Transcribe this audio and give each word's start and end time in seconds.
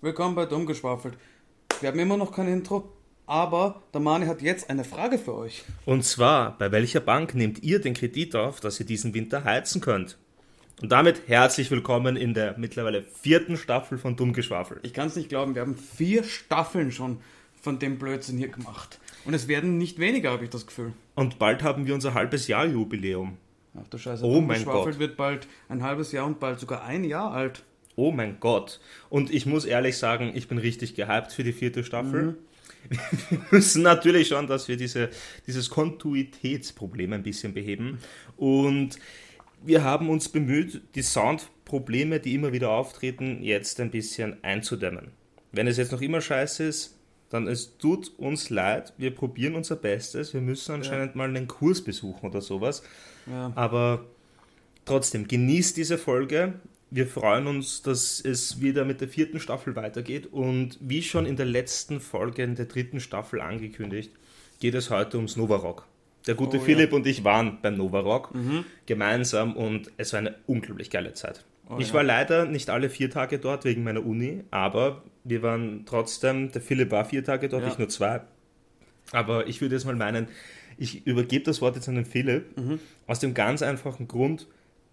Willkommen 0.00 0.36
bei 0.36 0.46
Dummgeschwafelt. 0.46 1.18
Wir 1.80 1.88
haben 1.88 1.98
immer 1.98 2.16
noch 2.16 2.30
kein 2.32 2.46
Intro, 2.46 2.88
aber 3.26 3.82
der 3.92 4.00
Mani 4.00 4.26
hat 4.26 4.42
jetzt 4.42 4.70
eine 4.70 4.84
Frage 4.84 5.18
für 5.18 5.34
euch. 5.34 5.64
Und 5.86 6.04
zwar, 6.04 6.56
bei 6.56 6.70
welcher 6.70 7.00
Bank 7.00 7.34
nehmt 7.34 7.64
ihr 7.64 7.80
den 7.80 7.94
Kredit 7.94 8.36
auf, 8.36 8.60
dass 8.60 8.78
ihr 8.78 8.86
diesen 8.86 9.12
Winter 9.12 9.42
heizen 9.42 9.80
könnt? 9.80 10.16
Und 10.80 10.92
damit 10.92 11.22
herzlich 11.26 11.70
willkommen 11.72 12.14
in 12.16 12.32
der 12.32 12.56
mittlerweile 12.58 13.02
vierten 13.02 13.56
Staffel 13.56 13.98
von 13.98 14.14
Dummgeschwafel. 14.14 14.78
Ich 14.84 14.94
kann 14.94 15.08
es 15.08 15.16
nicht 15.16 15.28
glauben, 15.30 15.56
wir 15.56 15.62
haben 15.62 15.76
vier 15.76 16.22
Staffeln 16.22 16.92
schon 16.92 17.18
von 17.60 17.80
dem 17.80 17.98
Blödsinn 17.98 18.38
hier 18.38 18.48
gemacht. 18.48 19.00
Und 19.24 19.34
es 19.34 19.48
werden 19.48 19.78
nicht 19.78 19.98
weniger, 19.98 20.30
habe 20.30 20.44
ich 20.44 20.50
das 20.50 20.64
Gefühl. 20.68 20.92
Und 21.16 21.40
bald 21.40 21.64
haben 21.64 21.86
wir 21.86 21.94
unser 21.94 22.14
halbes 22.14 22.46
Jahr 22.46 22.66
Jubiläum. 22.66 23.36
Ach 23.74 23.88
du 23.88 23.98
Scheiße, 23.98 24.24
Oh 24.24 24.40
mein 24.40 24.62
Dummgeschwafelt 24.62 24.94
Gott. 24.94 24.98
wird 25.00 25.16
bald 25.16 25.48
ein 25.68 25.82
halbes 25.82 26.12
Jahr 26.12 26.24
und 26.26 26.38
bald 26.38 26.60
sogar 26.60 26.84
ein 26.84 27.02
Jahr 27.02 27.32
alt. 27.32 27.64
Oh 27.98 28.12
mein 28.12 28.38
Gott. 28.38 28.78
Und 29.10 29.34
ich 29.34 29.44
muss 29.44 29.64
ehrlich 29.64 29.98
sagen, 29.98 30.30
ich 30.32 30.46
bin 30.46 30.58
richtig 30.58 30.94
gehypt 30.94 31.32
für 31.32 31.42
die 31.42 31.52
vierte 31.52 31.82
Staffel. 31.82 32.38
Wir 33.28 33.40
müssen 33.50 33.82
natürlich 33.82 34.28
schon, 34.28 34.46
dass 34.46 34.68
wir 34.68 34.76
diese, 34.76 35.10
dieses 35.48 35.68
Kontinuitätsproblem 35.68 37.12
ein 37.12 37.24
bisschen 37.24 37.52
beheben. 37.52 37.98
Und 38.36 38.98
wir 39.64 39.82
haben 39.82 40.08
uns 40.10 40.28
bemüht, 40.28 40.80
die 40.94 41.02
Soundprobleme, 41.02 42.20
die 42.20 42.34
immer 42.34 42.52
wieder 42.52 42.70
auftreten, 42.70 43.42
jetzt 43.42 43.80
ein 43.80 43.90
bisschen 43.90 44.42
einzudämmen. 44.42 45.08
Wenn 45.50 45.66
es 45.66 45.76
jetzt 45.76 45.90
noch 45.90 46.00
immer 46.00 46.20
scheiße 46.20 46.64
ist, 46.64 46.96
dann 47.30 47.48
es 47.48 47.78
tut 47.78 48.16
uns 48.16 48.48
leid. 48.48 48.94
Wir 48.96 49.12
probieren 49.12 49.56
unser 49.56 49.74
Bestes. 49.74 50.32
Wir 50.32 50.40
müssen 50.40 50.72
anscheinend 50.72 51.16
mal 51.16 51.28
einen 51.28 51.48
Kurs 51.48 51.82
besuchen 51.82 52.30
oder 52.30 52.40
sowas. 52.40 52.84
Ja. 53.26 53.52
Aber 53.56 54.04
trotzdem, 54.84 55.26
genießt 55.26 55.76
diese 55.76 55.98
Folge. 55.98 56.54
Wir 56.90 57.06
freuen 57.06 57.46
uns, 57.46 57.82
dass 57.82 58.20
es 58.20 58.60
wieder 58.62 58.84
mit 58.84 59.00
der 59.00 59.08
vierten 59.08 59.40
Staffel 59.40 59.76
weitergeht. 59.76 60.26
Und 60.32 60.78
wie 60.80 61.02
schon 61.02 61.26
in 61.26 61.36
der 61.36 61.46
letzten 61.46 62.00
Folge 62.00 62.42
in 62.42 62.54
der 62.54 62.64
dritten 62.66 63.00
Staffel 63.00 63.40
angekündigt, 63.40 64.10
geht 64.60 64.74
es 64.74 64.90
heute 64.90 65.18
ums 65.18 65.36
Novarock. 65.36 65.86
Der 66.26 66.34
gute 66.34 66.56
Oh, 66.56 66.60
ja. 66.60 66.64
Philipp 66.66 66.92
und 66.92 67.06
ich 67.06 67.24
waren 67.24 67.58
beim 67.62 67.76
Novarock 67.76 68.32
gemeinsam 68.86 69.54
und 69.56 69.90
es 69.96 70.12
war 70.12 70.18
eine 70.20 70.34
unglaublich 70.46 70.90
geile 70.90 71.12
Zeit. 71.12 71.44
Oh, 71.70 71.76
ich 71.78 71.88
ja. 71.88 71.94
war 71.94 72.02
leider 72.02 72.46
nicht 72.46 72.70
alle 72.70 72.88
vier 72.90 73.10
Tage 73.10 73.38
dort 73.38 73.64
wegen 73.64 73.84
meiner 73.84 74.04
Uni, 74.04 74.42
aber 74.50 75.02
wir 75.24 75.42
waren 75.42 75.84
trotzdem, 75.86 76.50
der 76.52 76.62
Philipp 76.62 76.90
war 76.90 77.04
vier 77.04 77.22
Tage 77.22 77.48
dort, 77.48 77.62
Ja. 77.64 77.68
ich 77.68 77.78
nur 77.78 77.88
zwei. 77.88 78.22
Aber 79.12 79.46
ich 79.46 79.60
würde 79.60 79.74
jetzt 79.74 79.84
mal 79.84 79.94
meinen, 79.94 80.28
ich 80.78 81.06
übergebe 81.06 81.44
das 81.44 81.60
Wort 81.60 81.76
jetzt 81.76 81.88
an 81.88 81.94
den 81.94 82.04
Philipp, 82.06 82.56
Mhm. 82.58 82.78
aus 83.06 83.20
dem 83.20 83.32
ganz 83.34 83.62
einfachen 83.62 84.08
Grund, 84.08 84.46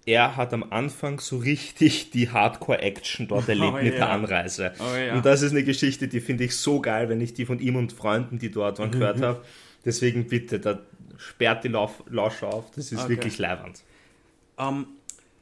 er 0.05 0.35
hat 0.35 0.53
am 0.53 0.63
Anfang 0.71 1.19
so 1.19 1.37
richtig 1.37 2.11
die 2.11 2.29
Hardcore-Action 2.29 3.27
dort 3.27 3.49
erlebt 3.49 3.73
Oh, 3.73 3.83
mit 3.83 3.93
ja. 3.93 3.99
der 3.99 4.09
Anreise. 4.11 4.73
Oh, 4.79 4.95
ja. 4.95 5.15
Und 5.15 5.25
das 5.25 5.41
ist 5.41 5.51
eine 5.51 5.63
Geschichte, 5.63 6.07
die 6.07 6.19
finde 6.21 6.43
ich 6.43 6.55
so 6.55 6.79
geil, 6.79 7.09
wenn 7.09 7.21
ich 7.21 7.33
die 7.33 7.45
von 7.45 7.59
ihm 7.59 7.75
und 7.75 7.91
Freunden, 7.93 8.37
die 8.39 8.51
dort 8.51 8.79
waren, 8.79 8.89
Mhm. 8.89 8.93
gehört 8.93 9.21
habe. 9.21 9.41
Deswegen 9.83 10.27
bitte, 10.27 10.59
da 10.59 10.79
sperrt 11.17 11.63
die 11.63 11.69
Lauf 11.69 12.03
Lauscher 12.09 12.47
auf, 12.53 12.71
das 12.71 12.91
ist 12.91 12.99
Okay. 12.99 13.09
wirklich 13.09 13.37
leibernd. 13.39 13.81
Ähm, 14.57 14.87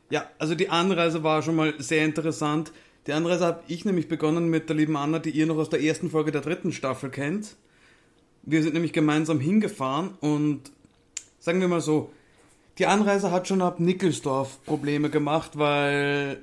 ja, 0.09 0.29
also 0.39 0.55
die 0.55 0.69
Anreise 0.69 1.23
war 1.23 1.41
schon 1.41 1.55
mal 1.55 1.73
sehr 1.79 2.05
interessant. 2.05 2.71
Die 3.07 3.13
Anreise 3.13 3.45
habe 3.45 3.63
ich 3.67 3.83
nämlich 3.83 4.07
begonnen 4.07 4.49
mit 4.49 4.69
der 4.69 4.75
lieben 4.75 4.95
Anna, 4.95 5.19
die 5.19 5.31
ihr 5.31 5.45
noch 5.45 5.57
aus 5.57 5.69
der 5.69 5.81
ersten 5.81 6.09
Folge 6.09 6.31
der 6.31 6.41
dritten 6.41 6.71
Staffel 6.71 7.09
kennt. 7.09 7.55
Wir 8.43 8.61
sind 8.63 8.73
nämlich 8.73 8.93
gemeinsam 8.93 9.39
hingefahren 9.39 10.11
und 10.21 10.61
sagen 11.39 11.59
wir 11.61 11.67
mal 11.67 11.81
so, 11.81 12.11
die 12.77 12.85
Anreise 12.85 13.31
hat 13.31 13.47
schon 13.47 13.61
ab 13.61 13.79
Nickelsdorf 13.79 14.63
Probleme 14.65 15.09
gemacht, 15.09 15.57
weil 15.57 16.41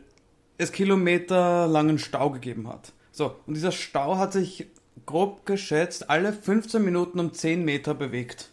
es 0.58 0.72
kilometerlangen 0.72 1.98
Stau 1.98 2.30
gegeben 2.30 2.68
hat. 2.68 2.92
So, 3.12 3.34
und 3.46 3.54
dieser 3.54 3.72
Stau 3.72 4.16
hat 4.16 4.32
sich 4.32 4.66
grob 5.06 5.46
geschätzt 5.46 6.10
alle 6.10 6.32
15 6.32 6.84
Minuten 6.84 7.18
um 7.18 7.32
10 7.32 7.64
Meter 7.64 7.94
bewegt. 7.94 8.50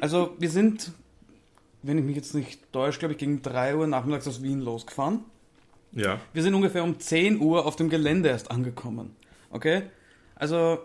Also 0.00 0.34
wir 0.38 0.50
sind 0.50 0.92
wenn 1.82 1.98
ich 1.98 2.04
mich 2.04 2.16
jetzt 2.16 2.34
nicht 2.34 2.72
täusche, 2.72 3.00
glaube 3.00 3.12
ich, 3.12 3.18
gegen 3.18 3.42
3 3.42 3.76
Uhr 3.76 3.86
nachmittags 3.86 4.26
aus 4.28 4.42
Wien 4.42 4.60
losgefahren. 4.60 5.24
Ja. 5.92 6.20
Wir 6.32 6.42
sind 6.42 6.54
ungefähr 6.54 6.84
um 6.84 6.98
10 6.98 7.40
Uhr 7.40 7.66
auf 7.66 7.76
dem 7.76 7.90
Gelände 7.90 8.28
erst 8.28 8.50
angekommen. 8.50 9.16
Okay? 9.50 9.82
Also, 10.36 10.78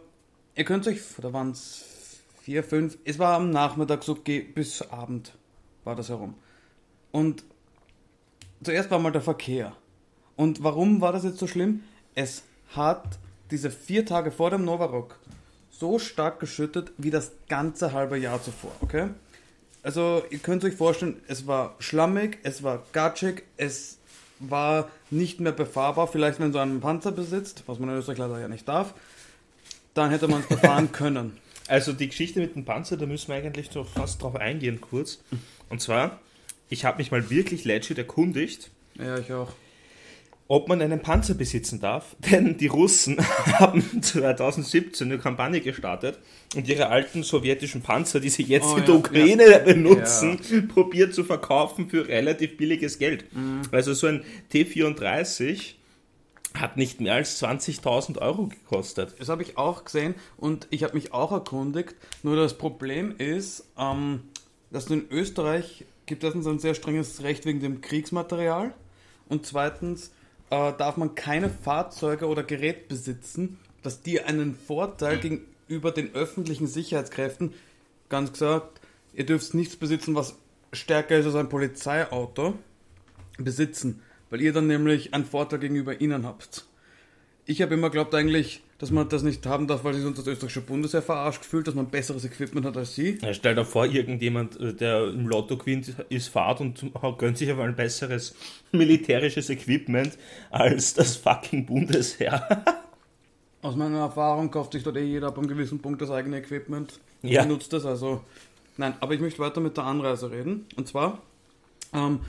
ihr 0.55 0.65
könnt 0.65 0.87
euch, 0.87 0.99
oder 1.17 1.33
waren 1.33 1.51
es 1.51 2.21
4, 2.41 2.63
5, 2.63 2.97
es 3.05 3.19
war 3.19 3.35
am 3.35 3.51
Nachmittag 3.51 4.03
so 4.03 4.15
bis 4.15 4.81
Abend 4.81 5.36
war 5.87 5.95
das 5.95 6.09
herum. 6.09 6.35
Und 7.11 7.43
zuerst 8.63 8.91
war 8.91 8.99
mal 8.99 9.11
der 9.11 9.21
Verkehr. 9.21 9.73
Und 10.35 10.63
warum 10.63 11.01
war 11.01 11.13
das 11.13 11.23
jetzt 11.23 11.39
so 11.39 11.47
schlimm? 11.47 11.83
Es 12.13 12.43
hat 12.75 13.17
diese 13.49 13.71
vier 13.71 14.05
Tage 14.05 14.31
vor 14.31 14.51
dem 14.51 14.65
Novarock 14.65 15.17
so 15.71 15.97
stark 15.97 16.39
geschüttet 16.39 16.91
wie 16.97 17.09
das 17.09 17.31
ganze 17.47 17.93
halbe 17.93 18.17
Jahr 18.17 18.41
zuvor, 18.43 18.71
okay? 18.81 19.09
Also, 19.83 20.23
ihr 20.31 20.39
könnt 20.39 20.65
euch 20.65 20.75
vorstellen, 20.75 21.21
es 21.27 21.47
war 21.47 21.75
schlammig, 21.79 22.39
es 22.43 22.61
war 22.61 22.83
gatschig, 22.91 23.43
es 23.55 23.99
war 24.39 24.89
nicht 25.11 25.39
mehr 25.39 25.53
befahrbar. 25.53 26.07
Vielleicht, 26.07 26.39
wenn 26.39 26.51
so 26.51 26.59
einen 26.59 26.81
Panzer 26.81 27.11
besitzt, 27.11 27.63
was 27.67 27.79
man 27.79 27.89
in 27.89 27.95
Österreich 27.95 28.17
leider 28.17 28.39
ja 28.39 28.47
nicht 28.47 28.67
darf, 28.67 28.93
dann 29.93 30.09
hätte 30.09 30.27
man 30.27 30.41
es 30.41 30.47
befahren 30.47 30.91
können. 30.91 31.37
Also 31.67 31.93
die 31.93 32.07
Geschichte 32.07 32.39
mit 32.39 32.55
dem 32.55 32.65
Panzer, 32.65 32.97
da 32.97 33.05
müssen 33.05 33.27
wir 33.29 33.35
eigentlich 33.35 33.69
doch 33.69 33.87
fast 33.87 34.21
drauf 34.21 34.35
eingehen 34.35 34.79
kurz. 34.81 35.19
Und 35.69 35.81
zwar, 35.81 36.19
ich 36.69 36.85
habe 36.85 36.97
mich 36.99 37.11
mal 37.11 37.29
wirklich 37.29 37.65
legit 37.65 37.97
erkundigt, 37.97 38.69
Ja, 38.97 39.17
ich 39.17 39.31
auch. 39.33 39.51
ob 40.47 40.69
man 40.69 40.81
einen 40.81 41.01
Panzer 41.01 41.33
besitzen 41.33 41.79
darf. 41.81 42.15
Denn 42.31 42.57
die 42.57 42.67
Russen 42.67 43.17
haben 43.59 44.01
2017 44.01 45.07
eine 45.11 45.19
Kampagne 45.19 45.59
gestartet 45.61 46.19
und 46.55 46.67
ihre 46.69 46.87
alten 46.87 47.23
sowjetischen 47.23 47.81
Panzer, 47.81 48.19
die 48.21 48.29
sie 48.29 48.43
jetzt 48.43 48.67
Oh 48.67 48.73
in 48.75 48.79
ja, 48.79 48.85
der 48.85 48.95
Ukraine 48.95 49.61
benutzen, 49.65 50.39
probiert 50.73 51.13
zu 51.13 51.25
verkaufen 51.25 51.89
für 51.89 52.07
relativ 52.07 52.55
billiges 52.55 52.97
Geld. 52.97 53.25
Mhm. 53.35 53.61
Also 53.71 53.93
so 53.93 54.07
ein 54.07 54.23
T34 54.53 55.73
hat 56.59 56.77
nicht 56.77 57.01
mehr 57.01 57.13
als 57.13 57.41
20.000 57.41 58.19
Euro 58.19 58.47
gekostet. 58.47 59.15
Das 59.19 59.29
habe 59.29 59.43
ich 59.43 59.57
auch 59.57 59.85
gesehen 59.85 60.15
und 60.37 60.67
ich 60.69 60.83
habe 60.83 60.93
mich 60.93 61.13
auch 61.13 61.31
erkundigt. 61.31 61.95
Nur 62.23 62.35
das 62.35 62.57
Problem 62.57 63.15
ist, 63.17 63.65
ähm, 63.77 64.21
dass 64.71 64.87
in 64.87 65.09
Österreich 65.09 65.85
gibt 66.05 66.23
es 66.23 66.33
ein 66.33 66.59
sehr 66.59 66.73
strenges 66.73 67.21
Recht 67.21 67.45
wegen 67.45 67.59
dem 67.59 67.81
Kriegsmaterial. 67.81 68.73
Und 69.29 69.45
zweitens 69.45 70.11
äh, 70.49 70.73
darf 70.73 70.97
man 70.97 71.15
keine 71.15 71.49
Fahrzeuge 71.49 72.27
oder 72.27 72.43
Gerät 72.43 72.87
besitzen, 72.87 73.59
dass 73.83 74.01
die 74.01 74.21
einen 74.21 74.55
Vorteil 74.55 75.19
gegenüber 75.19 75.91
den 75.91 76.15
öffentlichen 76.15 76.67
Sicherheitskräften, 76.67 77.53
ganz 78.09 78.31
gesagt, 78.31 78.81
ihr 79.13 79.25
dürft 79.25 79.53
nichts 79.53 79.75
besitzen, 79.75 80.15
was 80.15 80.35
stärker 80.71 81.17
ist 81.17 81.25
als 81.25 81.35
ein 81.35 81.49
Polizeiauto, 81.49 82.55
besitzen. 83.37 84.01
Weil 84.29 84.41
ihr 84.41 84.53
dann 84.53 84.67
nämlich 84.67 85.13
einen 85.13 85.25
Vorteil 85.25 85.59
gegenüber 85.59 85.99
ihnen 86.01 86.25
habt. 86.25 86.65
Ich 87.45 87.61
habe 87.61 87.73
immer 87.75 87.89
geglaubt 87.89 88.13
eigentlich, 88.13 88.61
dass 88.77 88.91
man 88.91 89.07
das 89.07 89.23
nicht 89.23 89.45
haben 89.45 89.67
darf, 89.67 89.85
weil 89.85 89.93
sich 89.93 90.03
uns 90.05 90.17
das 90.17 90.27
österreichische 90.27 90.61
Bundesheer 90.61 91.01
verarscht 91.01 91.45
fühlt, 91.45 91.65
dass 91.65 91.75
man 91.75 91.87
besseres 91.87 92.25
Equipment 92.25 92.65
hat 92.65 92.75
als 92.75 92.93
sie. 92.93 93.17
Ja, 93.21 93.33
stell 93.33 93.55
dir 93.55 93.63
vor, 93.63 93.85
irgendjemand, 93.85 94.59
äh, 94.59 94.73
der 94.73 95.07
im 95.07 95.27
Lotto 95.27 95.55
gewinnt, 95.57 95.93
ist 96.09 96.27
Fahrt 96.27 96.59
und 96.59 96.91
gönnt 97.17 97.37
sich 97.37 97.49
aber 97.49 97.63
ein 97.63 97.75
besseres 97.75 98.35
militärisches 98.73 99.49
Equipment 99.49 100.17
als 100.51 100.93
das 100.93 101.15
fucking 101.15 101.65
Bundesheer. 101.65 102.65
Aus 103.61 103.75
meiner 103.75 103.99
Erfahrung 103.99 104.51
kauft 104.51 104.73
sich 104.73 104.83
dort 104.83 104.97
eh 104.97 105.03
jeder 105.03 105.27
ab 105.27 105.37
einem 105.37 105.47
gewissen 105.47 105.79
Punkt 105.79 106.01
das 106.01 106.11
eigene 106.11 106.37
Equipment 106.39 106.99
und 107.23 107.29
Ja. 107.29 107.43
benutzt 107.43 107.71
das. 107.73 107.85
Also, 107.85 108.21
nein, 108.75 108.93
aber 108.99 109.13
ich 109.13 109.21
möchte 109.21 109.39
weiter 109.39 109.61
mit 109.61 109.77
der 109.77 109.85
Anreise 109.85 110.29
reden. 110.31 110.65
Und 110.75 110.87
zwar, 110.87 111.21
ähm, 111.93 112.19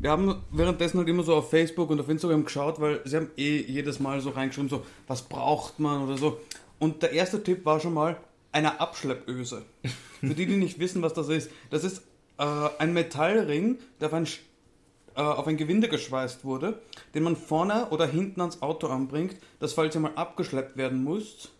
wir 0.00 0.10
haben 0.10 0.42
währenddessen 0.50 0.98
halt 0.98 1.08
immer 1.08 1.22
so 1.22 1.34
auf 1.34 1.50
Facebook 1.50 1.90
und 1.90 2.00
auf 2.00 2.08
Instagram 2.08 2.44
geschaut, 2.44 2.80
weil 2.80 3.02
sie 3.04 3.16
haben 3.16 3.30
eh 3.36 3.60
jedes 3.60 4.00
Mal 4.00 4.20
so 4.22 4.30
reingeschrieben, 4.30 4.70
so, 4.70 4.84
was 5.06 5.22
braucht 5.22 5.78
man 5.78 6.02
oder 6.02 6.16
so. 6.16 6.40
Und 6.78 7.02
der 7.02 7.12
erste 7.12 7.42
Tipp 7.42 7.66
war 7.66 7.80
schon 7.80 7.92
mal 7.92 8.16
eine 8.50 8.80
Abschleppöse. 8.80 9.62
Für 10.20 10.34
die, 10.34 10.46
die 10.46 10.56
nicht 10.56 10.78
wissen, 10.78 11.02
was 11.02 11.12
das 11.12 11.28
ist, 11.28 11.50
das 11.68 11.84
ist 11.84 12.02
äh, 12.38 12.68
ein 12.78 12.94
Metallring, 12.94 13.78
der 14.00 14.08
auf 14.08 14.14
ein, 14.14 14.26
äh, 15.16 15.20
auf 15.20 15.46
ein 15.46 15.58
Gewinde 15.58 15.88
geschweißt 15.88 16.44
wurde, 16.46 16.80
den 17.14 17.22
man 17.22 17.36
vorne 17.36 17.88
oder 17.90 18.06
hinten 18.06 18.40
ans 18.40 18.62
Auto 18.62 18.86
anbringt, 18.86 19.36
dass 19.58 19.74
falls 19.74 19.94
ihr 19.94 20.00
mal 20.00 20.14
abgeschleppt 20.14 20.78
werden 20.78 21.04
müsst, 21.04 21.50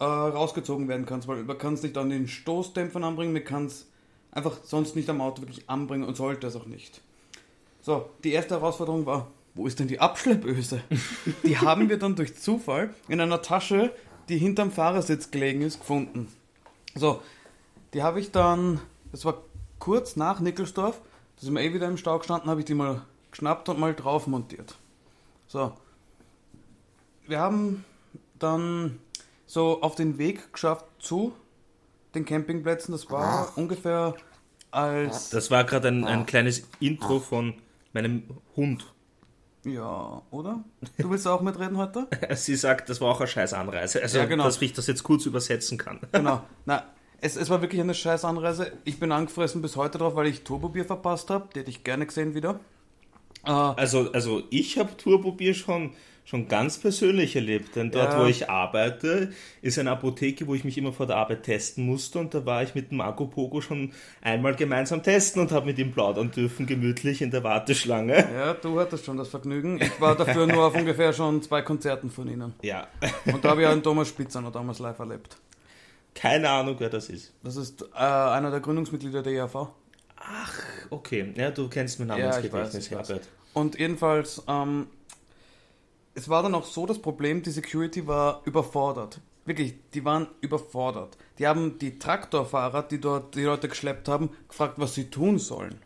äh, 0.00 0.04
rausgezogen 0.04 0.86
werden 0.86 1.06
kann. 1.06 1.26
Weil 1.26 1.44
man 1.44 1.56
kann 1.56 1.74
es 1.74 1.82
nicht 1.82 1.96
an 1.96 2.10
den 2.10 2.28
Stoßdämpfern 2.28 3.04
anbringen, 3.04 3.32
man 3.32 3.44
kann 3.44 3.66
es 3.66 3.86
einfach 4.32 4.58
sonst 4.64 4.96
nicht 4.96 5.08
am 5.08 5.22
Auto 5.22 5.40
wirklich 5.40 5.70
anbringen 5.70 6.04
und 6.04 6.18
sollte 6.18 6.46
es 6.46 6.56
auch 6.56 6.66
nicht. 6.66 7.00
So, 7.84 8.08
die 8.24 8.32
erste 8.32 8.54
Herausforderung 8.54 9.04
war, 9.04 9.30
wo 9.52 9.66
ist 9.66 9.78
denn 9.78 9.88
die 9.88 10.00
Abschleppöse? 10.00 10.80
die 11.42 11.58
haben 11.58 11.90
wir 11.90 11.98
dann 11.98 12.16
durch 12.16 12.34
Zufall 12.34 12.94
in 13.08 13.20
einer 13.20 13.42
Tasche, 13.42 13.92
die 14.30 14.38
hinterm 14.38 14.70
Fahrersitz 14.70 15.30
gelegen 15.30 15.60
ist, 15.60 15.80
gefunden. 15.80 16.28
So, 16.94 17.20
die 17.92 18.02
habe 18.02 18.20
ich 18.20 18.30
dann, 18.30 18.80
das 19.12 19.26
war 19.26 19.42
kurz 19.78 20.16
nach 20.16 20.40
Nickelsdorf, 20.40 20.98
da 21.36 21.44
sind 21.44 21.52
wir 21.52 21.60
eh 21.60 21.74
wieder 21.74 21.86
im 21.86 21.98
Stau 21.98 22.18
gestanden, 22.18 22.48
habe 22.48 22.60
ich 22.60 22.64
die 22.64 22.72
mal 22.72 23.02
geschnappt 23.30 23.68
und 23.68 23.78
mal 23.78 23.94
drauf 23.94 24.26
montiert. 24.28 24.76
So. 25.46 25.76
wir 27.26 27.38
haben 27.38 27.84
dann 28.38 28.98
so 29.44 29.82
auf 29.82 29.94
den 29.94 30.16
Weg 30.16 30.54
geschafft 30.54 30.86
zu 31.00 31.34
den 32.14 32.24
Campingplätzen. 32.24 32.92
Das 32.92 33.10
war 33.10 33.52
ungefähr 33.56 34.14
als. 34.70 35.28
Das 35.28 35.50
war 35.50 35.64
gerade 35.64 35.88
ein, 35.88 36.06
ein 36.06 36.24
kleines 36.24 36.66
Intro 36.80 37.20
von 37.20 37.54
meinem 37.94 38.22
Hund. 38.56 38.92
Ja, 39.64 40.20
oder? 40.30 40.62
Du 40.98 41.10
willst 41.10 41.26
auch 41.26 41.40
mitreden 41.40 41.78
heute? 41.78 42.06
Sie 42.34 42.54
sagt, 42.54 42.90
das 42.90 43.00
war 43.00 43.10
auch 43.12 43.20
eine 43.20 43.26
scheiß 43.28 43.54
Anreise. 43.54 44.02
Also, 44.02 44.18
Ja, 44.18 44.26
genau. 44.26 44.44
dass 44.44 44.60
ich 44.60 44.74
das 44.74 44.86
jetzt 44.86 45.02
kurz 45.02 45.24
übersetzen 45.26 45.78
kann. 45.78 46.00
Genau. 46.12 46.42
Na, 46.66 46.84
es, 47.20 47.36
es 47.36 47.48
war 47.48 47.62
wirklich 47.62 47.80
eine 47.80 47.94
scheiß 47.94 48.24
Anreise. 48.26 48.72
Ich 48.84 49.00
bin 49.00 49.10
angefressen 49.10 49.62
bis 49.62 49.76
heute 49.76 49.96
drauf, 49.98 50.14
weil 50.16 50.26
ich 50.26 50.42
Turbobier 50.44 50.84
verpasst 50.84 51.30
habe. 51.30 51.48
Die 51.54 51.60
hätte 51.60 51.70
ich 51.70 51.82
gerne 51.82 52.04
gesehen 52.04 52.34
wieder. 52.34 52.60
Äh, 53.44 53.50
Also, 53.50 54.12
also 54.12 54.42
ich 54.50 54.78
habe 54.78 54.94
Turbobier 54.98 55.54
schon, 55.54 55.92
schon 56.26 56.48
ganz 56.48 56.78
persönlich 56.78 57.36
erlebt, 57.36 57.76
denn 57.76 57.90
dort, 57.90 58.14
Ja. 58.14 58.20
wo 58.22 58.26
ich 58.26 58.48
arbeite, 58.48 59.30
ist 59.60 59.78
eine 59.78 59.90
Apotheke, 59.90 60.46
wo 60.46 60.54
ich 60.54 60.64
mich 60.64 60.78
immer 60.78 60.92
vor 60.92 61.06
der 61.06 61.16
Arbeit 61.16 61.42
testen 61.42 61.84
musste 61.84 62.18
und 62.18 62.32
da 62.32 62.46
war 62.46 62.62
ich 62.62 62.74
mit 62.74 62.90
dem 62.90 62.96
Marco 62.98 63.26
Pogo 63.26 63.60
schon 63.60 63.92
einmal 64.22 64.54
gemeinsam 64.56 65.02
testen 65.02 65.42
und 65.42 65.52
habe 65.52 65.66
mit 65.66 65.78
ihm 65.78 65.92
plaudern 65.92 66.30
dürfen, 66.30 66.66
gemütlich 66.66 67.20
in 67.20 67.30
der 67.30 67.44
Warteschlange. 67.44 68.14
ja, 68.34 68.54
du 68.54 68.80
hattest 68.80 69.04
schon 69.04 69.18
das 69.18 69.28
Vergnügen. 69.28 69.78
Ich 69.82 70.00
war 70.00 70.16
dafür 70.16 70.46
nur 70.46 70.64
auf 70.66 70.74
ungefähr 70.74 71.12
schon 71.12 71.42
zwei 71.42 71.60
Konzerten 71.62 72.10
von 72.10 72.26
ihnen. 72.26 72.54
Ja, 72.62 72.88
Und 73.26 73.44
da 73.44 73.50
habe 73.50 73.62
ich 73.62 73.68
einen 73.68 73.82
Thomas 73.82 74.08
Spitzer 74.08 74.40
noch 74.40 74.52
damals 74.52 74.78
live 74.78 74.98
erlebt. 74.98 75.36
keine 76.14 76.48
Ahnung, 76.48 76.76
wer 76.78 76.88
das 76.88 77.10
ist. 77.10 77.32
Das 77.42 77.56
ist 77.56 77.82
äh, 77.94 77.98
einer 77.98 78.50
der 78.50 78.60
Gründungsmitglieder 78.60 79.22
der 79.22 79.32
IAV. 79.34 79.68
Okay, 80.90 81.32
ja, 81.36 81.50
du 81.50 81.68
kennst 81.68 81.98
mein 81.98 82.08
Ja, 82.08 82.16
Namensgedächtnis, 82.16 82.90
weiß. 82.90 83.08
Herbert. 83.10 83.28
Und 83.52 83.78
jedenfalls, 83.78 84.42
ähm, 84.48 84.86
es 86.14 86.28
war 86.28 86.42
dann 86.42 86.54
auch 86.54 86.64
so 86.64 86.86
das 86.86 87.00
Problem, 87.00 87.42
die 87.42 87.50
Security 87.50 88.06
war 88.06 88.42
überfordert. 88.44 89.20
Wirklich, 89.44 89.74
die 89.92 90.04
waren 90.04 90.28
überfordert. 90.40 91.18
Die 91.38 91.46
haben 91.46 91.78
die 91.78 91.98
Traktorfahrer, 91.98 92.82
die 92.82 93.00
dort 93.00 93.34
die 93.34 93.42
Leute 93.42 93.68
geschleppt 93.68 94.08
haben, 94.08 94.30
gefragt, 94.48 94.74
was 94.78 94.94
sie 94.94 95.10
tun 95.10 95.38
sollen. 95.38 95.78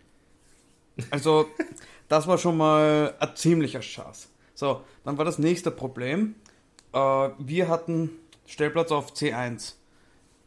Also, 1.11 1.47
das 2.09 2.27
war 2.27 2.39
schon 2.39 2.57
mal 2.57 3.15
ein 3.19 3.35
ziemlicher 3.35 3.83
Schatz. 3.83 4.29
So, 4.55 4.83
dann 5.05 5.19
war 5.19 5.25
das 5.25 5.39
nächste 5.39 5.71
Problem. 5.71 6.37
Äh, 6.93 7.31
wir 7.39 7.69
hatten 7.69 8.11
Stellplatz 8.47 8.93
auf 8.93 9.13
C1. 9.13 9.75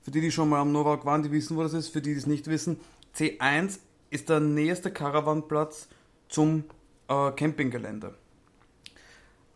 Für 0.03 0.11
die, 0.11 0.21
die 0.21 0.31
schon 0.31 0.49
mal 0.49 0.61
am 0.61 0.71
Novak 0.71 1.05
waren, 1.05 1.23
die 1.23 1.31
wissen, 1.31 1.57
wo 1.57 1.63
das 1.63 1.73
ist. 1.73 1.89
Für 1.89 2.01
die, 2.01 2.13
die 2.13 2.19
es 2.19 2.27
nicht 2.27 2.47
wissen, 2.47 2.79
C1 3.15 3.79
ist 4.09 4.29
der 4.29 4.39
nächste 4.39 4.91
Caravanplatz 4.91 5.87
zum 6.29 6.63
äh, 7.07 7.31
Campinggelände. 7.31 8.15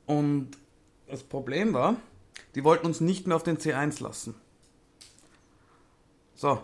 Und 0.05 0.51
das 1.07 1.23
Problem 1.23 1.73
war, 1.73 1.95
die 2.55 2.63
wollten 2.63 2.85
uns 2.85 3.01
nicht 3.01 3.27
mehr 3.27 3.35
auf 3.35 3.43
den 3.43 3.57
C1 3.57 4.01
lassen. 4.01 4.35
So, 6.35 6.61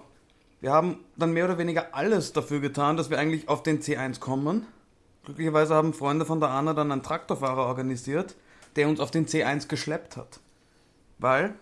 wir 0.60 0.72
haben 0.72 1.04
dann 1.16 1.34
mehr 1.34 1.46
oder 1.46 1.58
weniger 1.58 1.96
alles 1.96 2.34
dafür 2.34 2.60
getan, 2.60 2.98
dass 2.98 3.10
wir 3.10 3.18
eigentlich 3.18 3.50
auf 3.50 3.64
den 3.64 3.82
C1 3.82 4.20
kommen. 4.20 4.68
Glücklicherweise 5.24 5.76
haben 5.76 5.94
Freunde 5.94 6.26
von 6.26 6.40
der 6.40 6.50
ANA 6.50 6.74
dann 6.74 6.92
einen 6.92 7.04
Traktorfahrer 7.04 7.66
organisiert, 7.66 8.36
der 8.76 8.88
uns 8.88 9.00
auf 9.00 9.12
den 9.12 9.28
C1 9.28 9.68
geschleppt 9.68 10.18
hat. 10.18 10.40
Weil 11.20 11.56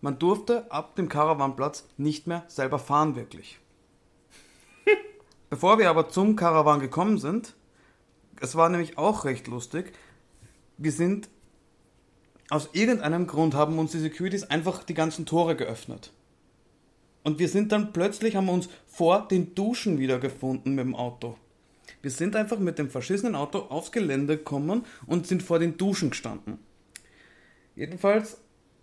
man 0.00 0.18
durfte 0.18 0.70
ab 0.70 0.96
dem 0.96 1.08
Caravanplatz 1.08 1.86
nicht 1.96 2.26
mehr 2.26 2.44
selber 2.48 2.78
fahren 2.78 3.16
wirklich. 3.16 3.58
Bevor 5.50 5.78
wir 5.78 5.90
aber 5.90 6.08
zum 6.08 6.36
Caravan 6.36 6.80
gekommen 6.80 7.18
sind, 7.18 7.54
es 8.40 8.56
war 8.56 8.68
nämlich 8.68 8.98
auch 8.98 9.24
recht 9.24 9.46
lustig, 9.46 9.92
wir 10.78 10.92
sind 10.92 11.28
aus 12.50 12.68
irgendeinem 12.72 13.26
Grund 13.26 13.54
haben 13.54 13.78
uns 13.78 13.92
die 13.92 13.98
Securities 13.98 14.44
einfach 14.44 14.84
die 14.84 14.94
ganzen 14.94 15.26
Tore 15.26 15.56
geöffnet. 15.56 16.12
Und 17.22 17.38
wir 17.38 17.48
sind 17.48 17.72
dann 17.72 17.92
plötzlich, 17.92 18.36
haben 18.36 18.50
uns 18.50 18.68
vor 18.86 19.26
den 19.28 19.54
Duschen 19.54 19.98
wiedergefunden 19.98 20.74
mit 20.74 20.84
dem 20.84 20.94
Auto. 20.94 21.38
Wir 22.02 22.10
sind 22.10 22.36
einfach 22.36 22.58
mit 22.58 22.78
dem 22.78 22.90
verschissenen 22.90 23.34
Auto 23.34 23.60
aufs 23.60 23.92
Gelände 23.92 24.36
gekommen 24.36 24.84
und 25.06 25.26
sind 25.26 25.42
vor 25.42 25.58
den 25.58 25.78
Duschen 25.78 26.10
gestanden. 26.10 26.58
Jedenfalls 27.76 28.36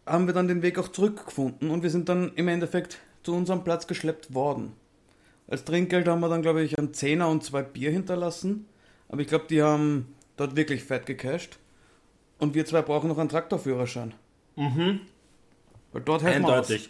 haben 0.07 0.25
wir 0.25 0.33
dann 0.33 0.47
den 0.47 0.63
Weg 0.63 0.79
auch 0.79 0.87
zurückgefunden 0.87 1.69
und 1.69 1.83
wir 1.83 1.91
sind 1.91 2.09
dann 2.09 2.33
im 2.35 2.47
Endeffekt 2.47 2.97
zu 3.21 3.35
unserem 3.35 3.63
Platz 3.63 3.85
geschleppt 3.85 4.33
worden. 4.33 4.73
Als 5.47 5.63
Trinkgeld 5.63 6.07
haben 6.07 6.21
wir 6.21 6.29
dann, 6.29 6.41
glaube 6.41 6.63
ich, 6.63 6.77
einen 6.77 6.93
Zehner 6.93 7.29
und 7.29 7.43
zwei 7.43 7.61
Bier 7.61 7.91
hinterlassen. 7.91 8.65
Aber 9.07 9.21
ich 9.21 9.27
glaube, 9.27 9.45
die 9.49 9.61
haben 9.61 10.15
dort 10.37 10.55
wirklich 10.55 10.83
fett 10.83 11.05
gecasht. 11.05 11.59
Und 12.41 12.55
wir 12.55 12.65
zwei 12.65 12.81
brauchen 12.81 13.07
noch 13.07 13.19
einen 13.19 13.29
Traktorführerschein. 13.29 14.13
Mhm. 14.55 15.01
Weil 15.93 16.01
dort 16.01 16.23
helfen. 16.23 16.43
Eindeutig. 16.43 16.89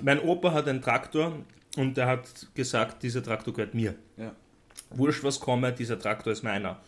Mein 0.00 0.20
Opa 0.20 0.52
hat 0.52 0.68
einen 0.68 0.80
Traktor 0.80 1.32
und 1.76 1.96
der 1.96 2.06
hat 2.06 2.46
gesagt, 2.54 3.02
dieser 3.02 3.20
Traktor 3.22 3.52
gehört 3.52 3.74
mir. 3.74 3.96
Ja. 4.16 4.30
Wurscht, 4.90 5.24
was 5.24 5.40
komme, 5.40 5.72
dieser 5.72 5.98
Traktor 5.98 6.32
ist 6.32 6.44
meiner. 6.44 6.78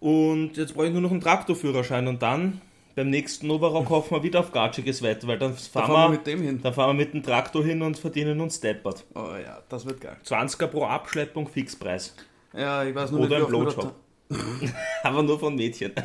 Und 0.00 0.56
jetzt 0.56 0.72
brauche 0.72 0.86
ich 0.86 0.92
nur 0.92 1.02
noch 1.02 1.10
einen 1.10 1.20
Traktorführerschein 1.20 2.08
und 2.08 2.22
dann 2.22 2.62
beim 2.94 3.10
nächsten 3.10 3.46
Novarock 3.46 3.90
hoffen 3.90 4.16
wir 4.16 4.22
wieder 4.22 4.40
auf 4.40 4.50
gatschiges 4.52 5.02
Wetter, 5.02 5.26
weil 5.26 5.38
dann 5.38 5.52
Da 5.52 5.58
fahren, 5.58 5.86
fahren 5.86 6.12
wir 6.12 6.16
mit 6.16 6.26
dem 6.26 6.40
hin. 6.40 6.62
dann 6.62 6.72
fahren 6.72 6.96
wir 6.96 7.04
mit 7.04 7.12
dem 7.12 7.22
Traktor 7.22 7.62
hin 7.62 7.82
und 7.82 7.98
verdienen 7.98 8.40
uns 8.40 8.58
deppert. 8.60 9.04
Oh 9.14 9.34
ja, 9.42 9.60
das 9.68 9.84
wird 9.84 10.00
geil. 10.00 10.16
20er 10.24 10.66
pro 10.68 10.86
Abschleppung, 10.86 11.46
Fixpreis. 11.46 12.14
Ja, 12.54 12.84
ich 12.84 12.94
weiß 12.94 13.10
nur 13.10 13.20
Oder 13.20 13.36
ein 13.36 13.42
nicht, 13.42 13.52
wir 13.52 13.58
Blowjob. 13.58 13.94
Aber 15.02 15.22
nur 15.22 15.38
von 15.38 15.54
Mädchen. 15.54 15.92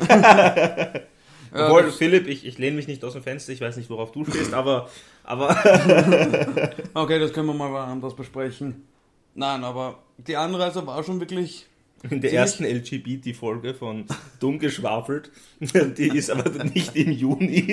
Ja, 1.54 1.66
Obwohl, 1.66 1.90
Philipp, 1.92 2.28
ich, 2.28 2.46
ich 2.46 2.56
lehne 2.56 2.76
mich 2.76 2.88
nicht 2.88 3.04
aus 3.04 3.12
dem 3.12 3.22
Fenster, 3.22 3.52
ich 3.52 3.60
weiß 3.60 3.76
nicht, 3.76 3.90
worauf 3.90 4.10
du 4.10 4.24
stehst, 4.24 4.54
aber, 4.54 4.88
aber 5.22 5.50
Okay, 6.94 7.18
das 7.18 7.30
können 7.34 7.48
wir 7.48 7.52
mal 7.52 7.76
anders 7.84 8.16
besprechen. 8.16 8.86
Nein, 9.34 9.62
aber 9.62 9.98
die 10.16 10.34
Anreise 10.36 10.86
war 10.86 11.04
schon 11.04 11.20
wirklich. 11.20 11.66
in 12.08 12.22
der 12.22 12.32
ersten 12.32 12.64
LGBT-Folge 12.64 13.74
von 13.74 14.06
Dumm 14.40 14.58
geschwafelt, 14.60 15.30
die 15.60 16.08
ist 16.16 16.30
aber 16.30 16.64
nicht 16.64 16.96
im 16.96 17.10
Juni. 17.12 17.70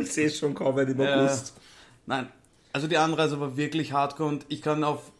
ich 0.00 0.10
sehe 0.10 0.28
es 0.28 0.38
schon 0.38 0.54
kommen 0.54 0.88
im 0.88 0.98
Äh, 0.98 1.08
August. 1.12 1.52
nein, 2.06 2.28
also 2.72 2.86
die 2.88 2.96
Anreise 2.96 3.38
war 3.38 3.54
wirklich 3.58 3.92
hardcore 3.92 4.30
und 4.30 4.46
ich 4.48 4.62
kann 4.62 4.82
auf. 4.82 5.12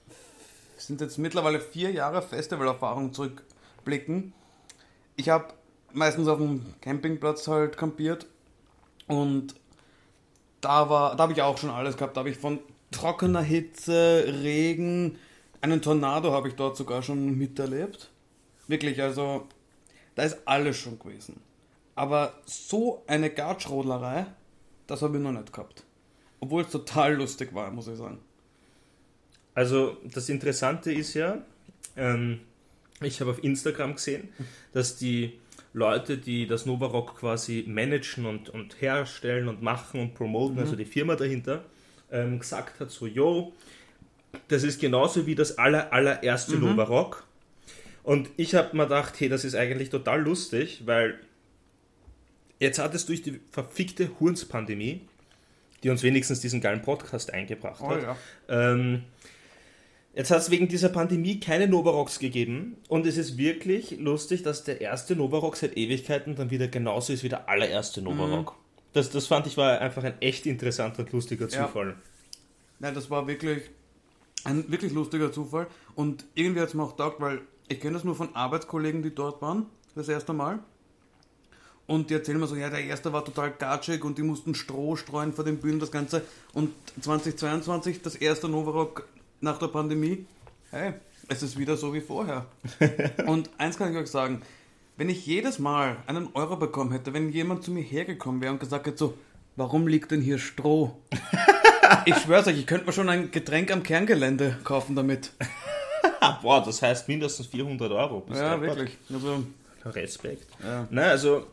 sind 0.79 1.03
jetzt 1.03 1.19
mittlerweile 1.19 1.61
vier 1.61 1.91
Jahre 1.91 2.23
Festivalerfahrung 2.23 3.13
zurückblicken. 3.89 4.33
Ich 5.17 5.29
habe 5.29 5.55
meistens 5.93 6.29
auf 6.29 6.39
dem 6.39 6.75
Campingplatz 6.81 7.49
halt 7.49 7.77
kampiert 7.77 8.27
und 9.07 9.55
da 10.61 10.91
war, 10.91 11.17
da 11.17 11.23
habe 11.23 11.33
ich 11.33 11.43
auch 11.43 11.57
schon 11.57 11.71
alles 11.71 11.97
gehabt. 11.97 12.17
Da 12.17 12.21
habe 12.21 12.31
ich 12.31 12.37
von 12.37 12.61
trockener 12.91 13.43
Hitze, 13.43 14.25
Regen, 14.43 15.19
einen 15.61 15.83
Tornado 15.83 16.33
habe 16.33 16.49
ich 16.49 16.55
dort 16.55 16.77
sogar 16.77 17.03
schon 17.03 17.37
miterlebt. 17.37 18.11
Wirklich, 18.67 19.01
also 19.03 19.47
da 20.15 20.25
ist 20.25 20.39
alles 20.45 20.77
schon 20.77 20.99
gewesen. 20.99 21.41
Aber 21.95 22.35
so 22.45 23.03
eine 23.07 23.31
Gatschrodlerei, 23.31 24.27
das 24.87 25.03
habe 25.03 25.17
ich 25.17 25.23
noch 25.23 25.33
nicht 25.33 25.53
gehabt. 25.53 25.85
Obwohl 26.41 26.63
es 26.63 26.71
total 26.71 27.15
lustig 27.15 27.53
war, 27.55 27.71
muss 27.71 27.89
ich 27.89 27.97
sagen. 27.97 28.21
Also 29.55 29.97
das 30.05 30.29
Interessante 30.29 30.93
ist 30.93 31.15
ja, 31.15 31.39
ähm, 31.97 32.41
ich 33.01 33.21
habe 33.21 33.31
auf 33.31 33.43
Instagram 33.43 33.95
gesehen, 33.95 34.29
dass 34.73 34.97
die 34.97 35.39
Leute, 35.73 36.19
die 36.19 36.47
das 36.47 36.67
Novarock 36.67 37.17
quasi 37.19 37.65
managen 37.67 38.27
und, 38.27 38.49
und 38.49 38.81
herstellen 38.81 39.49
und 39.49 39.63
machen 39.63 40.01
und 40.01 40.15
promoten, 40.15 40.59
also 40.59 40.77
die 40.77 40.85
Firma 40.85 41.15
dahinter, 41.15 41.65
ähm, 42.11 42.39
gesagt 42.39 42.81
hat, 42.81 42.91
so, 42.91 43.07
yo, 43.07 43.53
das 44.49 44.63
ist 44.63 44.81
genauso 44.81 45.27
wie 45.27 45.35
das 45.35 45.59
aller, 45.59 45.93
allererste 45.93 46.57
Novarock. 46.57 47.25
Und 48.03 48.31
ich 48.37 48.55
habe 48.55 48.77
mir 48.77 48.85
gedacht, 48.85 49.21
hey, 49.21 49.29
das 49.29 49.45
ist 49.45 49.55
eigentlich 49.55 49.91
total 49.91 50.23
lustig, 50.23 50.83
weil 50.87 51.19
jetzt 52.59 52.79
hat 52.79 52.95
es 52.95 53.07
durch 53.07 53.23
die 53.23 53.41
verfickte 53.51 54.11
Hurns-Pandemie, 54.19 55.03
die 55.83 55.91
uns 55.91 56.03
wenigstens 56.03 56.41
diesen 56.41 56.61
geilen 56.61 56.83
Podcast 56.83 57.33
eingebracht 57.33 57.83
Oh 57.83 57.91
hat, 57.91 58.17
ähm, 58.49 59.05
Jetzt 60.19 60.33
hat 60.33 60.41
es 60.41 60.51
wegen 60.51 60.67
dieser 60.67 60.89
Pandemie 60.89 61.39
keine 61.39 61.69
Novarocks 61.69 62.19
gegeben 62.19 62.77
und 62.89 63.07
es 63.07 63.17
ist 63.17 63.39
wirklich 63.39 64.01
lustig, 64.01 64.43
dass 64.43 64.65
der 64.65 64.81
erste 64.81 65.15
Novarock 65.15 65.55
seit 65.55 65.77
Ewigkeiten 65.77 66.35
dann 66.35 66.51
wieder 66.51 66.67
genauso 66.67 67.13
ist 67.13 67.23
wie 67.23 67.29
der 67.29 67.49
allererste 67.49 68.03
Novarock. 68.03 68.57
Das, 68.95 69.11
das 69.11 69.29
fand 69.29 69.47
ich 69.47 69.57
war 69.57 69.81
einfach 69.81 70.03
ein 70.03 70.21
echt 70.21 70.45
interessanter 70.47 71.05
und 71.05 71.13
lustiger 71.13 71.49
Ja. 71.49 71.69
Zufall. 71.69 71.95
Nein, 72.81 72.95
das 72.95 73.09
war 73.11 73.29
wirklich 73.29 73.71
ein 74.43 74.69
wirklich 74.69 74.93
lustiger 74.93 75.31
Zufall. 75.31 75.69
Und 75.95 76.25
irgendwie 76.35 76.63
hat 76.63 76.69
es 76.71 76.75
mir 76.75 76.83
auch 76.83 76.97
taugt, 76.97 77.21
weil 77.21 77.43
ich 77.69 77.79
kenne 77.79 77.95
das 77.95 78.03
nur 78.03 78.17
von 78.17 78.35
Arbeitskollegen, 78.35 79.05
die 79.05 79.15
dort 79.15 79.41
waren, 79.41 79.67
das 79.95 80.09
erste 80.09 80.33
Mal. 80.33 80.59
Und 81.87 82.11
die 82.11 82.15
erzählen 82.15 82.41
mir 82.41 82.49
so, 82.49 82.57
ja, 82.57 82.71
der 82.71 82.83
erste 82.83 83.13
war 83.13 83.25
total 83.25 83.53
gatschig 83.53 84.05
und 84.05 84.19
die 84.19 84.25
mussten 84.25 84.57
Stroh 84.57 84.97
streuen 84.97 85.33
vor 85.33 85.45
den 85.45 85.59
Bühnen, 85.59 85.79
das 85.79 85.93
Ganze. 85.93 86.23
Und 86.55 86.73
2022, 87.03 88.03
das 88.03 88.17
erste 88.17 88.49
Novarock 88.49 89.07
nach 89.41 89.59
der 89.59 89.69
Pandemie, 89.69 90.27
hey, 90.71 90.95
es 91.29 91.43
ist 91.43 91.59
wieder 91.59 91.77
so 91.77 91.93
wie 91.95 92.01
vorher. 92.01 92.47
und 93.27 93.51
eins 93.59 93.77
kann 93.77 93.93
ich 93.93 93.99
euch 93.99 94.11
sagen, 94.11 94.43
wenn 94.97 95.09
ich 95.09 95.27
jedes 95.27 95.59
Mal 95.59 95.97
einen 96.07 96.31
Euro 96.35 96.57
bekommen 96.57 96.93
hätte, 96.93 97.13
wenn 97.13 97.31
jemand 97.31 97.63
zu 97.63 97.71
mir 97.71 97.83
hergekommen 97.83 98.41
wäre 98.41 98.53
und 98.53 98.61
gesagt 98.61 98.87
hätte 98.87 98.99
so, 98.99 99.15
warum 99.57 99.87
liegt 99.87 100.11
denn 100.11 100.21
hier 100.21 100.39
Stroh? 100.39 100.97
ich 102.05 102.17
schwör's 102.17 102.47
euch, 102.47 102.59
ich 102.59 102.67
könnte 102.67 102.87
mir 102.87 102.93
schon 102.93 103.09
ein 103.09 103.31
Getränk 103.31 103.71
am 103.71 103.83
Kerngelände 103.83 104.59
kaufen 104.65 104.97
damit. 104.97 105.33
Boah, 106.43 106.63
das 106.65 106.83
heißt 106.83 107.09
mindestens 107.09 107.47
400 107.47 107.91
Euro. 107.93 108.27
Ja, 108.33 108.61
wirklich. 108.61 108.97
Also, 109.13 109.45
Respekt. 109.85 110.47
Ja. 110.63 110.87
Na, 110.91 111.03
also, 111.03 111.47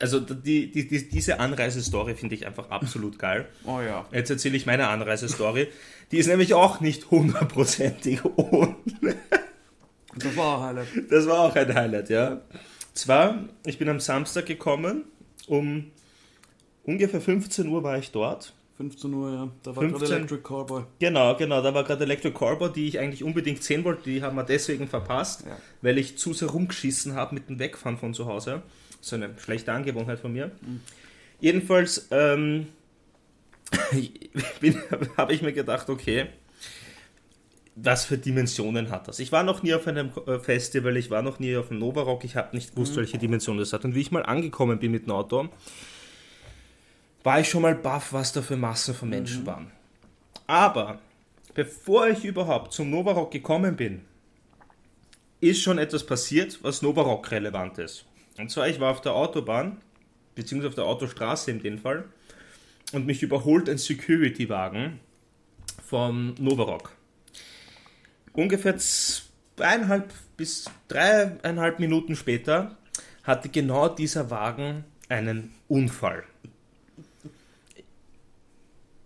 also 0.00 0.20
die, 0.20 0.70
die, 0.70 0.86
die, 0.88 1.08
diese 1.08 1.40
Anreisestory 1.40 2.14
finde 2.14 2.34
ich 2.34 2.46
einfach 2.46 2.70
absolut 2.70 3.18
geil. 3.20 3.48
oh 3.64 3.80
ja. 3.80 4.06
Jetzt 4.12 4.30
erzähle 4.30 4.56
ich 4.56 4.66
meine 4.66 4.88
Anreisestory. 4.88 5.68
Die 6.12 6.18
ist 6.18 6.26
nämlich 6.26 6.54
auch 6.54 6.80
nicht 6.80 7.10
hundertprozentig 7.10 8.24
ohne. 8.36 8.76
Das 10.16 10.36
war 10.36 10.58
ein 10.58 10.64
Highlight. 10.66 10.88
Das 11.10 11.26
war 11.26 11.40
auch 11.40 11.54
ein 11.54 11.74
Highlight, 11.74 12.10
ja. 12.10 12.40
Zwar, 12.94 13.44
ich 13.64 13.78
bin 13.78 13.88
am 13.88 14.00
Samstag 14.00 14.46
gekommen, 14.46 15.04
um 15.46 15.90
ungefähr 16.84 17.20
15 17.20 17.68
Uhr 17.68 17.82
war 17.82 17.98
ich 17.98 18.10
dort. 18.10 18.54
15 18.78 19.12
Uhr, 19.12 19.32
ja. 19.32 19.48
Da 19.62 19.74
war 19.76 19.82
15. 19.82 19.98
gerade 20.00 20.14
Electric 20.16 20.42
Callboy. 20.42 20.82
Genau, 20.98 21.36
genau, 21.36 21.62
da 21.62 21.74
war 21.74 21.84
gerade 21.84 22.04
Electric 22.04 22.32
Corber, 22.34 22.68
die 22.68 22.86
ich 22.88 22.98
eigentlich 22.98 23.22
unbedingt 23.24 23.62
sehen 23.62 23.84
wollte, 23.84 24.04
die 24.10 24.22
haben 24.22 24.36
wir 24.36 24.44
deswegen 24.44 24.86
verpasst, 24.88 25.44
Ja. 25.46 25.56
weil 25.82 25.98
ich 25.98 26.16
zu 26.18 26.32
sehr 26.32 26.48
rumgeschissen 26.48 27.14
habe 27.14 27.34
mit 27.34 27.48
dem 27.48 27.58
Wegfahren 27.58 27.98
von 27.98 28.14
zu 28.14 28.26
Hause. 28.26 28.62
So 29.00 29.16
eine 29.16 29.30
schlechte 29.38 29.72
Angewohnheit 29.72 30.18
von 30.18 30.32
mir. 30.32 30.50
Jedenfalls 31.40 32.08
ähm, 32.10 32.66
habe 35.16 35.32
ich 35.32 35.42
mir 35.42 35.52
gedacht, 35.52 35.88
okay, 35.88 36.26
was 37.76 38.04
für 38.04 38.18
Dimensionen 38.18 38.90
hat 38.90 39.08
das? 39.08 39.18
Ich 39.20 39.30
war 39.30 39.42
noch 39.44 39.62
nie 39.62 39.74
auf 39.74 39.86
einem 39.86 40.10
äh, 40.26 40.38
Festival, 40.38 40.96
ich 40.96 41.10
war 41.10 41.22
noch 41.22 41.38
nie 41.38 41.56
auf 41.56 41.70
einem 41.70 41.80
Nova 41.80 42.02
Rock, 42.02 42.24
ich 42.24 42.36
habe 42.36 42.56
nicht 42.56 42.74
gewusst, 42.74 42.96
welche 42.96 43.18
Dimensionen 43.18 43.60
das 43.60 43.72
hat. 43.72 43.84
Und 43.84 43.94
wie 43.94 44.00
ich 44.00 44.10
mal 44.10 44.24
angekommen 44.24 44.78
bin 44.78 44.90
mit 44.90 45.06
dem 45.06 45.12
Auto, 45.12 45.48
war 47.22 47.40
ich 47.40 47.48
schon 47.48 47.62
mal 47.62 47.74
baff, 47.74 48.12
was 48.12 48.32
da 48.32 48.42
für 48.42 48.56
Massen 48.56 48.94
von 48.94 49.08
Menschen 49.08 49.46
waren. 49.46 49.70
Aber 50.46 50.98
bevor 51.54 52.08
ich 52.08 52.24
überhaupt 52.24 52.72
zum 52.72 52.90
Nova 52.90 53.12
Rock 53.12 53.30
gekommen 53.30 53.76
bin, 53.76 54.02
ist 55.40 55.62
schon 55.62 55.78
etwas 55.78 56.04
passiert, 56.04 56.58
was 56.62 56.82
Nova 56.82 57.02
Rock 57.02 57.30
relevant 57.30 57.78
ist. 57.78 58.07
Und 58.38 58.50
zwar, 58.50 58.68
ich 58.68 58.78
war 58.80 58.92
auf 58.92 59.00
der 59.00 59.14
Autobahn, 59.14 59.78
beziehungsweise 60.34 60.68
auf 60.68 60.74
der 60.76 60.84
Autostraße 60.84 61.50
in 61.50 61.60
dem 61.60 61.78
Fall, 61.78 62.04
und 62.92 63.04
mich 63.04 63.22
überholt 63.22 63.68
ein 63.68 63.78
Security-Wagen 63.78 65.00
vom 65.84 66.34
Nova 66.38 66.62
Rock. 66.62 66.92
Ungefähr 68.32 68.76
zweieinhalb 68.78 70.12
bis 70.36 70.70
dreieinhalb 70.86 71.80
Minuten 71.80 72.14
später 72.14 72.76
hatte 73.24 73.48
genau 73.48 73.88
dieser 73.88 74.30
Wagen 74.30 74.84
einen 75.08 75.52
Unfall. 75.66 76.22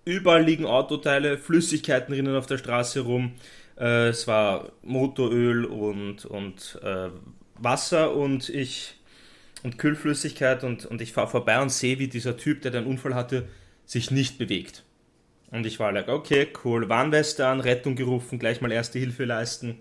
Überall 0.04 0.42
liegen 0.42 0.66
Autoteile, 0.66 1.38
Flüssigkeiten 1.38 2.12
rinnen 2.12 2.36
auf 2.36 2.46
der 2.46 2.58
Straße 2.58 3.00
rum. 3.00 3.32
Äh, 3.78 4.08
es 4.08 4.26
war 4.26 4.72
Motoröl 4.82 5.64
und, 5.64 6.24
und 6.26 6.78
äh, 6.82 7.08
Wasser 7.56 8.14
und 8.14 8.48
ich 8.48 8.96
und 9.62 9.78
Kühlflüssigkeit 9.78 10.64
und, 10.64 10.86
und 10.86 11.00
ich 11.00 11.12
fahre 11.12 11.28
vorbei 11.28 11.60
und 11.60 11.70
sehe, 11.70 11.98
wie 11.98 12.08
dieser 12.08 12.36
Typ, 12.36 12.62
der 12.62 12.70
den 12.70 12.86
Unfall 12.86 13.14
hatte, 13.14 13.48
sich 13.84 14.10
nicht 14.10 14.38
bewegt. 14.38 14.84
Und 15.50 15.66
ich 15.66 15.78
war 15.78 15.92
like, 15.92 16.08
okay, 16.08 16.48
cool, 16.64 16.88
Warnweste 16.88 17.46
an, 17.46 17.60
Rettung 17.60 17.94
gerufen, 17.94 18.38
gleich 18.38 18.60
mal 18.60 18.72
erste 18.72 18.98
Hilfe 18.98 19.24
leisten. 19.24 19.78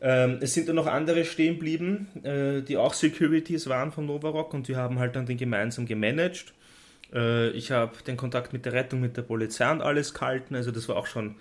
Ähm, 0.00 0.38
es 0.42 0.52
sind 0.52 0.68
dann 0.68 0.76
noch 0.76 0.86
andere 0.86 1.24
stehen 1.24 1.54
geblieben, 1.54 2.08
äh, 2.22 2.60
die 2.60 2.76
auch 2.76 2.92
Securities 2.92 3.68
waren 3.68 3.92
von 3.92 4.04
Novarock 4.04 4.52
und 4.52 4.68
wir 4.68 4.76
haben 4.76 4.98
halt 4.98 5.16
dann 5.16 5.24
den 5.24 5.38
gemeinsam 5.38 5.86
gemanagt. 5.86 6.52
Äh, 7.12 7.48
ich 7.50 7.70
habe 7.70 7.94
den 8.06 8.18
Kontakt 8.18 8.52
mit 8.52 8.66
der 8.66 8.74
Rettung, 8.74 9.00
mit 9.00 9.16
der 9.16 9.22
Polizei 9.22 9.70
und 9.70 9.80
alles 9.80 10.12
gehalten, 10.12 10.54
also 10.54 10.70
das 10.70 10.88
war 10.88 10.96
auch 10.96 11.06
schon 11.06 11.36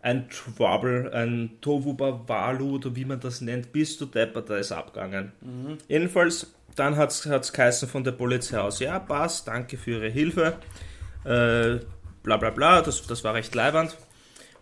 ein 0.00 0.30
Trouble, 0.30 1.12
ein 1.12 1.58
Tohuwabohu 1.60 2.76
oder 2.76 2.96
wie 2.96 3.04
man 3.04 3.20
das 3.20 3.40
nennt, 3.40 3.72
bist 3.72 4.00
du 4.00 4.06
deppert, 4.06 4.48
da 4.48 4.56
ist 4.56 4.72
abgegangen. 4.72 5.32
Jedenfalls, 5.88 6.54
dann 6.76 6.96
hat 6.96 7.10
es 7.10 7.52
geheißen 7.52 7.88
von 7.88 8.04
der 8.04 8.12
Polizei 8.12 8.58
aus, 8.58 8.78
ja, 8.80 8.98
passt, 8.98 9.48
danke 9.48 9.76
für 9.76 9.92
Ihre 9.92 10.08
Hilfe, 10.08 10.58
äh, 11.24 11.84
bla 12.22 12.36
bla 12.36 12.50
bla, 12.50 12.82
das, 12.82 13.06
das 13.06 13.24
war 13.24 13.34
recht 13.34 13.54
leibernd. 13.54 13.96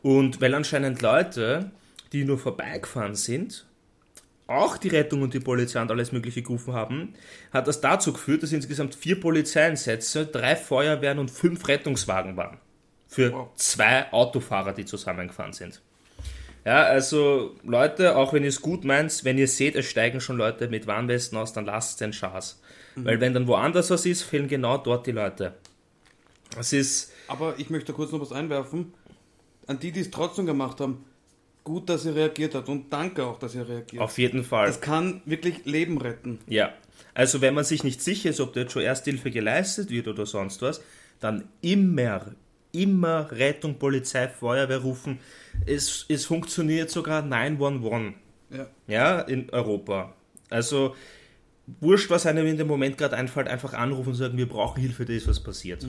Und 0.03 0.41
weil 0.41 0.55
anscheinend 0.55 1.03
Leute, 1.03 1.71
die 2.13 2.25
nur 2.25 2.39
vorbeigefahren 2.39 3.15
sind, 3.15 3.67
auch 4.47 4.77
die 4.77 4.89
Rettung 4.89 5.23
und 5.23 5.33
die 5.33 5.41
Polizei 5.41 5.81
und 5.81 5.91
alles 5.91 6.13
Mögliche 6.13 6.43
gerufen 6.43 6.75
haben, 6.75 7.15
hat 7.53 7.67
das 7.67 7.81
dazu 7.81 8.13
geführt, 8.13 8.43
dass 8.43 8.53
insgesamt 8.53 8.95
vier 8.95 9.19
Polizeieinsätze, 9.19 10.27
drei 10.27 10.55
Feuerwehren 10.57 11.19
und 11.19 11.31
fünf 11.31 11.67
Rettungswagen 11.67 12.37
waren. 12.37 12.59
Für 13.09 13.33
Wow. 13.33 13.49
zwei 13.55 14.13
Autofahrer, 14.13 14.73
die 14.73 14.85
zusammengefahren 14.85 15.53
sind. 15.53 15.81
Ja, 16.65 16.83
also 16.85 17.55
Leute, 17.63 18.17
auch 18.17 18.33
wenn 18.33 18.43
ihr 18.43 18.49
es 18.49 18.63
gut 18.63 18.85
meint, 18.85 19.25
wenn 19.25 19.37
ihr 19.37 19.49
seht, 19.49 19.75
es 19.77 19.87
steigen 19.87 20.21
schon 20.21 20.37
Leute 20.39 20.69
mit 20.69 20.87
Warnwesten 20.87 21.37
aus, 21.37 21.53
dann 21.53 21.67
lasst 21.67 22.01
den 22.01 22.13
Schaß. 22.13 22.61
Weil 22.97 23.21
wenn 23.21 23.35
dann 23.35 23.47
woanders 23.49 23.91
was 23.91 24.07
ist, 24.07 24.23
fehlen 24.23 24.49
genau 24.49 24.79
dort 24.79 25.07
die 25.07 25.13
Leute. 25.13 25.55
Es 26.59 26.73
ist, 26.73 27.13
Aber 27.29 27.55
ich 27.59 27.71
möchte 27.71 27.93
kurz 27.93 28.13
noch 28.13 28.21
was 28.21 28.33
einwerfen. 28.33 28.95
An 29.67 29.79
die, 29.81 29.93
die 29.93 30.01
es 30.01 30.11
trotzdem 30.11 30.47
gemacht 30.47 30.81
haben, 30.81 31.05
gut, 31.65 31.89
dass 31.89 32.05
ihr 32.05 32.15
reagiert 32.15 32.55
habt 32.55 32.69
und 32.69 32.93
danke 32.93 33.25
auch, 33.25 33.39
dass 33.39 33.55
ihr 33.55 33.69
reagiert. 33.69 34.03
auf 34.03 34.19
jeden 34.19 34.45
Fall. 34.45 34.67
Das 34.67 34.81
kann 34.81 35.23
wirklich 35.25 35.65
Leben 35.65 35.99
retten. 36.01 36.39
Ja, 36.47 36.73
also 37.15 37.41
wenn 37.41 37.55
man 37.55 37.65
sich 37.65 37.83
nicht 37.83 38.03
sicher 38.03 38.31
ist, 38.31 38.41
ob 38.41 38.55
jetzt 38.57 38.73
schon 38.73 38.83
Ersthilfe 38.83 39.31
geleistet 39.31 39.91
wird 39.91 40.07
oder 40.07 40.27
sonst 40.27 40.63
was, 40.63 40.81
dann 41.21 41.49
immer, 41.63 42.35
immer 42.75 43.31
Rettung, 43.31 43.79
Polizei, 43.79 44.29
Feuerwehr 44.29 44.79
rufen. 44.79 45.19
Es, 45.67 46.05
es 46.09 46.27
funktioniert 46.27 46.91
sogar 46.91 47.23
911, 47.23 48.15
Ja. 48.51 48.67
ja, 48.87 49.21
in 49.21 49.51
Europa. 49.51 50.15
Also 50.51 50.95
wurscht, 51.81 52.11
was 52.11 52.27
einem 52.27 52.47
in 52.47 52.57
dem 52.59 52.67
Moment 52.67 52.99
gerade 52.99 53.17
einfällt, 53.17 53.49
einfach 53.49 53.73
anrufen 53.73 54.11
und 54.11 54.15
sagen, 54.17 54.37
wir 54.37 54.49
brauchen 54.49 54.81
Hilfe, 54.81 55.05
da 55.05 55.13
ist 55.13 55.29
was 55.29 55.41
passiert. 55.43 55.87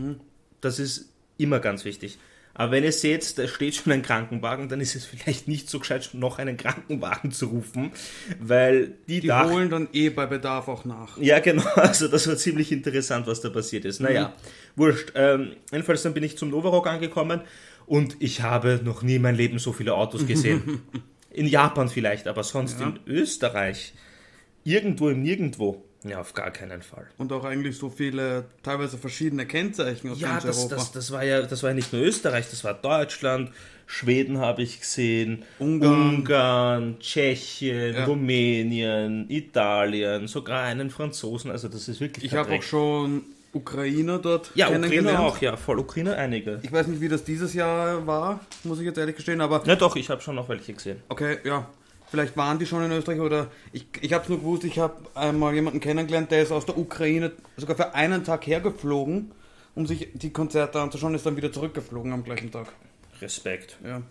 Das 0.61 0.79
ist 0.79 1.13
immer 1.37 1.59
ganz 1.59 1.83
wichtig. 1.85 2.17
Aber 2.57 2.71
wenn 2.71 2.85
ihr 2.85 2.91
seht, 2.93 3.37
da 3.37 3.47
steht 3.49 3.75
schon 3.75 3.91
ein 3.91 4.01
Krankenwagen, 4.01 4.69
dann 4.69 4.79
ist 4.79 4.95
es 4.95 5.05
vielleicht 5.05 5.47
nicht 5.49 5.69
so 5.69 5.79
gescheit, 5.79 6.09
noch 6.13 6.39
einen 6.39 6.55
Krankenwagen 6.55 7.31
zu 7.31 7.47
rufen, 7.47 7.91
weil 8.39 8.93
die, 9.09 9.19
Die 9.19 9.27
dachten, 9.27 9.51
holen 9.53 9.69
dann 9.69 9.89
eh 9.91 10.09
bei 10.09 10.25
Bedarf 10.25 10.69
auch 10.69 10.85
nach. 10.85 11.17
ja, 11.17 11.39
genau. 11.39 11.63
Also 11.75 12.07
das 12.07 12.27
war 12.27 12.37
ziemlich 12.37 12.71
interessant, 12.71 13.27
was 13.27 13.41
da 13.41 13.49
passiert 13.49 13.83
ist. 13.85 13.99
Naja, 13.99 14.33
wurscht. 14.77 15.11
Ähm, 15.15 15.57
jedenfalls 15.71 16.01
dann 16.03 16.13
bin 16.13 16.23
ich 16.23 16.37
zum 16.37 16.49
Novarock 16.49 16.87
angekommen 16.87 17.41
und 17.87 18.15
ich 18.19 18.41
habe 18.41 18.79
noch 18.83 19.01
nie 19.01 19.15
in 19.15 19.21
meinem 19.21 19.35
Leben 19.35 19.59
so 19.59 19.73
viele 19.73 19.93
Autos 19.93 20.25
gesehen. 20.25 20.81
in 21.31 21.47
Japan 21.47 21.89
vielleicht, 21.89 22.25
aber 22.27 22.43
sonst 22.43 22.79
Ja. 22.79 22.87
in 22.87 22.99
Österreich. 23.05 23.93
Irgendwo 24.63 25.09
im 25.09 25.21
Nirgendwo. 25.21 25.83
Ja, 26.07 26.19
auf 26.21 26.33
gar 26.33 26.51
keinen 26.51 26.81
Fall. 26.81 27.07
Und 27.17 27.31
auch 27.33 27.43
eigentlich 27.43 27.77
so 27.77 27.89
viele, 27.89 28.45
teilweise 28.63 28.97
verschiedene 28.97 29.45
Kennzeichen 29.45 30.11
aus 30.11 30.19
Ja, 30.19 30.33
ganz 30.33 30.43
das, 30.45 30.57
Europa. 30.59 30.75
das, 30.75 30.91
das, 30.91 31.11
war 31.11 31.23
ja, 31.23 31.41
das 31.41 31.63
war 31.63 31.71
ja 31.71 31.75
nicht 31.75 31.91
nur 31.93 32.01
Österreich, 32.03 32.45
das 32.49 32.63
war 32.63 32.73
Deutschland, 32.75 33.51
Schweden 33.87 34.39
habe 34.39 34.61
ich 34.63 34.79
gesehen, 34.79 35.43
Ungarn. 35.59 36.15
Ungarn 36.15 36.99
Tschechien, 36.99 37.93
Ja. 37.95 38.05
Rumänien, 38.05 39.29
Italien, 39.29 40.27
sogar 40.27 40.63
einen 40.63 40.89
Franzosen. 40.89 41.51
Also 41.51 41.67
das 41.69 41.87
ist 41.87 41.99
wirklich 42.01 42.25
ich 42.25 42.33
habe 42.33 42.51
auch 42.53 42.63
schon 42.63 43.23
Ukrainer 43.53 44.19
dort 44.19 44.51
Ja, 44.55 44.67
kennengelernt. 44.67 45.07
Ukraine 45.07 45.19
auch, 45.27 45.37
ja, 45.41 45.55
voll 45.57 45.79
Ukraine 45.79 46.15
einige. 46.17 46.59
Ich 46.63 46.71
weiß 46.71 46.87
nicht, 46.87 46.99
wie 47.01 47.07
das 47.09 47.23
dieses 47.23 47.53
Jahr 47.53 48.05
war, 48.05 48.39
muss 48.63 48.79
ich 48.79 48.85
jetzt 48.85 48.97
ehrlich 48.97 49.15
gestehen, 49.15 49.39
aber 49.41 49.63
Ja 49.65 49.75
doch, 49.75 49.95
ich 49.95 50.09
habe 50.09 50.21
schon 50.21 50.35
noch 50.35 50.49
welche 50.49 50.73
gesehen. 50.73 51.01
okay, 51.09 51.37
ja. 51.43 51.67
Vielleicht 52.07 52.37
waren 52.37 52.59
die 52.59 52.65
schon 52.65 52.83
in 52.83 52.91
Österreich 52.91 53.19
oder 53.19 53.51
ich, 53.73 53.87
ich 54.01 54.13
habe 54.13 54.23
es 54.23 54.29
nur 54.29 54.39
gewusst, 54.39 54.63
ich 54.63 54.79
habe 54.79 54.95
einmal 55.15 55.53
jemanden 55.53 55.79
kennengelernt, 55.79 56.31
der 56.31 56.43
ist 56.43 56.51
aus 56.51 56.65
der 56.65 56.77
Ukraine 56.77 57.31
sogar 57.57 57.75
für 57.75 57.95
einen 57.95 58.23
Tag 58.23 58.45
hergeflogen, 58.47 59.31
um 59.73 59.85
sich 59.85 60.09
die 60.13 60.31
Konzerte 60.31 60.79
anzuschauen, 60.79 61.15
ist 61.15 61.25
dann 61.25 61.35
wieder 61.35 61.51
zurückgeflogen 61.51 62.13
am 62.13 62.23
gleichen 62.23 62.51
Tag. 62.51 62.71
Respekt. 63.21 63.77
Ja. 63.83 64.01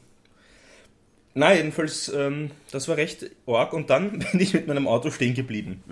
Na, 1.34 1.52
jedenfalls, 1.52 2.08
ähm, 2.08 2.52
das 2.70 2.86
war 2.88 2.96
recht 2.96 3.30
arg 3.46 3.72
und 3.72 3.90
dann 3.90 4.18
bin 4.32 4.40
ich 4.40 4.54
mit 4.54 4.66
meinem 4.66 4.86
Auto 4.86 5.10
stehen 5.10 5.34
geblieben. 5.34 5.82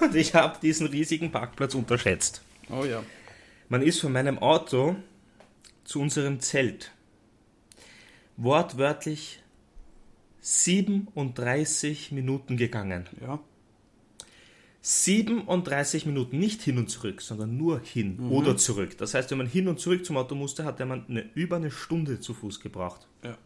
Und 0.00 0.14
ich 0.14 0.34
habe 0.34 0.58
diesen 0.62 0.86
riesigen 0.86 1.32
Parkplatz 1.32 1.74
unterschätzt. 1.74 2.42
Oh 2.70 2.84
ja. 2.84 3.02
Man 3.68 3.82
ist 3.82 4.00
von 4.00 4.12
meinem 4.12 4.38
Auto 4.38 4.96
zu 5.84 6.00
unserem 6.00 6.40
Zelt 6.40 6.92
wortwörtlich 8.36 9.42
37 10.40 12.12
Minuten 12.12 12.56
gegangen. 12.56 13.06
Ja. 13.20 13.40
37 14.82 16.06
Minuten, 16.06 16.38
nicht 16.38 16.62
hin 16.62 16.78
und 16.78 16.88
zurück, 16.88 17.20
sondern 17.20 17.56
nur 17.58 17.80
hin 17.80 18.18
oder 18.30 18.56
zurück. 18.56 18.96
Das 18.96 19.12
heißt, 19.12 19.30
wenn 19.30 19.36
man 19.38 19.46
hin 19.46 19.68
und 19.68 19.78
zurück 19.78 20.06
zum 20.06 20.16
Auto 20.16 20.34
musste, 20.34 20.64
hatte 20.64 20.86
man 20.86 21.04
eine, 21.06 21.28
über 21.34 21.56
eine 21.56 21.70
Stunde 21.70 22.18
zu 22.20 22.32
Fuß 22.32 22.60
gebraucht. 22.60 23.06
Ja. 23.22 23.36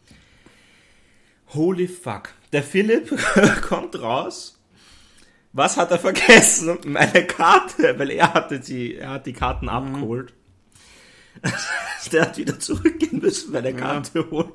Holy 1.53 1.87
fuck. 1.89 2.29
Der 2.53 2.63
Philipp 2.63 3.13
kommt 3.61 3.99
raus 4.01 4.57
Was 5.51 5.75
hat 5.77 5.91
er 5.91 5.99
vergessen? 5.99 6.77
Meine 6.85 7.25
Karte, 7.27 7.99
weil 7.99 8.11
er 8.11 8.33
hatte 8.33 8.59
die, 8.61 8.95
er 8.95 9.09
hat 9.11 9.25
die 9.25 9.33
Karten 9.33 9.65
Mhm. 9.65 9.69
abgeholt. 9.71 10.33
Der 12.13 12.21
hat 12.21 12.37
wieder 12.37 12.57
zurückgehen 12.59 13.19
müssen, 13.19 13.51
meine 13.51 13.71
Ja. 13.71 13.75
Karte 13.75 14.29
holen. 14.31 14.51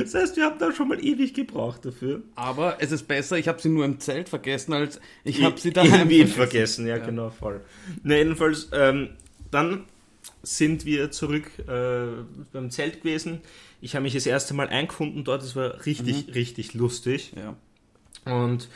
Das 0.00 0.14
heißt, 0.14 0.36
wir 0.36 0.44
haben 0.44 0.58
da 0.58 0.72
schon 0.72 0.88
mal 0.88 1.04
ewig 1.04 1.34
gebraucht 1.34 1.84
dafür. 1.84 2.22
Aber 2.34 2.78
es 2.80 2.92
ist 2.92 3.06
besser, 3.06 3.36
ich 3.36 3.46
habe 3.46 3.60
sie 3.60 3.68
nur 3.68 3.84
im 3.84 4.00
Zelt 4.00 4.28
vergessen, 4.28 4.72
als 4.72 5.00
ich 5.22 5.42
habe 5.42 5.60
sie 5.60 5.72
da 5.72 5.82
in 5.82 6.08
Wien 6.08 6.28
vergessen. 6.28 6.86
Ja, 6.86 6.98
genau, 6.98 7.30
voll. 7.30 7.60
Na, 8.02 8.16
jedenfalls, 8.16 8.70
ähm, 8.72 9.10
dann 9.50 9.84
sind 10.42 10.86
wir 10.86 11.10
zurück 11.10 11.50
äh, 11.68 12.06
beim 12.52 12.70
Zelt 12.70 13.02
gewesen. 13.02 13.40
Ich 13.80 13.94
habe 13.94 14.04
mich 14.04 14.14
das 14.14 14.26
erste 14.26 14.54
Mal 14.54 14.68
eingefunden 14.68 15.24
dort. 15.24 15.42
Es 15.42 15.54
war 15.56 15.84
richtig, 15.84 16.34
richtig 16.34 16.72
lustig. 16.74 17.32
Ja. 17.36 17.54
Und 18.32 18.68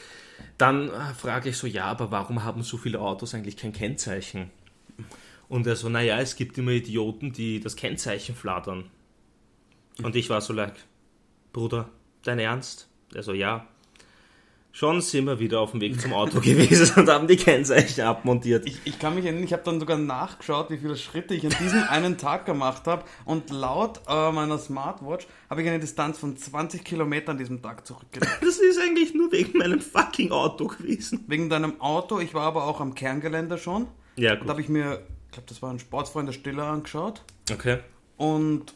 dann 0.58 0.88
äh, 0.88 1.14
frage 1.16 1.48
ich 1.48 1.56
so, 1.56 1.66
ja, 1.66 1.86
aber 1.86 2.10
warum 2.10 2.44
haben 2.44 2.62
so 2.62 2.76
viele 2.76 3.00
Autos 3.00 3.34
eigentlich 3.34 3.56
kein 3.56 3.72
Kennzeichen? 3.72 4.50
Und 5.48 5.66
er 5.66 5.76
so, 5.76 5.88
naja, 5.88 6.20
es 6.20 6.36
gibt 6.36 6.58
immer 6.58 6.72
Idioten, 6.72 7.32
die 7.32 7.58
das 7.60 7.74
Kennzeichen 7.74 8.34
flattern. 8.34 8.84
Und 10.02 10.14
ich 10.16 10.30
war 10.30 10.40
so 10.40 10.52
like, 10.52 10.74
Bruder, 11.52 11.88
dein 12.22 12.38
Ernst? 12.38 12.88
Er 13.14 13.22
so, 13.22 13.32
ja. 13.32 13.66
Schon 14.72 15.00
sind 15.00 15.24
wir 15.24 15.40
wieder 15.40 15.60
auf 15.60 15.72
dem 15.72 15.80
Weg 15.80 16.00
zum 16.00 16.12
Auto 16.12 16.40
gewesen 16.40 17.00
und 17.00 17.08
haben 17.08 17.26
die 17.26 17.36
Kennzeichen 17.36 18.02
abmontiert. 18.02 18.68
Ich, 18.68 18.78
ich 18.84 19.00
kann 19.00 19.16
mich 19.16 19.24
erinnern, 19.24 19.42
ich 19.42 19.52
habe 19.52 19.64
dann 19.64 19.80
sogar 19.80 19.98
nachgeschaut, 19.98 20.70
wie 20.70 20.78
viele 20.78 20.96
Schritte 20.96 21.34
ich 21.34 21.44
an 21.44 21.52
diesem 21.60 21.82
einen 21.88 22.18
Tag 22.18 22.46
gemacht 22.46 22.86
habe. 22.86 23.04
Und 23.24 23.50
laut 23.50 24.00
äh, 24.08 24.30
meiner 24.30 24.58
Smartwatch 24.58 25.26
habe 25.48 25.62
ich 25.62 25.68
eine 25.68 25.80
Distanz 25.80 26.18
von 26.18 26.36
20 26.36 26.84
Kilometern 26.84 27.32
an 27.32 27.38
diesem 27.38 27.60
Tag 27.62 27.86
zurückgelegt. 27.86 28.30
Das 28.40 28.58
ist 28.58 28.80
eigentlich 28.80 29.14
nur 29.14 29.32
wegen 29.32 29.58
meinem 29.58 29.80
fucking 29.80 30.30
Auto 30.30 30.68
gewesen. 30.68 31.24
Wegen 31.26 31.50
deinem 31.50 31.80
Auto, 31.80 32.20
ich 32.20 32.32
war 32.34 32.42
aber 32.42 32.64
auch 32.64 32.80
am 32.80 32.94
Kerngelände 32.94 33.58
schon. 33.58 33.88
Ja, 34.16 34.36
Da 34.36 34.48
habe 34.48 34.60
ich 34.60 34.68
mir, 34.68 35.02
ich 35.26 35.32
glaube, 35.32 35.48
das 35.48 35.62
war 35.62 35.70
ein 35.70 35.78
Sportsfreund 35.78 36.28
der 36.28 36.32
Stille 36.32 36.62
angeschaut. 36.62 37.22
Okay. 37.50 37.78
Und 38.16 38.74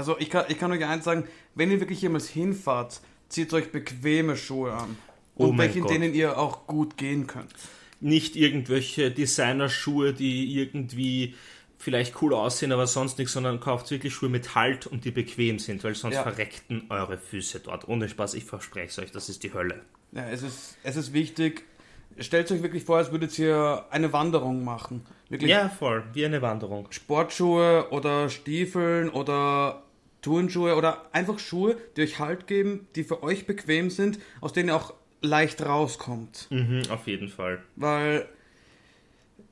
also 0.00 0.16
ich 0.18 0.30
kann, 0.30 0.46
ich 0.48 0.58
kann 0.58 0.72
euch 0.72 0.84
eins 0.84 1.04
sagen, 1.04 1.24
wenn 1.54 1.70
ihr 1.70 1.78
wirklich 1.80 2.00
jemals 2.00 2.26
hinfahrt, 2.28 3.00
zieht 3.28 3.52
euch 3.52 3.70
bequeme 3.70 4.36
Schuhe 4.36 4.72
an. 4.72 4.96
Oh 5.36 5.48
Und 5.48 5.58
welche, 5.58 5.78
in 5.80 5.86
denen 5.86 6.14
ihr 6.14 6.38
auch 6.38 6.66
gut 6.66 6.96
gehen 6.96 7.26
könnt. 7.26 7.54
nicht 8.00 8.34
irgendwelche 8.34 9.10
Designerschuhe, 9.10 10.12
die 10.14 10.58
irgendwie 10.58 11.34
vielleicht 11.76 12.20
cool 12.22 12.32
aussehen, 12.34 12.72
aber 12.72 12.86
sonst 12.86 13.18
nichts, 13.18 13.32
sondern 13.34 13.60
kauft 13.60 13.90
wirklich 13.90 14.12
Schuhe 14.14 14.28
mit 14.30 14.54
Halt 14.54 14.86
und 14.86 15.04
die 15.04 15.10
bequem 15.10 15.58
sind, 15.58 15.84
weil 15.84 15.94
sonst 15.94 16.14
Ja. 16.14 16.22
verreckten 16.22 16.86
eure 16.88 17.18
Füße 17.18 17.60
dort. 17.60 17.88
Ohne 17.88 18.08
Spaß, 18.08 18.34
ich 18.34 18.44
verspreche 18.44 18.88
es 18.88 18.98
euch, 18.98 19.12
das 19.12 19.28
ist 19.28 19.42
die 19.42 19.52
Hölle. 19.52 19.82
Ja, 20.12 20.28
es 20.28 20.42
ist, 20.42 20.76
es 20.82 20.96
ist 20.96 21.12
wichtig. 21.12 21.64
Stellt 22.18 22.50
euch 22.52 22.62
wirklich 22.62 22.84
vor, 22.84 22.96
als 22.98 23.12
würdet 23.12 23.38
ihr 23.38 23.84
eine 23.90 24.12
Wanderung 24.12 24.64
machen. 24.64 25.06
Wirklich 25.30 25.50
Ja, 25.50 25.68
voll, 25.68 26.04
wie 26.12 26.24
eine 26.26 26.42
Wanderung. 26.42 26.88
Sportschuhe 26.90 27.86
oder 27.90 28.28
Stiefeln 28.28 29.08
oder 29.08 29.82
Turnschuhe 30.22 30.76
oder 30.76 31.06
einfach 31.12 31.38
Schuhe, 31.38 31.76
die 31.96 32.02
euch 32.02 32.18
Halt 32.18 32.46
geben, 32.46 32.86
die 32.94 33.04
für 33.04 33.22
euch 33.22 33.46
bequem 33.46 33.90
sind, 33.90 34.18
aus 34.40 34.52
denen 34.52 34.68
ihr 34.70 34.76
auch 34.76 34.94
leicht 35.22 35.62
rauskommt. 35.62 36.46
Mhm, 36.50 36.82
auf 36.90 37.06
jeden 37.06 37.28
Fall. 37.28 37.62
Weil 37.76 38.28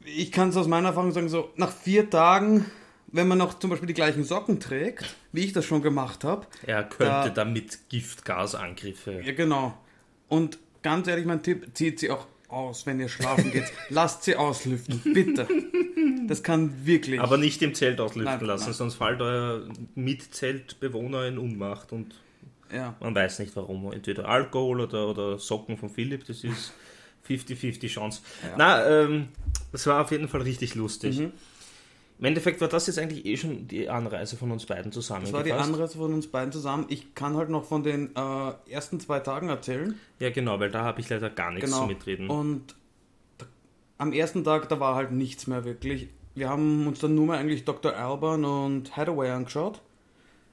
ich 0.04 0.32
kann 0.32 0.48
es 0.50 0.56
aus 0.56 0.66
meiner 0.66 0.88
Erfahrung 0.88 1.12
sagen, 1.12 1.28
so 1.28 1.50
nach 1.56 1.70
vier 1.72 2.08
Tagen, 2.08 2.64
wenn 3.08 3.28
man 3.28 3.38
noch 3.38 3.58
zum 3.58 3.70
Beispiel 3.70 3.86
die 3.86 3.94
gleichen 3.94 4.24
Socken 4.24 4.60
trägt, 4.60 5.16
wie 5.32 5.44
ich 5.44 5.52
das 5.52 5.64
schon 5.64 5.82
gemacht 5.82 6.24
habe, 6.24 6.46
Er 6.66 6.84
könnte 6.84 7.04
Da- 7.12 7.28
damit 7.30 7.88
Giftgasangriffe. 7.88 9.20
ja 9.24 9.32
genau. 9.32 9.76
Und 10.28 10.58
ganz 10.82 11.08
ehrlich, 11.08 11.24
mein 11.26 11.42
Tipp, 11.42 11.68
zieht 11.74 11.98
sie 12.00 12.10
auch 12.10 12.26
aus, 12.48 12.86
wenn 12.86 12.98
ihr 13.00 13.08
schlafen 13.08 13.50
geht. 13.50 13.64
Lasst 13.88 14.24
sie 14.24 14.36
auslüften, 14.36 15.00
bitte. 15.04 15.46
Das 16.26 16.42
kann 16.42 16.86
wirklich. 16.86 17.20
Aber 17.20 17.36
nicht 17.36 17.62
im 17.62 17.74
Zelt 17.74 18.00
auslüften 18.00 18.38
Nein, 18.38 18.46
lassen, 18.46 18.64
nein. 18.66 18.74
sonst 18.74 18.94
fällt 18.94 19.20
euer 19.20 19.68
Mitzeltbewohner 19.94 21.26
in 21.26 21.38
Unmacht 21.38 21.92
und 21.92 22.14
ja. 22.72 22.94
man 23.00 23.14
weiß 23.14 23.38
nicht 23.40 23.54
warum. 23.56 23.92
Entweder 23.92 24.28
Alkohol 24.28 24.80
oder, 24.80 25.08
oder 25.08 25.38
Socken 25.38 25.76
von 25.76 25.90
Philipp, 25.90 26.26
das 26.26 26.44
ist 26.44 26.72
50-50 27.28 27.88
Chance. 27.88 28.22
Ja. 28.42 28.54
Na, 28.56 29.02
ähm, 29.02 29.28
das 29.72 29.86
war 29.86 30.02
auf 30.02 30.10
jeden 30.10 30.28
Fall 30.28 30.42
richtig 30.42 30.74
lustig. 30.74 31.18
Mhm. 31.18 31.32
Im 32.18 32.24
Endeffekt 32.24 32.60
war 32.60 32.68
das 32.68 32.88
jetzt 32.88 32.98
eigentlich 32.98 33.24
eh 33.26 33.36
schon 33.36 33.68
die 33.68 33.88
Anreise 33.88 34.36
von 34.36 34.50
uns 34.50 34.66
beiden 34.66 34.90
zusammen. 34.90 35.22
Das 35.24 35.32
war 35.32 35.44
die 35.44 35.52
Anreise 35.52 35.98
von 35.98 36.12
uns 36.12 36.26
beiden 36.26 36.50
zusammen. 36.52 36.86
Ich 36.88 37.14
kann 37.14 37.36
halt 37.36 37.48
noch 37.48 37.64
von 37.64 37.84
den 37.84 38.10
äh, 38.16 38.52
ersten 38.70 38.98
zwei 38.98 39.20
Tagen 39.20 39.48
erzählen. 39.48 39.94
Ja, 40.18 40.30
genau, 40.30 40.58
weil 40.58 40.70
da 40.70 40.82
habe 40.82 41.00
ich 41.00 41.08
leider 41.08 41.30
gar 41.30 41.52
nichts 41.52 41.70
Genau. 41.70 41.82
zu 41.82 41.86
mitreden. 41.86 42.28
Und 42.28 42.74
da, 43.38 43.46
am 43.98 44.12
ersten 44.12 44.42
Tag, 44.42 44.68
da 44.68 44.80
war 44.80 44.96
halt 44.96 45.12
nichts 45.12 45.46
mehr 45.46 45.64
wirklich. 45.64 46.08
Wir 46.34 46.48
haben 46.48 46.88
uns 46.88 46.98
dann 46.98 47.14
nur 47.14 47.26
mal 47.26 47.38
eigentlich 47.38 47.64
Dr. 47.64 47.94
Alban 47.96 48.44
und 48.44 48.96
Hathaway 48.96 49.30
angeschaut. 49.30 49.80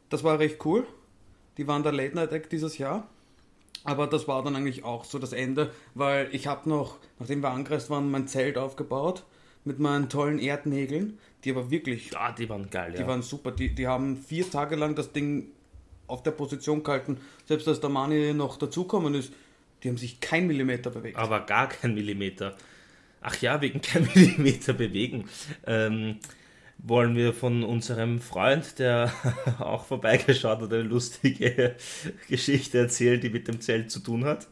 Das 0.10 0.23
war 0.23 0.38
recht 0.38 0.63
cool. 0.65 0.86
Die 1.58 1.67
waren 1.67 1.82
der 1.82 1.93
Late 1.93 2.13
Night 2.15 2.32
Act 2.32 2.51
dieses 2.51 2.78
Jahr. 2.78 3.08
Aber 3.84 4.06
das 4.08 4.28
war 4.28 4.43
dann 4.43 4.56
eigentlich 4.56 4.84
auch 4.84 5.04
so 5.04 5.19
das 5.19 5.32
Ende, 5.34 5.71
weil 5.93 6.28
ich 6.32 6.47
habe 6.47 6.67
noch, 6.69 6.97
nachdem 7.19 7.41
wir 7.41 7.51
angereist 7.51 7.89
waren, 7.89 8.10
mein 8.10 8.28
Zelt 8.28 8.58
aufgebaut 8.58 9.23
mit 9.63 9.80
meinen 9.80 10.10
tollen 10.10 10.38
Erdnägeln, 10.39 11.17
die 11.45 11.51
aber 11.51 11.69
wirklich, 11.69 12.12
ja, 12.12 12.31
die 12.31 12.49
waren 12.49 12.69
geil, 12.69 12.91
ja. 12.93 13.01
die 13.01 13.08
waren 13.08 13.21
super. 13.21 13.51
Die, 13.51 13.73
die 13.73 13.88
haben 13.88 14.17
vier 14.17 14.49
Tage 14.49 14.75
lang 14.75 14.95
das 14.95 15.13
Ding 15.13 15.51
auf 16.08 16.23
der 16.23 16.31
Position 16.31 16.84
gehalten. 16.84 17.17
Selbst 17.45 17.67
als 17.67 17.79
der 17.79 17.89
Mani 17.89 18.34
noch 18.34 18.58
dazukommen 18.58 19.13
ist, 19.13 19.31
die 19.84 19.89
haben 19.89 19.97
sich 19.97 20.19
kein 20.19 20.47
Millimeter 20.47 20.89
bewegt. 20.89 21.17
aber 21.17 21.41
gar 21.41 21.69
kein 21.69 21.93
Millimeter. 21.93 22.55
Ach 23.21 23.39
ja, 23.41 23.62
wegen 23.62 23.81
kein 23.81 24.08
Millimeter 24.15 24.73
bewegen. 24.73 25.29
Ähm, 25.65 26.17
wollen 26.79 27.15
wir 27.15 27.34
von 27.34 27.63
unserem 27.63 28.19
Freund, 28.19 28.79
der 28.79 29.12
auch 29.60 29.86
vorbeigeschaut 29.86 30.62
hat, 30.62 30.73
eine 30.73 30.84
lustige 30.84 31.75
Geschichte 32.27 32.79
erzählen, 32.79 33.21
die 33.21 33.29
mit 33.29 33.47
dem 33.47 33.62
Zelt 33.62 33.91
zu 33.91 33.99
tun 33.99 34.25
hat? 34.25 34.47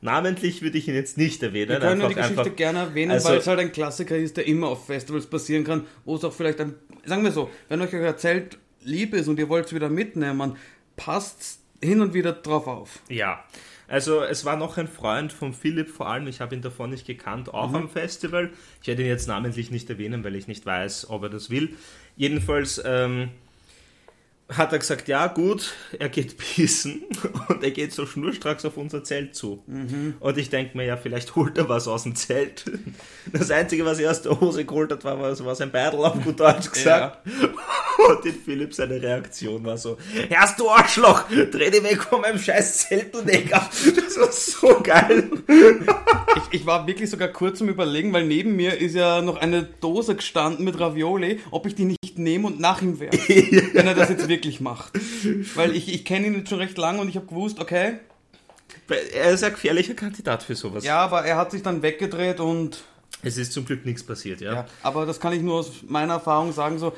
Namentlich 0.00 0.62
würde 0.62 0.78
ich 0.78 0.88
ihn 0.88 0.94
jetzt 0.94 1.16
nicht 1.16 1.42
erwähnen. 1.42 1.70
Wir 1.70 1.78
können 1.80 1.92
einfach, 2.02 2.08
die 2.08 2.14
Geschichte 2.14 2.40
einfach, 2.42 2.56
gerne 2.56 2.78
erwähnen, 2.80 3.12
Also- 3.12 3.28
weil 3.30 3.38
es 3.38 3.46
halt 3.46 3.58
ein 3.60 3.72
Klassiker 3.72 4.16
ist, 4.16 4.36
der 4.36 4.46
immer 4.46 4.68
auf 4.68 4.86
Festivals 4.86 5.26
passieren 5.26 5.64
kann, 5.64 5.86
wo 6.04 6.16
es 6.16 6.24
auch 6.24 6.32
vielleicht 6.32 6.60
ein, 6.60 6.74
sagen 7.04 7.24
wir 7.24 7.32
so, 7.32 7.50
wenn 7.68 7.80
euch 7.80 7.94
euer 7.94 8.16
Zelt 8.16 8.58
lieb 8.82 9.14
ist 9.14 9.28
und 9.28 9.38
ihr 9.38 9.48
wollt 9.48 9.66
es 9.66 9.74
wieder 9.74 9.88
mitnehmen, 9.88 10.56
passt 10.96 11.60
hin 11.82 12.00
und 12.00 12.14
wieder 12.14 12.32
drauf 12.32 12.66
auf. 12.66 12.98
Ja, 13.08 13.44
also 13.88 14.22
es 14.22 14.44
war 14.44 14.56
noch 14.56 14.76
ein 14.78 14.88
Freund 14.88 15.32
von 15.32 15.52
Philipp 15.52 15.88
vor 15.90 16.08
allem, 16.08 16.26
ich 16.26 16.40
habe 16.40 16.54
ihn 16.54 16.62
davor 16.62 16.88
nicht 16.88 17.06
gekannt, 17.06 17.52
auch 17.52 17.72
am 17.74 17.88
Festival. 17.88 18.50
Ich 18.82 18.88
werde 18.88 19.02
ihn 19.02 19.08
jetzt 19.08 19.28
namentlich 19.28 19.70
nicht 19.70 19.88
erwähnen, 19.90 20.24
weil 20.24 20.36
ich 20.36 20.46
nicht 20.48 20.64
weiß, 20.66 21.10
ob 21.10 21.22
er 21.24 21.28
das 21.30 21.50
will. 21.50 21.70
Jedenfalls 22.16 22.80
ähm, 22.84 23.28
hat 24.48 24.72
er 24.72 24.78
gesagt, 24.78 25.08
ja 25.08 25.26
gut, 25.26 25.74
er 25.98 26.08
geht 26.08 26.38
pissen 26.38 27.02
und 27.48 27.64
er 27.64 27.72
geht 27.72 27.92
so 27.92 28.06
schnurstracks 28.06 28.64
auf 28.64 28.76
unser 28.76 29.02
Zelt 29.02 29.34
zu. 29.34 29.64
Und 30.20 30.38
ich 30.38 30.50
denke 30.50 30.76
mir, 30.76 30.84
ja, 30.84 30.96
vielleicht 30.96 31.34
holt 31.34 31.58
er 31.58 31.68
was 31.68 31.88
aus 31.88 32.04
dem 32.04 32.14
Zelt. 32.14 32.64
Das 33.32 33.50
Einzige, 33.50 33.84
was 33.84 33.98
er 33.98 34.10
aus 34.10 34.22
der 34.22 34.40
Hose 34.40 34.64
geholt 34.64 34.92
hat, 34.92 35.04
war, 35.04 35.18
war 35.18 35.34
so 35.34 35.62
ein 35.62 35.70
Beidel 35.72 36.00
auf 36.00 36.22
gut 36.22 36.38
Deutsch 36.38 36.70
gesagt. 36.70 37.26
Und 38.08 38.24
in 38.24 38.34
Philipp 38.34 38.74
seine 38.74 39.02
Reaktion 39.02 39.64
war 39.64 39.78
so, 39.78 39.96
Herrst 40.28 40.60
du 40.60 40.68
Arschloch, 40.68 41.24
dreh 41.28 41.70
dich 41.70 41.82
weg 41.82 42.02
von 42.02 42.20
meinem 42.20 42.38
scheiß 42.38 42.88
Zelt, 42.88 43.14
du 43.14 43.22
Neger. 43.22 43.68
Das 43.96 44.16
war 44.18 44.32
so 44.32 44.80
geil. 44.80 45.28
Ich, 46.36 46.60
ich 46.60 46.66
war 46.66 46.86
wirklich 46.86 47.08
sogar 47.10 47.28
kurz 47.28 47.58
zum 47.58 47.68
Überlegen, 47.68 48.12
weil 48.12 48.26
neben 48.26 48.56
mir 48.56 48.78
ist 48.78 48.94
ja 48.94 49.22
noch 49.22 49.36
eine 49.36 49.62
Dose 49.62 50.14
gestanden 50.16 50.64
mit 50.64 50.78
Ravioli, 50.78 51.40
ob 51.50 51.66
ich 51.66 51.74
die 51.74 51.84
nicht 51.86 52.18
nehme 52.18 52.46
und 52.46 52.60
nach 52.60 52.82
ihm 52.82 53.00
werfe, 53.00 53.18
wenn 53.74 53.86
er 53.86 53.94
das 53.94 54.10
jetzt 54.10 54.28
wirklich 54.28 54.60
macht. 54.60 54.92
Weil 55.54 55.74
ich, 55.74 55.92
ich 55.92 56.04
kenne 56.04 56.26
ihn 56.26 56.34
jetzt 56.34 56.50
schon 56.50 56.58
recht 56.58 56.76
lange 56.78 57.00
und 57.00 57.08
ich 57.08 57.16
habe 57.16 57.26
gewusst, 57.26 57.58
okay, 57.60 57.94
Er 58.88 59.30
ist 59.32 59.44
ein 59.44 59.52
gefährlicher 59.52 59.94
Kandidat 59.94 60.42
für 60.42 60.54
sowas. 60.54 60.84
ja, 60.84 60.98
aber 60.98 61.24
er 61.24 61.36
hat 61.36 61.50
sich 61.50 61.62
dann 61.62 61.82
weggedreht 61.82 62.40
und 62.40 62.84
Es 63.22 63.38
ist 63.38 63.52
zum 63.52 63.64
Glück 63.64 63.86
nichts 63.86 64.04
passiert, 64.04 64.40
ja. 64.40 64.52
Ja, 64.52 64.66
aber 64.82 65.06
das 65.06 65.20
kann 65.20 65.32
ich 65.32 65.42
nur 65.42 65.56
aus 65.60 65.72
meiner 65.88 66.14
Erfahrung 66.14 66.52
sagen, 66.52 66.78
so, 66.78 66.92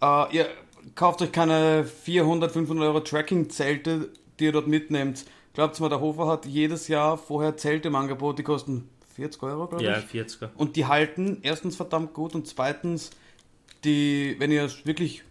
äh, 0.00 0.36
ihr 0.36 0.46
kauft 0.94 1.20
euch 1.22 1.32
keine 1.32 1.84
400, 1.84 2.52
500 2.52 2.86
Euro 2.86 3.00
Tracking-Zelte, 3.00 4.10
die 4.38 4.44
ihr 4.44 4.52
dort 4.52 4.68
mitnehmt. 4.68 5.24
Glaubt 5.54 5.78
mal, 5.80 5.88
der 5.88 6.00
Hofer 6.00 6.26
hat 6.28 6.46
jedes 6.46 6.88
Jahr 6.88 7.18
vorher 7.18 7.56
Zelte 7.56 7.88
im 7.88 7.94
Angebot, 7.94 8.38
die 8.38 8.42
kosten 8.42 8.88
40 9.16 9.42
Euro, 9.42 9.66
glaube 9.66 9.84
Ja, 9.84 9.98
ich. 9.98 10.04
40er. 10.06 10.48
Und 10.56 10.76
die 10.76 10.86
halten 10.86 11.38
erstens 11.42 11.76
verdammt 11.76 12.14
gut 12.14 12.34
und 12.34 12.46
zweitens, 12.46 13.10
die, 13.84 14.36
wenn 14.38 14.50
ihr 14.50 14.64
es 14.64 14.86
wirklich 14.86 15.22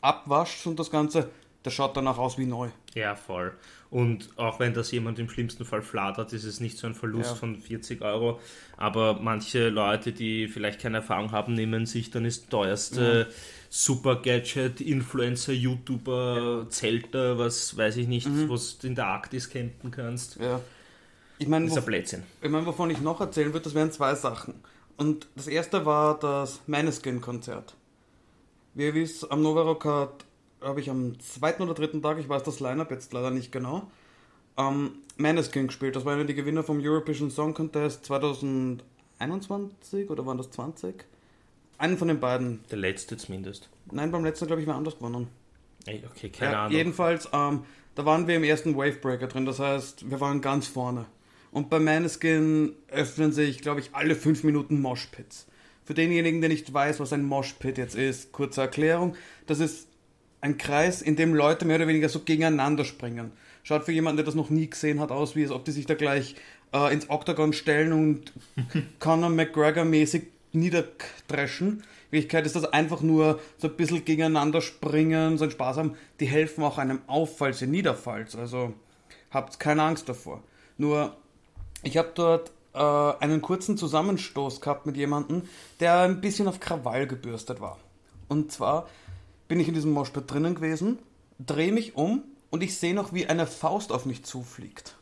abwascht 0.00 0.66
und 0.66 0.78
das 0.78 0.90
Ganze, 0.90 1.28
das 1.62 1.74
schaut 1.74 1.94
danach 1.96 2.16
aus 2.16 2.38
wie 2.38 2.46
neu. 2.46 2.68
Ja, 2.94 3.14
voll. 3.14 3.52
Und 3.90 4.30
auch 4.36 4.60
wenn 4.60 4.72
das 4.72 4.90
jemand 4.92 5.18
im 5.18 5.28
schlimmsten 5.28 5.64
Fall 5.64 5.82
fladert, 5.82 6.32
ist 6.32 6.44
es 6.44 6.60
nicht 6.60 6.78
so 6.78 6.86
ein 6.86 6.94
Verlust 6.94 7.30
Ja. 7.30 7.34
von 7.36 7.56
40 7.56 8.00
Euro. 8.02 8.40
Aber 8.76 9.18
manche 9.20 9.68
Leute, 9.68 10.12
die 10.12 10.48
vielleicht 10.48 10.80
keine 10.80 10.98
Erfahrung 10.98 11.32
haben, 11.32 11.54
nehmen 11.54 11.84
sich 11.86 12.10
dann 12.10 12.24
das 12.24 12.46
teuerste 12.46 13.24
Super 13.24 13.34
Gadget, 14.22 14.80
Influencer, 14.80 15.52
YouTuber, 15.52 16.66
Zelter, 16.70 17.38
was 17.38 17.76
weiß 17.76 17.96
ich 17.98 18.08
nicht, 18.08 18.28
was 18.48 18.78
du 18.78 18.88
in 18.88 18.94
der 18.94 19.06
Arktis 19.06 19.48
campen 19.48 19.90
kannst. 19.90 20.36
Ja. 20.40 20.60
Ich 21.38 21.48
meine, 21.48 21.66
Das 21.66 21.76
ist 21.76 21.82
ein 21.82 21.86
Blödsinn. 21.86 22.22
ich 22.42 22.50
mein, 22.50 22.66
wovon 22.66 22.90
ich 22.90 23.00
noch 23.00 23.20
erzählen 23.20 23.52
würde, 23.52 23.64
das 23.64 23.74
wären 23.74 23.92
zwei 23.92 24.14
Sachen. 24.14 24.54
Und 24.96 25.28
das 25.36 25.46
erste 25.46 25.86
war 25.86 26.18
das 26.18 26.60
Maneskin-Konzert. 26.66 27.74
Wie 28.74 28.84
ihr 28.84 28.94
wisst, 28.94 29.30
am 29.30 29.42
Novarock 29.42 29.84
hat, 29.86 30.24
habe 30.60 30.80
ich 30.80 30.90
am 30.90 31.18
zweiten 31.20 31.62
oder 31.62 31.74
dritten 31.74 32.02
Tag, 32.02 32.18
ich 32.18 32.28
weiß 32.28 32.42
das 32.42 32.60
Line-Up 32.60 32.90
jetzt 32.90 33.12
leider 33.12 33.30
nicht 33.30 33.50
genau, 33.52 33.90
ähm, 34.58 34.92
Maneskin 35.16 35.68
gespielt. 35.68 35.96
Das 35.96 36.04
war 36.04 36.14
einer 36.14 36.24
der 36.24 36.34
Gewinner 36.34 36.62
vom 36.62 36.80
Eurovision 36.80 37.30
Song 37.30 37.54
Contest 37.54 38.04
2021 38.04 40.10
oder 40.10 40.26
waren 40.26 40.38
das 40.38 40.50
20? 40.50 41.04
Einen 41.80 41.96
von 41.96 42.08
den 42.08 42.20
beiden. 42.20 42.60
Der 42.70 42.78
letzte 42.78 43.16
zumindest. 43.16 43.68
Nein, 43.90 44.10
beim 44.10 44.22
letzten 44.24 44.46
glaube 44.46 44.60
ich 44.60 44.68
war 44.68 44.76
anders 44.76 44.96
gewonnen. 44.98 45.28
Ey, 45.86 46.02
Okay, 46.14 46.28
keine 46.28 46.52
Ja, 46.52 46.64
Ahnung. 46.66 46.76
jedenfalls, 46.76 47.28
ähm, 47.32 47.62
da 47.94 48.04
waren 48.04 48.26
wir 48.28 48.36
im 48.36 48.44
ersten 48.44 48.76
Wavebreaker 48.76 49.28
drin, 49.28 49.46
das 49.46 49.58
heißt, 49.58 50.10
wir 50.10 50.20
waren 50.20 50.42
ganz 50.42 50.66
vorne. 50.66 51.06
Und 51.50 51.70
bei 51.70 51.80
Maneskin 51.80 52.74
öffnen 52.88 53.32
sich, 53.32 53.62
glaube 53.62 53.80
ich, 53.80 53.90
alle 53.94 54.14
fünf 54.14 54.44
Minuten 54.44 54.80
Moshpits. 54.80 55.46
Für 55.84 55.94
denjenigen, 55.94 56.40
der 56.40 56.50
nicht 56.50 56.72
weiß, 56.72 57.00
was 57.00 57.12
ein 57.14 57.24
Moshpit 57.24 57.78
jetzt 57.78 57.96
ist, 57.96 58.30
kurze 58.30 58.60
Erklärung, 58.60 59.16
das 59.46 59.58
ist 59.58 59.88
ein 60.42 60.58
Kreis, 60.58 61.00
in 61.02 61.16
dem 61.16 61.34
Leute 61.34 61.64
mehr 61.64 61.76
oder 61.76 61.88
weniger 61.88 62.08
so 62.10 62.20
gegeneinander 62.20 62.84
springen. 62.84 63.32
Schaut 63.62 63.84
für 63.84 63.92
jemanden, 63.92 64.18
der 64.18 64.26
das 64.26 64.34
noch 64.34 64.50
nie 64.50 64.68
gesehen 64.68 65.00
hat, 65.00 65.10
aus, 65.10 65.34
wie 65.34 65.42
als 65.42 65.50
ob 65.50 65.64
die 65.64 65.72
sich 65.72 65.86
da 65.86 65.94
gleich 65.94 66.36
äh, 66.72 66.92
ins 66.92 67.08
Octagon 67.10 67.52
stellen 67.54 67.92
und 67.92 68.32
Conor 69.00 69.30
McGregor 69.30 69.84
mäßig 69.84 70.24
niederdreschen. 70.52 71.68
In 71.68 72.12
Wirklichkeit 72.12 72.46
ist 72.46 72.56
das 72.56 72.64
einfach 72.64 73.02
nur 73.02 73.40
so 73.58 73.68
ein 73.68 73.76
bisschen 73.76 74.04
gegeneinander 74.04 74.60
springen, 74.60 75.38
so 75.38 75.44
ein 75.44 75.50
Spaß 75.50 75.76
haben. 75.76 75.96
Die 76.18 76.26
helfen 76.26 76.64
auch 76.64 76.78
einem 76.78 77.00
auf, 77.06 77.38
falls 77.38 77.62
ihr 77.62 77.68
niederfallt. 77.68 78.34
Also 78.34 78.74
habt 79.30 79.60
keine 79.60 79.82
Angst 79.82 80.08
davor. 80.08 80.42
Nur, 80.76 81.16
ich 81.82 81.96
habe 81.96 82.10
dort 82.14 82.52
äh, 82.74 82.78
einen 82.78 83.42
kurzen 83.42 83.76
Zusammenstoß 83.76 84.60
gehabt 84.60 84.86
mit 84.86 84.96
jemandem, 84.96 85.42
der 85.78 86.00
ein 86.00 86.20
bisschen 86.20 86.48
auf 86.48 86.60
Krawall 86.60 87.06
gebürstet 87.06 87.60
war. 87.60 87.78
Und 88.28 88.52
zwar 88.52 88.88
bin 89.48 89.60
ich 89.60 89.68
in 89.68 89.74
diesem 89.74 89.92
Moshpit 89.92 90.30
drinnen 90.30 90.54
gewesen, 90.54 90.98
drehe 91.38 91.72
mich 91.72 91.96
um 91.96 92.22
und 92.50 92.62
ich 92.62 92.76
sehe 92.78 92.94
noch, 92.94 93.12
wie 93.12 93.26
eine 93.26 93.46
Faust 93.46 93.92
auf 93.92 94.06
mich 94.06 94.24
zufliegt. 94.24 94.96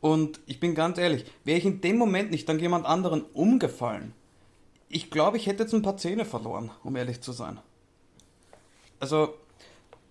Und 0.00 0.40
ich 0.46 0.60
bin 0.60 0.74
ganz 0.74 0.98
ehrlich, 0.98 1.24
wäre 1.44 1.58
ich 1.58 1.64
in 1.64 1.80
dem 1.80 1.98
Moment 1.98 2.30
nicht 2.30 2.48
dann 2.48 2.58
jemand 2.58 2.86
anderen 2.86 3.22
umgefallen, 3.22 4.12
ich 4.88 5.10
glaube, 5.10 5.36
ich 5.36 5.46
hätte 5.46 5.64
jetzt 5.64 5.74
ein 5.74 5.82
paar 5.82 5.96
Zähne 5.96 6.24
verloren, 6.24 6.70
um 6.84 6.96
ehrlich 6.96 7.20
zu 7.20 7.32
sein. 7.32 7.58
Also, 9.00 9.34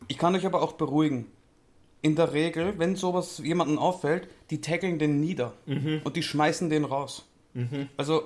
ich 0.08 0.18
kann 0.18 0.36
euch 0.36 0.46
aber 0.46 0.62
auch 0.62 0.74
beruhigen. 0.74 1.28
In 2.02 2.16
der 2.16 2.34
Regel, 2.34 2.78
wenn 2.78 2.96
sowas 2.96 3.40
jemanden 3.40 3.80
auffällt, 3.80 4.28
die 4.52 4.62
taggeln 4.62 5.00
den 5.00 5.20
nieder 5.22 5.54
und 6.04 6.16
die 6.16 6.22
schmeißen 6.24 6.70
den 6.70 6.84
raus. 6.86 7.26
Also, 7.98 8.24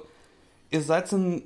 ihr 0.70 0.82
seid 0.82 1.12
in 1.14 1.44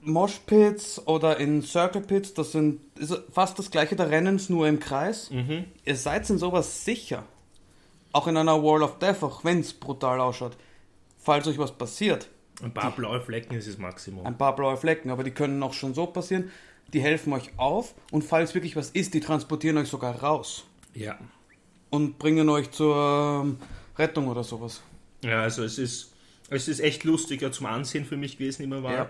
Moshpits 0.00 1.04
oder 1.06 1.38
in 1.38 1.62
Circle 1.62 2.02
Pits, 2.02 2.34
das 2.34 2.52
sind 2.52 2.80
ist 2.98 3.14
fast 3.32 3.58
das 3.58 3.70
gleiche, 3.70 3.96
da 3.96 4.04
rennen 4.04 4.36
es 4.36 4.48
nur 4.48 4.68
im 4.68 4.78
Kreis. 4.78 5.30
Ihr 5.84 5.96
seid 5.96 6.28
in 6.30 6.38
sowas 6.38 6.84
sicher. 6.84 7.24
Auch 8.12 8.26
in 8.28 8.36
einer 8.36 8.62
Wall 8.62 8.82
of 8.82 8.98
Death, 8.98 9.22
auch 9.22 9.42
wenn 9.44 9.60
es 9.60 9.72
brutal 9.72 10.20
ausschaut. 10.20 10.56
Falls 11.18 11.48
euch 11.48 11.58
was 11.58 11.72
passiert, 11.72 12.28
Ein 12.62 12.72
paar 12.72 12.92
blaue 12.92 13.20
Flecken 13.20 13.54
ist 13.54 13.68
das 13.68 13.78
Maximum. 13.78 14.24
ein 14.26 14.38
paar 14.38 14.54
blaue 14.54 14.76
Flecken, 14.76 15.10
aber 15.10 15.24
die 15.24 15.32
können 15.32 15.62
auch 15.62 15.72
schon 15.72 15.94
so 15.94 16.06
passieren. 16.06 16.50
Die 16.92 17.00
helfen 17.00 17.32
euch 17.32 17.50
auf 17.56 17.94
und 18.10 18.22
falls 18.22 18.54
wirklich 18.54 18.76
was 18.76 18.90
ist, 18.90 19.14
die 19.14 19.20
transportieren 19.20 19.78
euch 19.78 19.88
sogar 19.88 20.14
raus 20.22 20.64
Ja. 20.94 21.18
und 21.90 22.18
bringen 22.18 22.48
euch 22.48 22.70
zur 22.70 23.42
ähm, 23.44 23.58
Rettung 23.98 24.28
oder 24.28 24.44
sowas. 24.44 24.82
Ja, 25.22 25.42
also 25.42 25.64
es 25.64 25.78
ist, 25.78 26.12
es 26.50 26.68
ist 26.68 26.80
echt 26.80 27.04
lustiger 27.04 27.50
zum 27.52 27.66
Ansehen 27.66 28.04
für 28.04 28.16
mich 28.16 28.36
gewesen 28.38 28.62
immer 28.62 28.80
mal. 28.80 29.08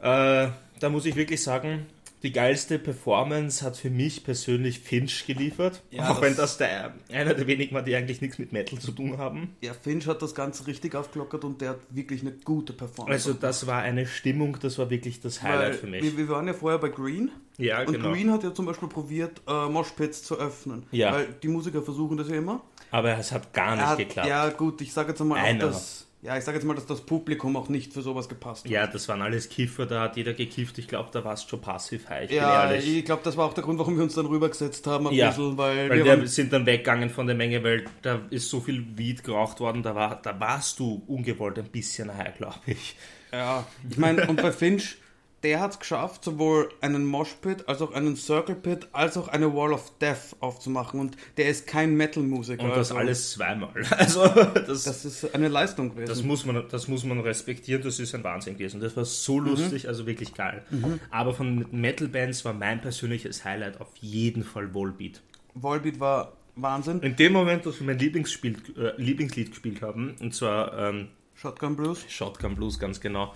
Äh, 0.00 0.50
da 0.80 0.88
muss 0.90 1.04
ich 1.06 1.16
wirklich 1.16 1.42
sagen, 1.42 1.86
die 2.22 2.32
geilste 2.32 2.78
Performance 2.78 3.64
hat 3.64 3.76
für 3.76 3.90
mich 3.90 4.24
persönlich 4.24 4.80
Finch 4.80 5.26
geliefert. 5.26 5.82
Ja, 5.90 6.10
auch 6.10 6.14
das- 6.14 6.22
wenn 6.22 6.36
das 6.36 6.58
der, 6.58 6.94
einer 7.12 7.34
der 7.34 7.46
wenigen 7.46 7.74
war, 7.74 7.82
die 7.82 7.94
eigentlich 7.94 8.20
nichts 8.20 8.38
mit 8.38 8.52
Metal 8.52 8.78
zu 8.78 8.92
tun 8.92 9.18
haben. 9.18 9.56
Ja, 9.60 9.72
Finch 9.72 10.06
hat 10.06 10.20
das 10.20 10.34
Ganze 10.34 10.66
richtig 10.66 10.94
aufgelockert 10.94 11.44
und 11.44 11.60
der 11.60 11.70
hat 11.70 11.78
wirklich 11.90 12.22
eine 12.22 12.32
gute 12.32 12.72
Performance. 12.72 13.12
Also 13.28 13.32
das 13.32 13.66
war 13.66 13.82
eine 13.82 14.06
Stimmung, 14.06 14.58
das 14.60 14.78
war 14.78 14.90
wirklich 14.90 15.20
das 15.20 15.42
Highlight 15.42 15.60
Weil 15.60 15.74
für 15.74 15.86
mich. 15.86 16.02
Wir, 16.02 16.16
wir 16.16 16.28
waren 16.28 16.46
ja 16.46 16.54
vorher 16.54 16.78
bei 16.78 16.88
Green 16.88 17.30
ja, 17.56 17.80
und 17.80 17.92
genau. 17.92 18.12
Green 18.12 18.32
hat 18.32 18.42
ja 18.44 18.52
zum 18.54 18.66
Beispiel 18.66 18.88
probiert, 18.88 19.40
äh, 19.46 19.68
Moshpits 19.68 20.22
zu 20.22 20.38
öffnen. 20.38 20.84
Ja. 20.90 21.12
Weil 21.12 21.28
die 21.42 21.48
Musiker 21.48 21.82
versuchen 21.82 22.16
das 22.16 22.28
ja 22.28 22.36
immer. 22.36 22.62
Aber 22.90 23.16
es 23.18 23.30
hat 23.32 23.52
gar 23.52 23.76
nicht 23.76 23.84
hat, 23.86 23.98
geklappt. 23.98 24.28
Ja, 24.28 24.48
gut, 24.50 24.80
ich 24.80 24.92
sage 24.92 25.10
jetzt 25.10 25.20
einmal, 25.20 25.40
auch, 25.40 25.44
Einer. 25.44 25.66
dass, 25.66 26.07
ja, 26.28 26.36
ich 26.36 26.44
sage 26.44 26.58
jetzt 26.58 26.66
mal, 26.66 26.74
dass 26.74 26.84
das 26.84 27.00
Publikum 27.00 27.56
auch 27.56 27.70
nicht 27.70 27.94
für 27.94 28.02
sowas 28.02 28.28
gepasst 28.28 28.66
hat. 28.66 28.70
Ja, 28.70 28.86
das 28.86 29.08
waren 29.08 29.22
alles 29.22 29.48
Kiffer, 29.48 29.86
da 29.86 30.02
hat 30.02 30.18
jeder 30.18 30.34
gekifft. 30.34 30.76
Ich 30.76 30.86
glaube, 30.86 31.08
da 31.10 31.24
warst 31.24 31.44
du 31.46 31.48
schon 31.48 31.62
passiv 31.62 32.06
high. 32.10 32.30
Ich 32.30 32.36
Ja, 32.36 32.70
ich 32.70 33.02
glaube, 33.06 33.22
das 33.24 33.38
war 33.38 33.46
auch 33.46 33.54
der 33.54 33.64
Grund, 33.64 33.78
warum 33.78 33.96
wir 33.96 34.04
uns 34.04 34.14
dann 34.14 34.26
rübergesetzt 34.26 34.86
haben, 34.86 35.06
ein 35.06 35.14
Ja, 35.14 35.28
bisschen, 35.28 35.56
weil, 35.56 35.88
Weil 35.88 36.04
wir 36.04 36.20
wir 36.20 36.28
sind 36.28 36.52
dann 36.52 36.66
weggegangen 36.66 37.08
von 37.08 37.26
der 37.26 37.34
Menge, 37.34 37.64
weil 37.64 37.86
da 38.02 38.20
ist 38.28 38.50
so 38.50 38.60
viel 38.60 38.84
Weed 38.98 39.24
geraucht 39.24 39.58
worden, 39.60 39.82
da, 39.82 39.94
war, 39.94 40.20
da 40.20 40.38
warst 40.38 40.78
du 40.80 41.02
ungewollt 41.06 41.58
ein 41.58 41.70
bisschen 41.70 42.14
high, 42.14 42.36
glaube 42.36 42.58
ich. 42.66 42.94
Ja, 43.32 43.64
ich 43.88 43.96
meine, 43.96 44.26
und 44.28 44.36
bei 44.42 44.52
Finch, 44.52 44.98
der 45.42 45.60
hat 45.60 45.72
es 45.72 45.78
geschafft, 45.78 46.24
sowohl 46.24 46.68
einen 46.80 47.06
Moshpit, 47.06 47.68
als 47.68 47.80
auch 47.80 47.92
einen 47.92 48.16
Circle 48.16 48.56
Pit, 48.56 48.88
als 48.92 49.16
auch 49.16 49.28
eine 49.28 49.54
Wall 49.54 49.72
of 49.72 49.92
Death 50.00 50.36
aufzumachen. 50.40 50.98
Und 50.98 51.16
der 51.36 51.48
ist 51.48 51.66
kein 51.66 51.96
Metal-Musiker. 51.96 52.64
Und 52.64 52.70
das 52.70 52.90
also, 52.90 52.96
alles 52.96 53.32
zweimal. 53.32 53.70
Also 53.90 54.26
das, 54.26 54.66
das, 54.66 54.84
Das 54.84 55.04
ist 55.04 55.34
eine 55.34 55.48
Leistung 55.48 55.94
gewesen. 55.94 56.26
muss 56.26 56.44
man, 56.44 56.64
das 56.68 56.88
muss 56.88 57.04
man 57.04 57.20
respektieren, 57.20 57.82
das 57.82 58.00
ist 58.00 58.14
ein 58.14 58.24
Wahnsinn 58.24 58.54
gewesen. 58.54 58.80
Das 58.80 58.96
war 58.96 59.04
so 59.04 59.38
lustig, 59.38 59.88
also 59.88 60.06
wirklich 60.06 60.34
geil. 60.34 60.64
Aber 61.10 61.34
von 61.34 61.66
Metal-Bands 61.70 62.44
war 62.44 62.52
mein 62.52 62.80
persönliches 62.80 63.44
Highlight 63.44 63.80
auf 63.80 63.88
jeden 64.00 64.44
Fall 64.44 64.74
Volbeat. 64.74 65.20
Volbeat 65.54 66.00
war 66.00 66.32
Wahnsinn. 66.56 67.00
In 67.00 67.16
dem 67.16 67.32
Moment, 67.32 67.66
als 67.66 67.78
wir 67.78 67.86
mein 67.86 67.98
Lieblingsspiel, 67.98 68.56
äh, 68.76 69.00
Lieblingslied 69.00 69.50
gespielt 69.50 69.82
haben, 69.82 70.16
und 70.20 70.34
zwar 70.34 70.76
ähm, 70.78 71.08
Shotgun 71.34 71.76
Blues. 71.76 72.04
Shotgun 72.08 72.56
Blues 72.56 72.78
ganz 72.78 73.00
genau. 73.00 73.32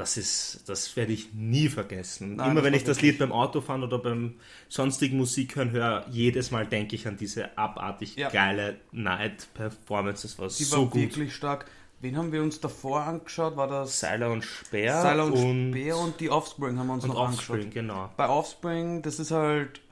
Das 0.00 0.16
ist, 0.16 0.62
das 0.66 0.96
werde 0.96 1.12
ich 1.12 1.32
nie 1.34 1.68
vergessen. 1.68 2.36
Nein, 2.36 2.52
Immer 2.52 2.64
wenn 2.64 2.74
ich 2.74 2.84
das 2.84 3.02
Lied 3.02 3.18
beim 3.18 3.32
Autofahren 3.32 3.82
oder 3.82 3.98
beim 3.98 4.34
sonstigen 4.68 5.18
Musik 5.18 5.56
hören 5.56 5.70
höre, 5.72 6.06
jedes 6.10 6.50
Mal 6.50 6.66
denke 6.66 6.96
ich 6.96 7.06
an 7.06 7.16
diese 7.18 7.56
abartig 7.58 8.16
Ja. 8.16 8.30
geile 8.30 8.76
Night 8.92 9.48
Performance. 9.54 10.22
Das 10.22 10.38
war 10.38 10.48
Die 10.48 10.64
so 10.64 10.76
war 10.78 10.84
gut. 10.86 11.00
wirklich 11.02 11.34
stark. 11.34 11.66
Wen 12.00 12.16
haben 12.16 12.32
wir 12.32 12.42
uns 12.42 12.58
davor 12.60 13.02
angeschaut? 13.02 13.56
War 13.56 13.68
das 13.68 14.00
Seiler 14.00 14.30
und 14.32 14.42
Speer 14.42 15.02
Seiler 15.02 15.26
und, 15.26 15.32
und, 15.34 15.70
Speer 15.72 15.98
und 15.98 16.18
die 16.18 16.30
Offspring 16.30 16.78
haben 16.78 16.86
wir 16.86 16.94
uns 16.94 17.04
noch 17.04 17.14
Offspring, 17.16 17.56
angeschaut. 17.56 17.74
genau. 17.74 18.10
Bei 18.16 18.26
Offspring, 18.28 19.02
das 19.02 19.18
ist 19.20 19.32
halt, 19.32 19.82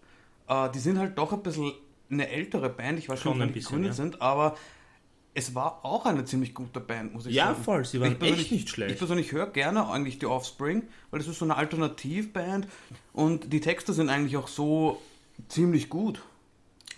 äh, 0.49 0.71
die 0.71 0.79
sind 0.79 0.99
halt 0.99 1.18
doch 1.18 1.35
ein 1.35 1.42
bisschen 1.42 1.73
eine 2.11 2.29
ältere 2.31 2.71
Band. 2.71 2.99
Ich 2.99 3.11
weiß 3.11 3.21
Schon 3.21 3.35
ein 3.35 3.40
wann 3.40 3.49
die 3.49 3.55
bisschen, 3.55 3.85
ja. 3.85 3.92
sind, 3.92 4.23
aber 4.23 4.57
es 5.38 5.55
war 5.55 5.85
auch 5.85 6.05
eine 6.05 6.24
ziemlich 6.24 6.53
gute 6.53 6.81
Band, 6.81 7.14
muss 7.14 7.27
ich 7.27 7.35
Ja, 7.35 7.46
sagen. 7.46 7.62
voll, 7.62 7.85
sie 7.85 8.01
waren 8.01 8.16
Ich 8.20 8.31
echt 8.33 8.51
nicht 8.53 8.68
schlecht. 8.68 8.92
Ich 8.92 8.98
persönlich 8.98 9.31
höre 9.33 9.46
gerne 9.46 9.88
eigentlich 9.88 10.18
die 10.18 10.27
Offspring, 10.27 10.83
weil 11.11 11.20
das 11.20 11.29
ist 11.29 11.38
so 11.38 11.44
eine 11.44 11.57
Alternativband 11.57 12.66
und 13.12 13.53
die 13.53 13.61
Texte 13.61 13.92
sind 13.92 14.09
eigentlich 14.09 14.37
auch 14.37 14.48
so 14.48 15.01
ziemlich 15.48 15.88
gut. 15.88 16.22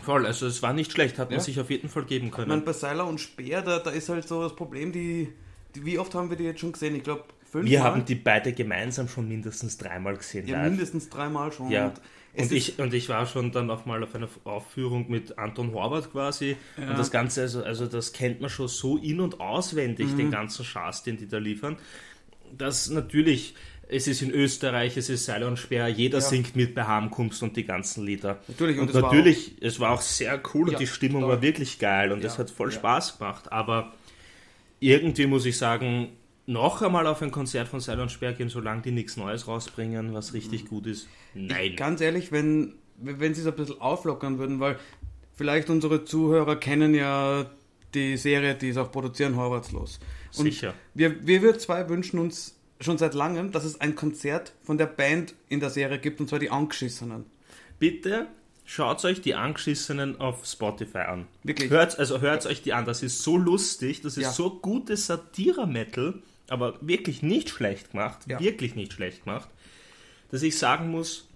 Voll, 0.02 0.24
also 0.24 0.46
es 0.46 0.62
war 0.62 0.72
nicht 0.72 0.92
schlecht, 0.92 1.18
hat 1.18 1.28
man 1.30 1.38
Ja. 1.40 1.44
sich 1.44 1.60
auf 1.60 1.68
jeden 1.70 1.88
Fall 1.90 2.04
geben 2.04 2.28
Ich 2.28 2.32
meine, 2.32 2.46
können. 2.48 2.64
bei 2.64 2.72
Seiler 2.72 3.06
und 3.06 3.20
Speer, 3.20 3.60
da, 3.62 3.78
da 3.78 3.90
ist 3.90 4.08
halt 4.08 4.26
so 4.26 4.42
das 4.42 4.56
Problem, 4.56 4.92
die, 4.92 5.30
die, 5.74 5.84
wie 5.84 5.98
oft 5.98 6.14
haben 6.14 6.30
wir 6.30 6.36
die 6.38 6.44
jetzt 6.44 6.60
schon 6.60 6.72
gesehen? 6.72 6.94
Ich 6.96 7.04
glaube, 7.04 7.24
fünf 7.50 7.68
Wir 7.68 7.80
Mal? 7.80 7.84
haben 7.84 8.04
die 8.06 8.14
beide 8.14 8.52
gemeinsam 8.54 9.08
schon 9.08 9.28
mindestens 9.28 9.76
dreimal 9.76 10.16
gesehen. 10.16 10.46
ja, 10.46 10.62
live. 10.62 10.70
mindestens 10.70 11.10
dreimal 11.10 11.52
schon. 11.52 11.70
Ja. 11.70 11.88
Und 11.88 11.92
es 11.98 12.02
Und 12.36 12.52
ich, 12.52 12.78
und 12.78 12.94
ich 12.94 13.08
war 13.08 13.26
schon 13.26 13.50
dann 13.50 13.70
auch 13.70 13.86
mal 13.86 14.02
auf 14.04 14.14
einer 14.14 14.28
Aufführung 14.44 15.10
mit 15.10 15.36
Anton 15.38 15.72
Horvath 15.74 16.12
quasi. 16.12 16.56
Und 16.76 16.96
das 16.96 17.10
Ganze, 17.10 17.42
also, 17.42 17.62
also 17.64 17.86
das 17.86 18.12
kennt 18.12 18.40
man 18.40 18.48
schon 18.50 18.68
so 18.68 18.96
in- 18.96 19.20
und 19.20 19.40
auswendig, 19.40 20.12
Mhm. 20.12 20.16
den 20.16 20.30
ganzen 20.30 20.64
Schatz, 20.64 21.02
den 21.02 21.16
die 21.16 21.26
da 21.26 21.38
liefern. 21.38 21.76
Das 22.56 22.88
natürlich, 22.88 23.54
es 23.88 24.06
ist 24.06 24.22
in 24.22 24.30
Österreich, 24.30 24.96
es 24.96 25.08
ist 25.08 25.24
Seil 25.24 25.42
und 25.42 25.56
Speer, 25.58 25.88
jeder 25.88 26.18
Ja. 26.18 26.24
singt 26.24 26.54
mit 26.54 26.74
bei 26.74 26.84
Heimkunft 26.86 27.42
und 27.42 27.56
die 27.56 27.64
ganzen 27.64 28.06
Lieder. 28.06 28.38
Natürlich, 28.46 28.76
und 28.78 28.82
und, 28.84 28.90
es 28.90 28.94
war 29.02 29.12
natürlich, 29.12 29.52
es 29.60 29.80
war 29.80 29.90
auch 29.90 30.00
sehr 30.00 30.40
cool 30.54 30.66
und 30.68 30.72
Ja, 30.74 30.78
die 30.78 30.86
Stimmung 30.86 31.22
total. 31.22 31.36
war 31.36 31.42
wirklich 31.42 31.78
geil 31.80 32.12
und 32.12 32.20
Ja, 32.20 32.28
es 32.28 32.38
hat 32.38 32.48
voll 32.50 32.70
ja. 32.70 32.76
Spaß 32.78 33.18
gemacht. 33.18 33.50
Aber 33.50 33.92
irgendwie 34.78 35.26
muss 35.26 35.44
ich 35.46 35.58
sagen, 35.58 36.10
noch 36.50 36.82
einmal 36.82 37.06
auf 37.06 37.22
ein 37.22 37.30
Konzert 37.30 37.68
von 37.68 37.80
Seil 37.80 38.00
und 38.00 38.10
Speer 38.10 38.32
gehen, 38.32 38.48
solange 38.48 38.82
die 38.82 38.90
nichts 38.90 39.16
Neues 39.16 39.46
rausbringen, 39.46 40.12
was 40.14 40.34
richtig 40.34 40.66
gut 40.66 40.86
ist. 40.86 41.08
Nein. 41.34 41.76
Ganz 41.76 42.00
ehrlich, 42.00 42.32
wenn, 42.32 42.74
wenn 42.96 43.34
sie 43.34 43.42
es 43.42 43.46
ein 43.46 43.54
bisschen 43.54 43.80
auflockern 43.80 44.38
würden, 44.38 44.60
weil 44.60 44.78
vielleicht 45.34 45.70
unsere 45.70 46.04
Zuhörer 46.04 46.56
kennen 46.56 46.94
ja 46.94 47.46
die 47.94 48.16
Serie, 48.16 48.54
die 48.54 48.70
es 48.70 48.76
auch 48.76 48.90
produzieren, 48.90 49.36
Horvathslos. 49.36 50.00
Und 50.36 50.44
Sicher. 50.44 50.74
Wir, 50.94 51.26
wir, 51.26 51.42
wir 51.42 51.58
zwei 51.58 51.88
wünschen 51.88 52.18
uns 52.18 52.56
schon 52.80 52.98
seit 52.98 53.14
langem, 53.14 53.52
dass 53.52 53.64
es 53.64 53.80
ein 53.80 53.94
Konzert 53.94 54.52
von 54.62 54.78
der 54.78 54.86
Band 54.86 55.34
in 55.48 55.60
der 55.60 55.70
Serie 55.70 55.98
gibt, 55.98 56.20
und 56.20 56.28
zwar 56.28 56.38
die 56.38 56.50
Angeschissenen. 56.50 57.26
Bitte 57.78 58.26
Schaut 58.72 59.04
euch 59.04 59.20
die 59.20 59.34
Angeschissenen 59.34 60.20
auf 60.20 60.46
Spotify 60.46 60.98
an. 60.98 61.26
Wirklich. 61.42 61.70
Hört, 61.70 61.98
also 61.98 62.20
hört 62.20 62.46
euch 62.46 62.62
die 62.62 62.72
an. 62.72 62.84
Das 62.84 63.02
ist 63.02 63.20
so 63.24 63.36
lustig. 63.36 64.00
Das 64.02 64.16
ist 64.16 64.22
Ja. 64.22 64.30
so 64.30 64.60
gutes 64.60 65.08
Satire-Metal, 65.08 66.22
aber 66.50 66.76
wirklich 66.80 67.22
nicht 67.22 67.48
schlecht 67.48 67.92
gemacht. 67.92 68.18
Ja. 68.28 68.40
Wirklich 68.40 68.74
nicht 68.74 68.92
schlecht 68.92 69.24
gemacht. 69.24 69.48
Dass 70.30 70.42
ich 70.42 70.58
sagen 70.58 70.90
muss, 70.90 71.26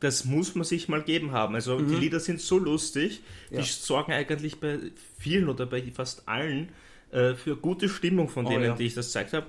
das 0.00 0.24
muss 0.24 0.54
man 0.54 0.64
sich 0.64 0.88
mal 0.88 1.02
geben 1.02 1.32
haben. 1.32 1.54
Also 1.54 1.80
die 1.80 1.94
Lieder 1.94 2.20
sind 2.20 2.40
so 2.40 2.58
lustig. 2.58 3.20
Mhm. 3.50 3.56
Ja. 3.56 3.62
Die 3.62 3.68
sorgen 3.68 4.12
eigentlich 4.12 4.60
bei 4.60 4.78
vielen 5.18 5.48
oder 5.48 5.66
bei 5.66 5.82
fast 5.92 6.26
allen 6.28 6.70
äh, 7.10 7.34
für 7.34 7.56
gute 7.56 7.88
Stimmung 7.88 8.28
von 8.28 8.46
Oh, 8.46 8.50
denen, 8.50 8.64
ja. 8.64 8.74
die 8.74 8.84
ich 8.86 8.94
das 8.94 9.06
gezeigt 9.06 9.32
habe. 9.32 9.46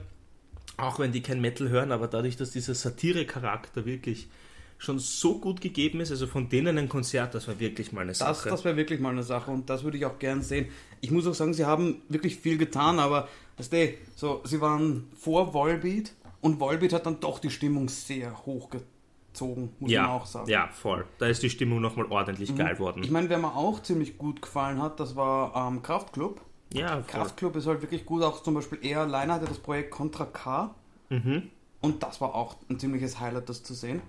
Auch 0.78 1.00
wenn 1.00 1.12
die 1.12 1.22
kein 1.22 1.40
Metal 1.42 1.70
hören, 1.70 1.92
aber 1.92 2.08
dadurch, 2.08 2.38
dass 2.38 2.52
dieser 2.52 2.74
Satire-Charakter 2.74 3.86
wirklich 3.86 4.28
schon 4.78 4.98
so 4.98 5.38
gut 5.38 5.62
gegeben 5.62 6.00
ist, 6.00 6.10
also 6.10 6.26
von 6.26 6.50
denen 6.50 6.78
ein 6.78 6.90
Konzert, 6.90 7.36
das 7.36 7.48
war 7.48 7.60
wirklich 7.60 7.92
mal 7.92 8.02
eine 8.02 8.12
Das, 8.12 8.18
Sache. 8.18 8.50
das 8.50 8.66
wäre 8.66 8.76
wirklich 8.78 9.00
mal 9.00 9.12
eine 9.12 9.22
Sache 9.22 9.52
und 9.52 9.70
das 9.70 9.84
würde 9.84 9.98
ich 9.98 10.06
auch 10.08 10.18
gern 10.18 10.42
sehen. 10.42 10.70
Ich 11.02 11.12
muss 11.12 11.28
auch 11.28 11.36
sagen, 11.36 11.54
sie 11.54 11.66
haben 11.66 12.02
wirklich 12.10 12.38
viel 12.38 12.58
getan, 12.58 12.98
aber 12.98 13.28
weißt 13.62 13.74
du, 13.74 13.94
so, 14.16 14.42
sie 14.44 14.60
waren 14.62 15.08
vor 15.16 15.54
Volbeat 15.54 16.14
und 16.42 16.60
Volbeat 16.60 16.94
hat 16.94 17.06
dann 17.06 17.20
doch 17.20 17.40
die 17.40 17.50
Stimmung 17.50 17.88
sehr 17.90 18.36
hochgezogen, 18.46 19.70
muss 19.80 19.92
ja, 19.92 20.04
man 20.04 20.12
auch 20.12 20.26
sagen. 20.26 20.50
ja, 20.50 20.68
voll. 20.72 21.06
Da 21.20 21.28
ist 21.28 21.44
die 21.44 21.50
Stimmung 21.50 21.82
nochmal 21.82 22.08
ordentlich 22.10 22.56
geil 22.56 22.78
worden. 22.80 23.04
Ich 23.04 23.12
meine, 23.12 23.30
wer 23.30 23.38
mir 23.38 23.56
auch 23.56 23.82
ziemlich 23.82 24.18
gut 24.18 24.42
gefallen 24.42 24.82
hat, 24.82 25.00
das 25.00 25.16
war 25.16 25.56
ähm, 25.68 25.82
Kraftklub. 25.84 26.42
ja, 26.74 26.90
voll. 26.96 27.04
Kraftklub 27.08 27.56
ist 27.56 27.68
halt 27.68 27.82
wirklich 27.82 28.06
gut, 28.06 28.24
auch 28.24 28.42
zum 28.44 28.54
Beispiel 28.56 28.80
er 28.82 29.02
alleine 29.02 29.34
hatte 29.34 29.46
das 29.46 29.60
Projekt 29.60 29.92
Contra 29.92 30.26
K 30.26 30.74
Mhm. 31.10 31.50
und 31.82 32.02
das 32.04 32.22
war 32.22 32.34
auch 32.36 32.56
ein 32.70 32.80
ziemliches 32.80 33.20
Highlight, 33.20 33.50
das 33.50 33.64
zu 33.64 33.74
sehen. 33.74 34.02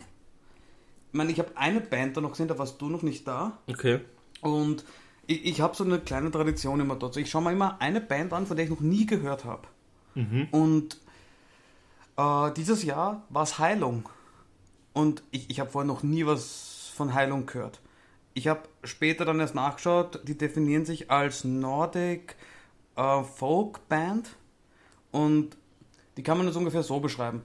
Ich 1.10 1.16
meine, 1.18 1.32
ich 1.32 1.38
habe 1.40 1.50
eine 1.56 1.80
Band 1.80 2.16
da 2.16 2.20
noch 2.20 2.30
gesehen, 2.30 2.46
da 2.48 2.56
warst 2.58 2.80
du 2.80 2.88
noch 2.88 3.02
nicht 3.02 3.26
da. 3.26 3.58
Okay. 3.68 3.98
Und 4.40 4.84
ich, 5.32 5.44
ich 5.46 5.60
habe 5.60 5.74
so 5.76 5.84
eine 5.84 5.98
kleine 5.98 6.30
Tradition 6.30 6.80
immer 6.80 6.96
dort. 6.96 7.16
Ich 7.16 7.30
schaue 7.30 7.42
mir 7.42 7.52
immer 7.52 7.80
eine 7.80 8.00
Band 8.00 8.32
an, 8.32 8.46
von 8.46 8.56
der 8.56 8.64
ich 8.64 8.70
noch 8.70 8.80
nie 8.80 9.06
gehört 9.06 9.44
habe. 9.44 9.68
Mhm. 10.14 10.48
Und 10.50 11.00
äh, 12.16 12.52
dieses 12.52 12.82
Jahr 12.84 13.22
war 13.30 13.42
es 13.42 13.58
Heilung. 13.58 14.08
Und 14.92 15.22
ich, 15.30 15.48
ich 15.50 15.60
habe 15.60 15.70
vorher 15.70 15.86
noch 15.86 16.02
nie 16.02 16.26
was 16.26 16.90
von 16.94 17.14
Heilung 17.14 17.46
gehört. 17.46 17.80
Ich 18.34 18.48
habe 18.48 18.62
später 18.84 19.24
dann 19.24 19.40
erst 19.40 19.54
nachgeschaut, 19.54 20.20
die 20.24 20.36
definieren 20.36 20.84
sich 20.84 21.10
als 21.10 21.44
Nordic 21.44 22.36
äh, 22.96 23.22
Folk 23.22 23.88
Band. 23.88 24.36
Und 25.10 25.56
die 26.16 26.22
kann 26.22 26.38
man 26.38 26.46
jetzt 26.46 26.56
ungefähr 26.56 26.82
so 26.82 27.00
beschreiben. 27.00 27.42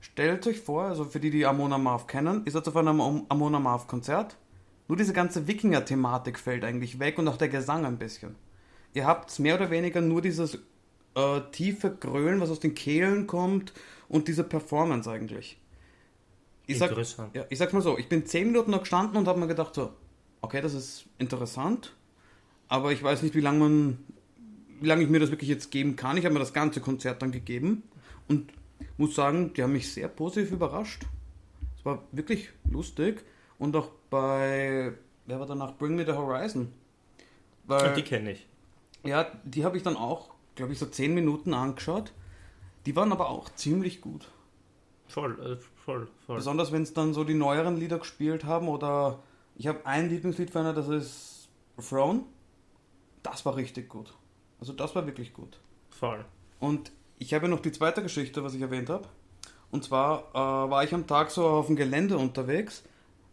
Stellt 0.00 0.46
euch 0.46 0.60
vor, 0.60 0.84
also 0.84 1.04
für 1.04 1.18
die, 1.20 1.30
die 1.30 1.46
Amona 1.46 1.78
Marv 1.78 2.06
kennen, 2.06 2.42
ihr 2.44 2.52
seid 2.52 2.68
auf 2.68 2.76
einem 2.76 3.00
Am- 3.00 3.26
Amona 3.28 3.58
Marv 3.58 3.86
Konzert. 3.88 4.36
Nur 4.88 4.96
diese 4.96 5.12
ganze 5.12 5.46
Wikinger-Thematik 5.46 6.38
fällt 6.38 6.64
eigentlich 6.64 6.98
weg 6.98 7.18
und 7.18 7.28
auch 7.28 7.36
der 7.36 7.48
Gesang 7.48 7.84
ein 7.84 7.98
bisschen. 7.98 8.34
Ihr 8.94 9.06
habt 9.06 9.38
mehr 9.38 9.54
oder 9.54 9.70
weniger 9.70 10.00
nur 10.00 10.22
dieses 10.22 10.58
äh, 11.14 11.40
tiefe 11.52 11.90
Grölen, 11.90 12.40
was 12.40 12.50
aus 12.50 12.60
den 12.60 12.74
Kehlen 12.74 13.26
kommt 13.26 13.74
und 14.08 14.28
diese 14.28 14.44
Performance 14.44 15.10
eigentlich. 15.10 15.58
Ich 16.66 16.78
sag, 16.78 16.90
Interessant. 16.90 17.34
ja, 17.34 17.44
ich 17.48 17.58
sag's 17.58 17.72
mal 17.72 17.82
so, 17.82 17.98
ich 17.98 18.08
bin 18.08 18.26
10 18.26 18.48
Minuten 18.48 18.70
noch 18.70 18.80
gestanden 18.80 19.16
und 19.16 19.28
habe 19.28 19.40
mir 19.40 19.46
gedacht 19.46 19.74
so, 19.74 19.92
okay, 20.40 20.60
das 20.60 20.74
ist 20.74 21.06
interessant, 21.18 21.94
aber 22.68 22.92
ich 22.92 23.02
weiß 23.02 23.22
nicht, 23.22 23.34
wie 23.34 23.40
lange 23.40 23.58
man, 23.58 23.98
wie 24.80 24.86
lange 24.86 25.02
ich 25.02 25.08
mir 25.08 25.20
das 25.20 25.30
wirklich 25.30 25.48
jetzt 25.48 25.70
geben 25.70 25.96
kann. 25.96 26.16
Ich 26.16 26.24
habe 26.24 26.34
mir 26.34 26.40
das 26.40 26.52
ganze 26.52 26.80
Konzert 26.80 27.22
dann 27.22 27.32
gegeben 27.32 27.82
und 28.26 28.52
muss 28.96 29.14
sagen, 29.14 29.52
die 29.54 29.62
haben 29.62 29.72
mich 29.72 29.92
sehr 29.92 30.08
positiv 30.08 30.52
überrascht. 30.52 31.04
Es 31.78 31.84
war 31.84 32.02
wirklich 32.12 32.50
lustig 32.70 33.24
und 33.58 33.74
auch 33.74 33.90
bei, 34.10 34.92
wer 35.26 35.40
war 35.40 35.46
danach, 35.46 35.76
Bring 35.76 35.96
Me 35.96 36.04
the 36.04 36.12
Horizon. 36.12 36.72
Weil, 37.64 37.94
die 37.94 38.02
kenne 38.02 38.32
ich. 38.32 38.46
ja, 39.04 39.26
die 39.44 39.64
habe 39.64 39.76
ich 39.76 39.82
dann 39.82 39.96
auch, 39.96 40.30
glaube 40.54 40.72
ich, 40.72 40.78
so 40.78 40.86
10 40.86 41.14
Minuten 41.14 41.52
angeschaut. 41.54 42.12
Die 42.86 42.96
waren 42.96 43.12
aber 43.12 43.28
auch 43.28 43.50
ziemlich 43.50 44.00
gut. 44.00 44.28
Voll, 45.06 45.32
äh, 45.40 45.56
voll, 45.84 46.08
voll. 46.26 46.36
Besonders 46.36 46.72
wenn 46.72 46.82
es 46.82 46.94
dann 46.94 47.12
so 47.14 47.24
die 47.24 47.34
neueren 47.34 47.76
Lieder 47.76 47.98
gespielt 47.98 48.44
haben 48.44 48.68
oder 48.68 49.18
ich 49.56 49.66
habe 49.66 49.84
ein 49.86 50.08
Lieblingslied 50.08 50.50
für 50.50 50.60
eine, 50.60 50.74
das 50.74 50.88
ist 50.88 51.48
Throne. 51.88 52.22
Das 53.22 53.44
war 53.44 53.56
richtig 53.56 53.88
gut. 53.88 54.14
Also 54.60 54.72
das 54.72 54.94
war 54.94 55.06
wirklich 55.06 55.32
gut. 55.32 55.58
Voll. 55.90 56.24
Und 56.60 56.92
ich 57.18 57.34
habe 57.34 57.46
ja 57.46 57.50
noch 57.50 57.60
die 57.60 57.72
zweite 57.72 58.02
Geschichte, 58.02 58.42
was 58.44 58.54
ich 58.54 58.60
erwähnt 58.60 58.88
habe. 58.88 59.08
Und 59.70 59.84
zwar 59.84 60.30
äh, 60.32 60.70
war 60.70 60.84
ich 60.84 60.94
am 60.94 61.06
Tag 61.06 61.30
so 61.30 61.46
auf 61.46 61.66
dem 61.66 61.76
Gelände 61.76 62.16
unterwegs, 62.16 62.84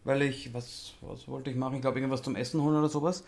weil 0.06 0.22
ich, 0.22 0.54
was, 0.54 0.94
was 1.00 1.28
wollte 1.28 1.50
ich 1.50 1.56
machen? 1.56 1.74
Ich 1.76 1.80
glaube, 1.82 1.98
irgendwas 1.98 2.22
zum 2.22 2.36
Essen 2.36 2.62
holen 2.62 2.76
oder 2.76 2.88
sowas. 2.88 3.24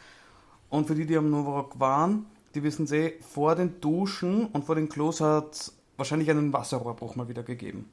Und 0.70 0.86
für 0.86 0.94
die, 0.94 1.06
die 1.06 1.16
am 1.16 1.30
Novorok 1.30 1.78
waren, 1.80 2.26
die 2.54 2.62
wissen 2.62 2.86
sie, 2.86 3.14
vor 3.20 3.54
den 3.54 3.80
Duschen 3.80 4.46
und 4.46 4.64
vor 4.64 4.74
den 4.74 4.88
Klos 4.88 5.20
hat 5.20 5.52
es 5.54 5.76
wahrscheinlich 5.96 6.30
einen 6.30 6.52
Wasserrohrbruch 6.52 7.16
mal 7.16 7.28
wieder 7.28 7.42
gegeben. 7.42 7.90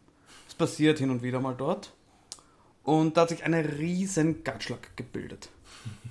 Es 0.48 0.56
passiert 0.56 1.00
hin 1.00 1.10
und 1.10 1.24
wieder 1.24 1.40
mal 1.40 1.56
dort. 1.56 1.94
Und 2.84 3.18
da 3.18 3.22
hat 3.22 3.30
sich 3.30 3.44
eine 3.44 3.78
riesen 3.80 4.44
Gatschlack 4.44 4.96
gebildet. 4.96 5.50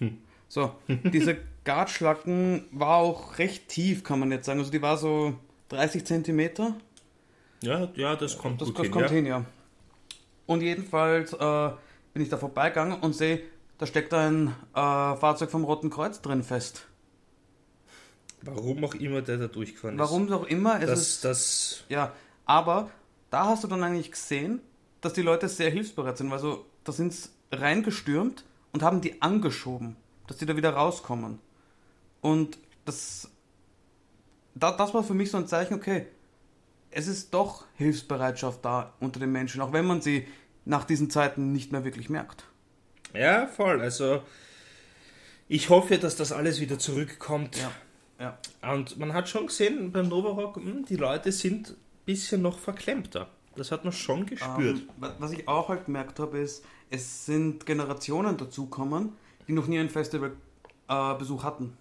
So, 0.46 0.70
diese 0.86 1.38
Gatschlacken 1.64 2.66
war 2.70 2.98
auch 2.98 3.38
recht 3.38 3.66
tief, 3.66 4.04
kann 4.04 4.20
man 4.20 4.30
jetzt 4.30 4.46
sagen. 4.46 4.60
Also 4.60 4.70
die 4.70 4.80
war 4.82 4.96
so 4.96 5.34
30 5.70 6.04
Zentimeter. 6.04 6.76
Ja, 7.60 7.88
ja, 7.96 8.14
das 8.14 8.38
kommt 8.38 8.60
Das, 8.60 8.68
gut 8.68 8.78
das 8.78 8.84
hin. 8.84 8.92
kommt 8.92 9.06
ja. 9.06 9.10
hin, 9.10 9.26
ja. 9.26 9.44
Und 10.46 10.60
jedenfalls 10.62 11.32
äh, 11.32 11.70
bin 12.14 12.22
ich 12.22 12.28
da 12.28 12.38
vorbeigegangen 12.38 13.00
und 13.00 13.14
sehe, 13.14 13.42
da 13.76 13.86
steckt 13.86 14.14
ein 14.14 14.48
äh, 14.72 14.72
Fahrzeug 14.72 15.50
vom 15.50 15.64
Roten 15.64 15.90
Kreuz 15.90 16.22
drin 16.22 16.44
fest. 16.44 16.86
Warum 18.40 18.84
auch 18.84 18.94
immer 18.94 19.20
der 19.20 19.38
da 19.38 19.48
durchgefahren 19.48 19.96
ist. 19.96 20.00
Warum 20.00 20.32
auch 20.32 20.44
immer, 20.44 20.80
es 20.80 20.86
Das, 20.86 21.00
ist. 21.00 21.24
das, 21.24 21.84
Ja, 21.88 22.12
aber 22.46 22.90
da 23.30 23.46
hast 23.46 23.64
du 23.64 23.68
dann 23.68 23.82
eigentlich 23.82 24.12
gesehen, 24.12 24.60
dass 25.00 25.12
die 25.12 25.22
Leute 25.22 25.48
sehr 25.48 25.70
hilfsbereit 25.70 26.16
sind, 26.16 26.30
weil 26.30 26.38
so, 26.38 26.64
da 26.84 26.92
sind 26.92 27.12
sie 27.12 27.28
reingestürmt 27.50 28.44
und 28.72 28.82
haben 28.82 29.00
die 29.00 29.20
angeschoben, 29.20 29.96
dass 30.26 30.36
die 30.36 30.46
da 30.46 30.56
wieder 30.56 30.74
rauskommen. 30.74 31.40
Und 32.20 32.58
das, 32.84 33.28
da, 34.54 34.70
das 34.72 34.94
war 34.94 35.02
für 35.02 35.14
mich 35.14 35.30
so 35.30 35.38
ein 35.38 35.48
Zeichen, 35.48 35.74
okay, 35.74 36.06
es 36.90 37.08
ist 37.08 37.34
doch 37.34 37.64
Hilfsbereitschaft 37.74 38.64
da 38.64 38.92
unter 39.00 39.18
den 39.18 39.32
Menschen, 39.32 39.60
auch 39.60 39.72
wenn 39.72 39.84
man 39.84 40.00
sie 40.00 40.26
nach 40.64 40.84
diesen 40.84 41.10
Zeiten 41.10 41.52
nicht 41.52 41.72
mehr 41.72 41.84
wirklich 41.84 42.08
merkt. 42.10 42.44
ja, 43.12 43.46
voll. 43.46 43.80
Also, 43.80 44.22
ich 45.48 45.68
hoffe, 45.68 45.98
dass 45.98 46.16
das 46.16 46.32
alles 46.32 46.60
wieder 46.60 46.78
zurückkommt. 46.78 47.56
Ja. 47.58 47.70
Ja. 48.62 48.72
Und 48.72 48.96
man 48.98 49.12
hat 49.12 49.28
schon 49.28 49.46
gesehen 49.48 49.92
beim 49.92 50.08
Novarock, 50.08 50.56
hm, 50.56 50.84
die 50.86 50.96
Leute 50.96 51.32
sind 51.32 51.70
ein 51.70 51.76
bisschen 52.06 52.42
noch 52.42 52.58
verklemmter. 52.58 53.28
Das 53.56 53.70
hat 53.70 53.84
man 53.84 53.92
schon 53.92 54.24
gespürt. 54.26 54.78
Ähm, 54.78 54.88
wa- 54.98 55.14
was 55.18 55.32
ich 55.32 55.46
auch 55.48 55.68
halt 55.68 55.84
gemerkt 55.86 56.18
habe, 56.20 56.38
ist, 56.38 56.64
es 56.90 57.26
sind 57.26 57.66
Generationen 57.66 58.36
dazukommen, 58.36 59.12
die 59.46 59.52
noch 59.52 59.66
nie 59.66 59.78
einen 59.78 59.90
Festivalbesuch 59.90 61.40
äh, 61.40 61.44
hatten. 61.44 61.76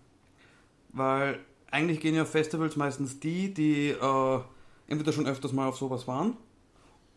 Weil 0.90 1.40
eigentlich 1.72 2.00
gehen 2.00 2.16
ja 2.16 2.26
Festivals 2.26 2.76
meistens 2.76 3.20
die, 3.20 3.54
die 3.54 3.90
äh, 3.90 4.40
entweder 4.88 5.14
schon 5.14 5.28
öfters 5.28 5.54
mal 5.54 5.68
auf 5.68 5.78
sowas 5.78 6.08
waren 6.08 6.36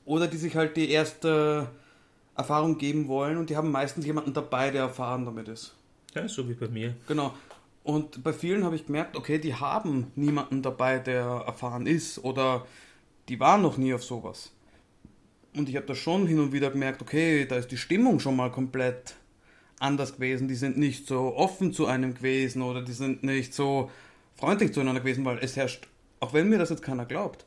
oder 0.06 0.26
die 0.26 0.38
sich 0.38 0.56
halt 0.56 0.76
die 0.76 0.90
erste 0.90 1.68
Erfahrung 2.34 2.78
geben 2.78 3.08
wollen 3.08 3.36
und 3.36 3.50
die 3.50 3.56
haben 3.56 3.70
meistens 3.70 4.06
jemanden 4.06 4.32
dabei, 4.32 4.70
der 4.70 4.82
erfahren 4.82 5.26
damit 5.26 5.48
ist. 5.48 5.74
ja, 6.14 6.26
so 6.26 6.48
wie 6.48 6.54
bei 6.54 6.68
mir. 6.68 6.94
Genau. 7.06 7.34
Und 7.82 8.24
bei 8.24 8.32
vielen 8.32 8.64
habe 8.64 8.74
ich 8.74 8.86
gemerkt, 8.86 9.16
okay, 9.16 9.38
die 9.38 9.54
haben 9.54 10.10
niemanden 10.16 10.62
dabei, 10.62 10.98
der 10.98 11.44
erfahren 11.46 11.86
ist 11.86 12.24
oder 12.24 12.66
die 13.28 13.38
waren 13.38 13.62
noch 13.62 13.76
nie 13.76 13.94
auf 13.94 14.02
sowas. 14.02 14.52
Und 15.54 15.68
ich 15.68 15.76
habe 15.76 15.86
da 15.86 15.94
schon 15.94 16.26
hin 16.26 16.38
und 16.40 16.52
wieder 16.52 16.70
gemerkt, 16.70 17.00
okay, 17.00 17.46
da 17.46 17.56
ist 17.56 17.70
die 17.70 17.76
Stimmung 17.76 18.18
schon 18.20 18.36
mal 18.36 18.50
komplett 18.50 19.14
anders 19.78 20.14
gewesen. 20.14 20.48
Die 20.48 20.54
sind 20.54 20.76
nicht 20.76 21.06
so 21.06 21.34
offen 21.36 21.72
zu 21.72 21.86
einem 21.86 22.14
gewesen 22.14 22.62
oder 22.62 22.82
die 22.82 22.92
sind 22.92 23.22
nicht 23.22 23.54
so 23.54 23.90
freundlich 24.34 24.72
zueinander 24.74 25.00
gewesen, 25.00 25.24
weil 25.24 25.38
es 25.38 25.56
herrscht, 25.56 25.86
auch 26.20 26.34
wenn 26.34 26.48
mir 26.48 26.58
das 26.58 26.70
jetzt 26.70 26.82
keiner 26.82 27.06
glaubt, 27.06 27.46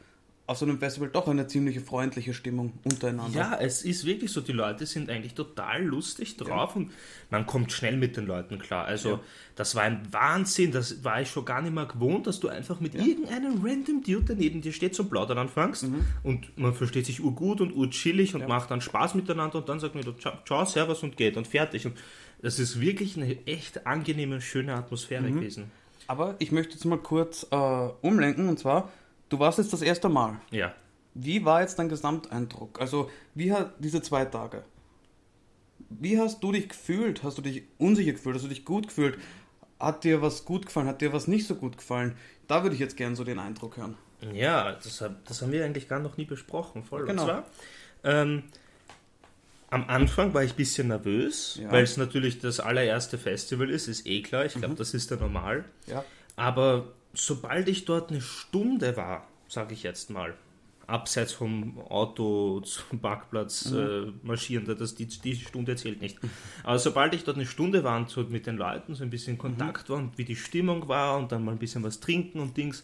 auf 0.50 0.58
so 0.58 0.66
einem 0.66 0.80
Festival 0.80 1.10
doch 1.10 1.28
eine 1.28 1.46
ziemliche 1.46 1.80
freundliche 1.80 2.34
Stimmung 2.34 2.74
untereinander. 2.84 3.38
Ja, 3.38 3.58
es 3.60 3.84
ist 3.84 4.04
wirklich 4.06 4.32
so, 4.32 4.42
die 4.42 4.52
Leute 4.52 4.88
sind 4.88 5.08
eigentlich 5.10 5.36
total 5.36 5.84
lustig 5.84 6.38
drauf 6.38 6.76
und 6.76 6.92
man 7.30 7.46
kommt 7.46 7.72
schnell 7.72 7.98
mit 7.98 8.18
den 8.18 8.26
Leuten 8.26 8.58
klar. 8.58 8.86
Also 8.86 9.10
Ja. 9.10 9.20
das 9.56 9.76
war 9.76 9.84
ein 9.84 10.02
Wahnsinn, 10.12 10.72
das 10.72 11.04
war 11.04 11.22
ich 11.22 11.30
schon 11.30 11.46
gar 11.46 11.62
nicht 11.62 11.74
mehr 11.76 11.86
gewohnt, 11.86 12.26
dass 12.26 12.40
du 12.40 12.48
einfach 12.48 12.80
mit 12.80 12.96
irgendeinem 12.96 13.64
random 13.64 14.02
Dude, 14.04 14.26
der 14.26 14.36
neben 14.38 14.62
dir 14.62 14.74
steht, 14.74 14.96
zum 14.96 15.08
Plaudern 15.08 15.38
anfängst 15.38 15.86
und 16.24 16.58
man 16.58 16.74
versteht 16.74 17.06
sich 17.06 17.24
urgut 17.24 17.62
und 17.62 17.72
urchillig 17.72 18.34
und 18.34 18.48
macht 18.48 18.72
dann 18.72 18.82
Spaß 18.82 19.14
miteinander 19.14 19.60
und 19.60 19.70
dann 19.70 19.80
sagt 19.80 19.94
man 19.94 20.04
ciao, 20.20 20.34
ciao, 20.46 20.66
servus 20.66 21.04
und 21.04 21.16
geht 21.16 21.38
und 21.38 21.46
fertig. 21.46 21.86
Und 21.86 21.96
das 22.42 22.58
ist 22.58 22.82
wirklich 22.82 23.18
eine 23.18 23.38
echt 23.46 23.86
angenehme, 23.86 24.42
schöne 24.42 24.74
Atmosphäre 24.74 25.30
gewesen. 25.30 25.70
Aber 26.08 26.36
ich 26.40 26.52
möchte 26.52 26.74
jetzt 26.74 26.86
mal 26.86 26.98
kurz 26.98 27.46
äh, 27.52 27.56
umlenken 28.02 28.50
und 28.50 28.58
zwar, 28.58 28.90
du 29.30 29.40
warst 29.40 29.58
jetzt 29.60 29.72
das 29.74 29.82
erste 29.82 30.10
Mal. 30.10 30.40
Ja. 30.52 30.74
Wie 31.14 31.44
war 31.46 31.62
jetzt 31.62 31.80
dein 31.80 31.90
Gesamteindruck? 31.90 32.80
Also, 32.80 33.10
wie 33.36 33.52
hat 33.54 33.74
diese 33.80 34.02
zwei 34.02 34.26
Tage? 34.26 34.64
wie 35.90 36.20
hast 36.20 36.44
du 36.44 36.52
dich 36.52 36.70
gefühlt? 36.70 37.24
Hast 37.24 37.38
du 37.38 37.42
dich 37.42 37.64
unsicher 37.78 38.12
gefühlt? 38.12 38.36
Hast 38.36 38.44
du 38.46 38.50
dich 38.50 38.66
gut 38.66 38.88
gefühlt? 38.88 39.18
Hat 39.80 40.04
dir 40.04 40.22
was 40.22 40.46
gut 40.46 40.66
gefallen? 40.66 40.88
Hat 40.88 41.02
dir 41.02 41.14
was 41.14 41.28
nicht 41.28 41.48
so 41.48 41.56
gut 41.56 41.78
gefallen? 41.78 42.16
Da 42.48 42.64
würde 42.64 42.76
ich 42.76 42.80
jetzt 42.80 42.98
gerne 42.98 43.16
so 43.16 43.24
den 43.24 43.40
Eindruck 43.40 43.78
hören. 43.78 43.96
Ja, 44.34 44.74
das, 44.74 45.04
das 45.26 45.42
haben 45.42 45.52
wir 45.52 45.64
eigentlich 45.66 45.88
gar 45.88 46.00
noch 46.00 46.18
nie 46.18 46.26
besprochen. 46.26 46.84
Voll. 46.84 47.06
Genau. 47.06 47.22
Und 47.24 47.28
zwar, 47.28 47.44
ähm, 48.04 48.44
am 49.70 49.86
Anfang 49.88 50.34
war 50.34 50.44
ich 50.44 50.52
ein 50.54 50.58
bisschen 50.58 50.90
nervös, 50.90 51.60
Ja. 51.62 51.72
weil 51.72 51.84
es 51.84 51.96
natürlich 51.96 52.40
das 52.40 52.60
allererste 52.60 53.18
Festival 53.18 53.70
ist, 53.70 53.88
ist 53.88 54.06
eh 54.06 54.22
klar. 54.22 54.46
Ich 54.46 54.56
glaube, 54.56 54.76
das 54.76 54.94
ist 54.94 55.10
ja 55.10 55.18
normal. 55.18 55.64
Ja. 55.88 56.04
Aber 56.36 56.88
sobald 57.14 57.68
ich 57.68 57.86
dort 57.86 58.12
eine 58.12 58.22
Stunde 58.22 58.96
war, 58.98 59.28
sage 59.48 59.74
ich 59.74 59.84
jetzt 59.84 60.10
mal, 60.10 60.36
abseits 60.90 61.34
vom 61.34 61.80
Auto 61.82 62.62
zum 62.62 63.00
Parkplatz 63.00 63.72
äh, 63.72 64.12
marschieren, 64.24 64.66
das, 64.78 64.96
die, 64.96 65.06
die 65.06 65.36
Stunde 65.36 65.76
zählt 65.76 66.02
nicht. 66.02 66.18
Aber 66.64 66.80
sobald 66.80 67.14
ich 67.14 67.24
dort 67.24 67.38
eine 67.38 67.46
Stunde 67.46 67.84
war 67.84 67.98
und 67.98 68.10
so 68.10 68.24
mit 68.24 68.48
den 68.48 68.58
Leuten 68.58 68.96
so 68.96 69.04
ein 69.04 69.10
bisschen 69.10 69.34
in 69.34 69.38
Kontakt 69.38 69.90
war 69.90 69.98
und 69.98 70.18
wie 70.18 70.26
die 70.26 70.36
Stimmung 70.36 70.88
war 70.88 71.18
und 71.18 71.32
dann 71.32 71.46
mal 71.46 71.52
ein 71.52 71.60
bisschen 71.60 71.84
was 71.84 72.00
trinken 72.00 72.40
und 72.40 72.58
Dings, 72.58 72.84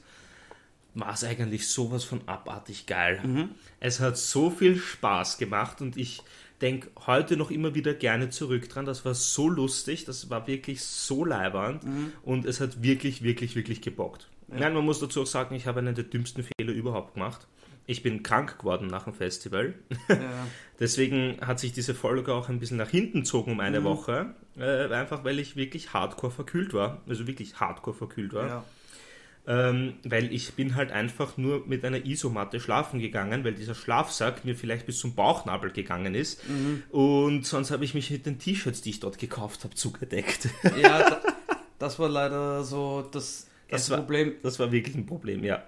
war 0.93 1.13
es 1.13 1.23
eigentlich 1.23 1.67
sowas 1.67 2.03
von 2.05 2.21
abartig 2.25 2.85
geil. 2.85 3.49
Es 3.79 3.99
hat 3.99 4.17
so 4.17 4.49
viel 4.49 4.77
Spaß 4.77 5.37
gemacht 5.37 5.81
und 5.81 5.97
ich 5.97 6.21
denke 6.65 6.89
heute 7.05 7.37
noch 7.37 7.51
immer 7.51 7.75
wieder 7.75 7.93
gerne 7.93 8.29
zurück 8.29 8.67
dran. 8.69 8.85
Das 8.85 9.05
war 9.05 9.13
so 9.13 9.47
lustig, 9.47 10.05
das 10.05 10.31
war 10.31 10.47
wirklich 10.47 10.81
so 10.81 11.23
leibernd 11.23 11.83
und 12.23 12.45
es 12.45 12.59
hat 12.59 12.81
wirklich, 12.81 13.21
wirklich, 13.21 13.55
wirklich 13.55 13.81
gebockt. 13.81 14.27
Nein, 14.47 14.73
man 14.73 14.83
muss 14.83 14.99
dazu 14.99 15.21
auch 15.21 15.27
sagen, 15.27 15.53
ich 15.55 15.67
habe 15.67 15.79
einen 15.79 15.93
der 15.93 16.05
dümmsten 16.05 16.43
Fehler 16.43 16.73
überhaupt 16.73 17.13
gemacht. 17.13 17.47
Ich 17.87 18.01
bin 18.01 18.23
krank 18.23 18.57
geworden 18.57 18.87
nach 18.87 19.03
dem 19.03 19.13
Festival. 19.13 19.75
Ja. 20.09 20.17
Deswegen 20.79 21.37
hat 21.41 21.59
sich 21.59 21.71
diese 21.71 21.93
Folge 21.93 22.33
auch 22.33 22.49
ein 22.49 22.59
bisschen 22.59 22.77
nach 22.77 22.89
hinten 22.89 23.19
gezogen 23.19 23.51
um 23.51 23.59
eine 23.59 23.83
Woche. 23.83 24.33
Äh, 24.57 24.91
einfach 24.91 25.23
weil 25.23 25.37
ich 25.37 25.55
wirklich 25.55 25.93
hardcore 25.93 26.31
verkühlt 26.31 26.73
war. 26.73 27.03
Also 27.07 27.27
wirklich 27.27 27.59
hardcore 27.59 27.95
verkühlt 27.95 28.33
war. 28.33 28.47
ja. 28.47 28.63
Ähm, 29.47 29.93
weil 30.03 30.33
ich 30.33 30.53
bin 30.53 30.73
halt 30.75 30.91
einfach 30.91 31.37
nur 31.37 31.67
mit 31.67 31.85
einer 31.85 32.03
Isomatte 32.05 32.59
schlafen 32.59 32.99
gegangen, 32.99 33.43
weil 33.43 33.53
dieser 33.53 33.75
Schlafsack 33.75 34.43
mir 34.43 34.55
vielleicht 34.55 34.87
bis 34.87 34.97
zum 34.99 35.13
Bauchnabel 35.13 35.71
gegangen 35.71 36.15
ist. 36.15 36.41
Und 36.91 37.45
sonst 37.45 37.69
habe 37.71 37.85
ich 37.85 37.93
mich 37.93 38.09
mit 38.09 38.25
den 38.25 38.39
T-Shirts, 38.39 38.81
die 38.81 38.89
ich 38.89 38.99
dort 39.01 39.19
gekauft 39.19 39.63
habe, 39.63 39.75
zugedeckt. 39.75 40.49
Ja, 40.81 41.09
da, 41.09 41.21
das 41.77 41.99
war 41.99 42.09
leider 42.09 42.63
so 42.63 43.01
das, 43.11 43.47
das, 43.69 43.81
Das 43.81 43.89
war- 43.91 43.97
Problem. 43.99 44.33
Das 44.41 44.57
war 44.59 44.71
wirklich 44.71 44.95
ein 44.95 45.05
Problem, 45.05 45.43
ja. 45.43 45.63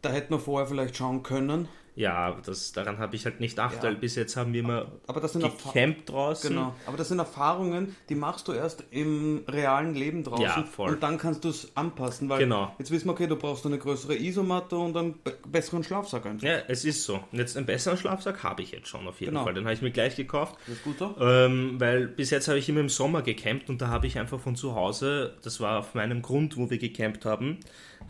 Da 0.00 0.10
hätten 0.10 0.34
wir 0.34 0.40
vorher 0.40 0.66
vielleicht 0.66 0.96
schauen 0.96 1.22
können. 1.22 1.68
Ja, 1.94 2.38
das, 2.46 2.72
daran 2.72 2.96
habe 2.98 3.16
ich 3.16 3.26
halt 3.26 3.38
nicht 3.40 3.52
gedacht, 3.52 3.76
Ja. 3.76 3.82
weil 3.82 3.96
bis 3.96 4.14
jetzt 4.14 4.34
haben 4.36 4.54
wir 4.54 4.60
immer 4.60 4.86
Aber 5.06 5.20
das 5.20 5.34
sind 5.34 5.44
Erfa- 5.44 5.72
gecampt 5.74 6.08
draußen. 6.08 6.48
Genau, 6.48 6.74
aber 6.86 6.96
das 6.96 7.08
sind 7.08 7.18
Erfahrungen, 7.18 7.94
die 8.08 8.14
machst 8.14 8.48
du 8.48 8.52
erst 8.52 8.84
im 8.90 9.44
realen 9.46 9.94
Leben 9.94 10.24
draußen 10.24 10.42
Ja, 10.42 10.62
voll. 10.64 10.88
und 10.94 11.02
dann 11.02 11.18
kannst 11.18 11.44
du 11.44 11.50
es 11.50 11.70
anpassen, 11.76 12.30
weil 12.30 12.38
Genau. 12.38 12.74
jetzt 12.78 12.90
wissen 12.90 13.06
wir, 13.08 13.12
okay, 13.12 13.26
du 13.26 13.36
brauchst 13.36 13.66
eine 13.66 13.76
größere 13.76 14.16
Isomatte 14.16 14.76
und 14.76 14.96
einen 14.96 15.20
be 15.22 15.34
besseren 15.46 15.84
Schlafsack 15.84 16.24
einfach. 16.24 16.46
Ja, 16.46 16.60
es 16.66 16.86
ist 16.86 17.04
so. 17.04 17.16
Und 17.30 17.38
jetzt 17.38 17.58
einen 17.58 17.66
besseren 17.66 17.98
Schlafsack 17.98 18.42
habe 18.42 18.62
ich 18.62 18.70
jetzt 18.72 18.88
schon 18.88 19.06
auf 19.06 19.20
jeden 19.20 19.32
Genau. 19.32 19.44
Fall. 19.44 19.52
Den 19.52 19.64
habe 19.64 19.74
ich 19.74 19.82
mir 19.82 19.90
gleich 19.90 20.16
gekauft. 20.16 20.56
Das 20.66 20.76
ist 20.76 20.84
gut 20.84 20.98
so? 20.98 21.14
Ähm, 21.20 21.78
weil 21.78 22.06
bis 22.08 22.30
jetzt 22.30 22.48
habe 22.48 22.58
ich 22.58 22.68
immer 22.70 22.80
im 22.80 22.88
Sommer 22.88 23.20
gecampt 23.20 23.68
und 23.68 23.82
da 23.82 23.88
habe 23.88 24.06
ich 24.06 24.18
einfach 24.18 24.40
von 24.40 24.56
zu 24.56 24.74
Hause, 24.74 25.34
das 25.42 25.60
war 25.60 25.80
auf 25.80 25.94
meinem 25.94 26.22
Grund, 26.22 26.56
wo 26.56 26.70
wir 26.70 26.78
gecampt 26.78 27.26
haben, 27.26 27.58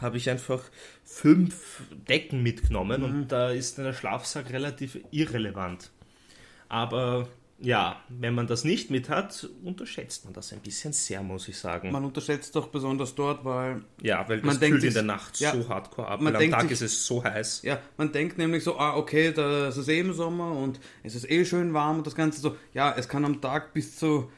habe 0.03 0.17
ich 0.17 0.29
einfach 0.29 0.63
fünf 1.05 1.83
Decken 2.09 2.43
mitgenommen 2.43 3.03
und 3.03 3.29
da 3.29 3.51
ist 3.51 3.79
der 3.79 3.93
Schlafsack 3.93 4.51
relativ 4.53 4.99
irrelevant. 5.11 5.91
Aber 6.69 7.29
ja, 7.59 8.01
wenn 8.09 8.35
man 8.35 8.49
das 8.49 8.65
nicht 8.65 8.91
mit 8.91 9.09
hat, 9.09 9.49
unterschätzt 9.63 10.25
man 10.25 10.35
das 10.35 10.53
ein 10.53 10.59
bisschen 10.61 10.93
sehr, 10.93 11.23
muss 11.23 11.47
ich 11.47 11.57
sagen. 11.57 11.93
Man 11.93 12.05
unterschätzt 12.05 12.57
doch 12.57 12.67
besonders 12.69 13.15
dort, 13.15 13.45
weil 13.45 13.83
ja, 14.01 14.29
weil 14.29 14.39
man 14.39 14.49
das 14.49 14.59
denkt 14.59 14.81
kühlt 14.81 14.89
in 14.89 14.95
der 14.95 15.03
Nacht 15.05 15.39
ja, 15.39 15.53
so 15.55 15.69
hardcore 15.69 16.09
ab. 16.09 16.21
man 16.21 16.35
Weil 16.35 16.45
am 16.47 16.51
Tag 16.51 16.63
sich- 16.63 16.73
ist 16.73 16.81
es 16.83 17.07
so 17.07 17.23
heiß. 17.23 17.63
ja, 17.63 17.79
man 17.97 18.11
denkt 18.11 18.37
nämlich 18.39 18.65
so, 18.65 18.79
ah, 18.79 18.97
okay, 18.97 19.33
da 19.33 19.69
ist 19.69 19.77
es 19.77 19.87
eh 19.87 20.01
im 20.01 20.13
Sommer 20.13 20.51
und 20.57 20.81
es 21.05 21.15
ist 21.15 21.31
eh 21.31 21.45
schön 21.45 21.73
warm 21.73 21.99
und 21.99 22.07
das 22.07 22.17
Ganze 22.17 22.41
so, 22.41 22.57
ja, 22.75 22.93
es 22.97 23.09
kann 23.09 23.25
am 23.25 23.41
Tag 23.41 23.73
bis 23.75 23.97
zu 23.97 24.29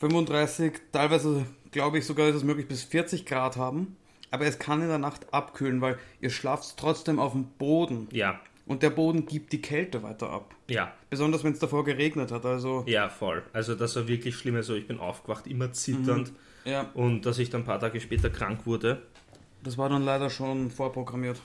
35, 0.00 0.72
teilweise 0.92 1.46
glaube 1.72 1.98
ich 1.98 2.06
sogar 2.06 2.28
ist 2.28 2.36
es 2.36 2.44
möglich 2.44 2.68
bis 2.68 2.82
40 2.84 3.24
Grad 3.26 3.56
haben, 3.56 3.96
aber 4.32 4.46
es 4.46 4.58
kann 4.58 4.82
in 4.82 4.88
der 4.88 4.98
Nacht 4.98 5.32
abkühlen, 5.32 5.80
weil 5.80 5.96
ihr 6.20 6.30
schlaft 6.30 6.76
trotzdem 6.76 7.20
auf 7.20 7.32
dem 7.32 7.44
Boden 7.44 8.08
Ja, 8.10 8.40
und 8.66 8.82
der 8.82 8.90
Boden 8.90 9.26
gibt 9.26 9.52
die 9.52 9.62
Kälte 9.62 10.02
weiter 10.02 10.30
ab. 10.30 10.52
ja, 10.68 10.92
Besonders 11.10 11.44
wenn 11.44 11.52
es 11.52 11.58
davor 11.60 11.84
geregnet 11.84 12.32
hat, 12.32 12.44
also 12.44 12.82
ja, 12.86 13.08
voll. 13.08 13.42
Also 13.52 13.74
das 13.76 13.94
war 13.96 14.08
wirklich 14.08 14.34
schlimm. 14.36 14.56
Also 14.56 14.74
ich 14.74 14.86
bin 14.88 14.98
aufgewacht, 14.98 15.46
immer 15.46 15.72
zitternd. 15.72 16.32
ja, 16.64 16.90
Und 16.94 17.26
dass 17.26 17.38
ich 17.38 17.50
dann 17.50 17.60
ein 17.62 17.64
paar 17.66 17.78
Tage 17.80 18.00
später 18.00 18.30
krank 18.30 18.66
wurde, 18.66 19.02
das 19.62 19.78
war 19.78 19.88
dann 19.88 20.02
leider 20.04 20.28
schon 20.30 20.70
vorprogrammiert. 20.70 21.40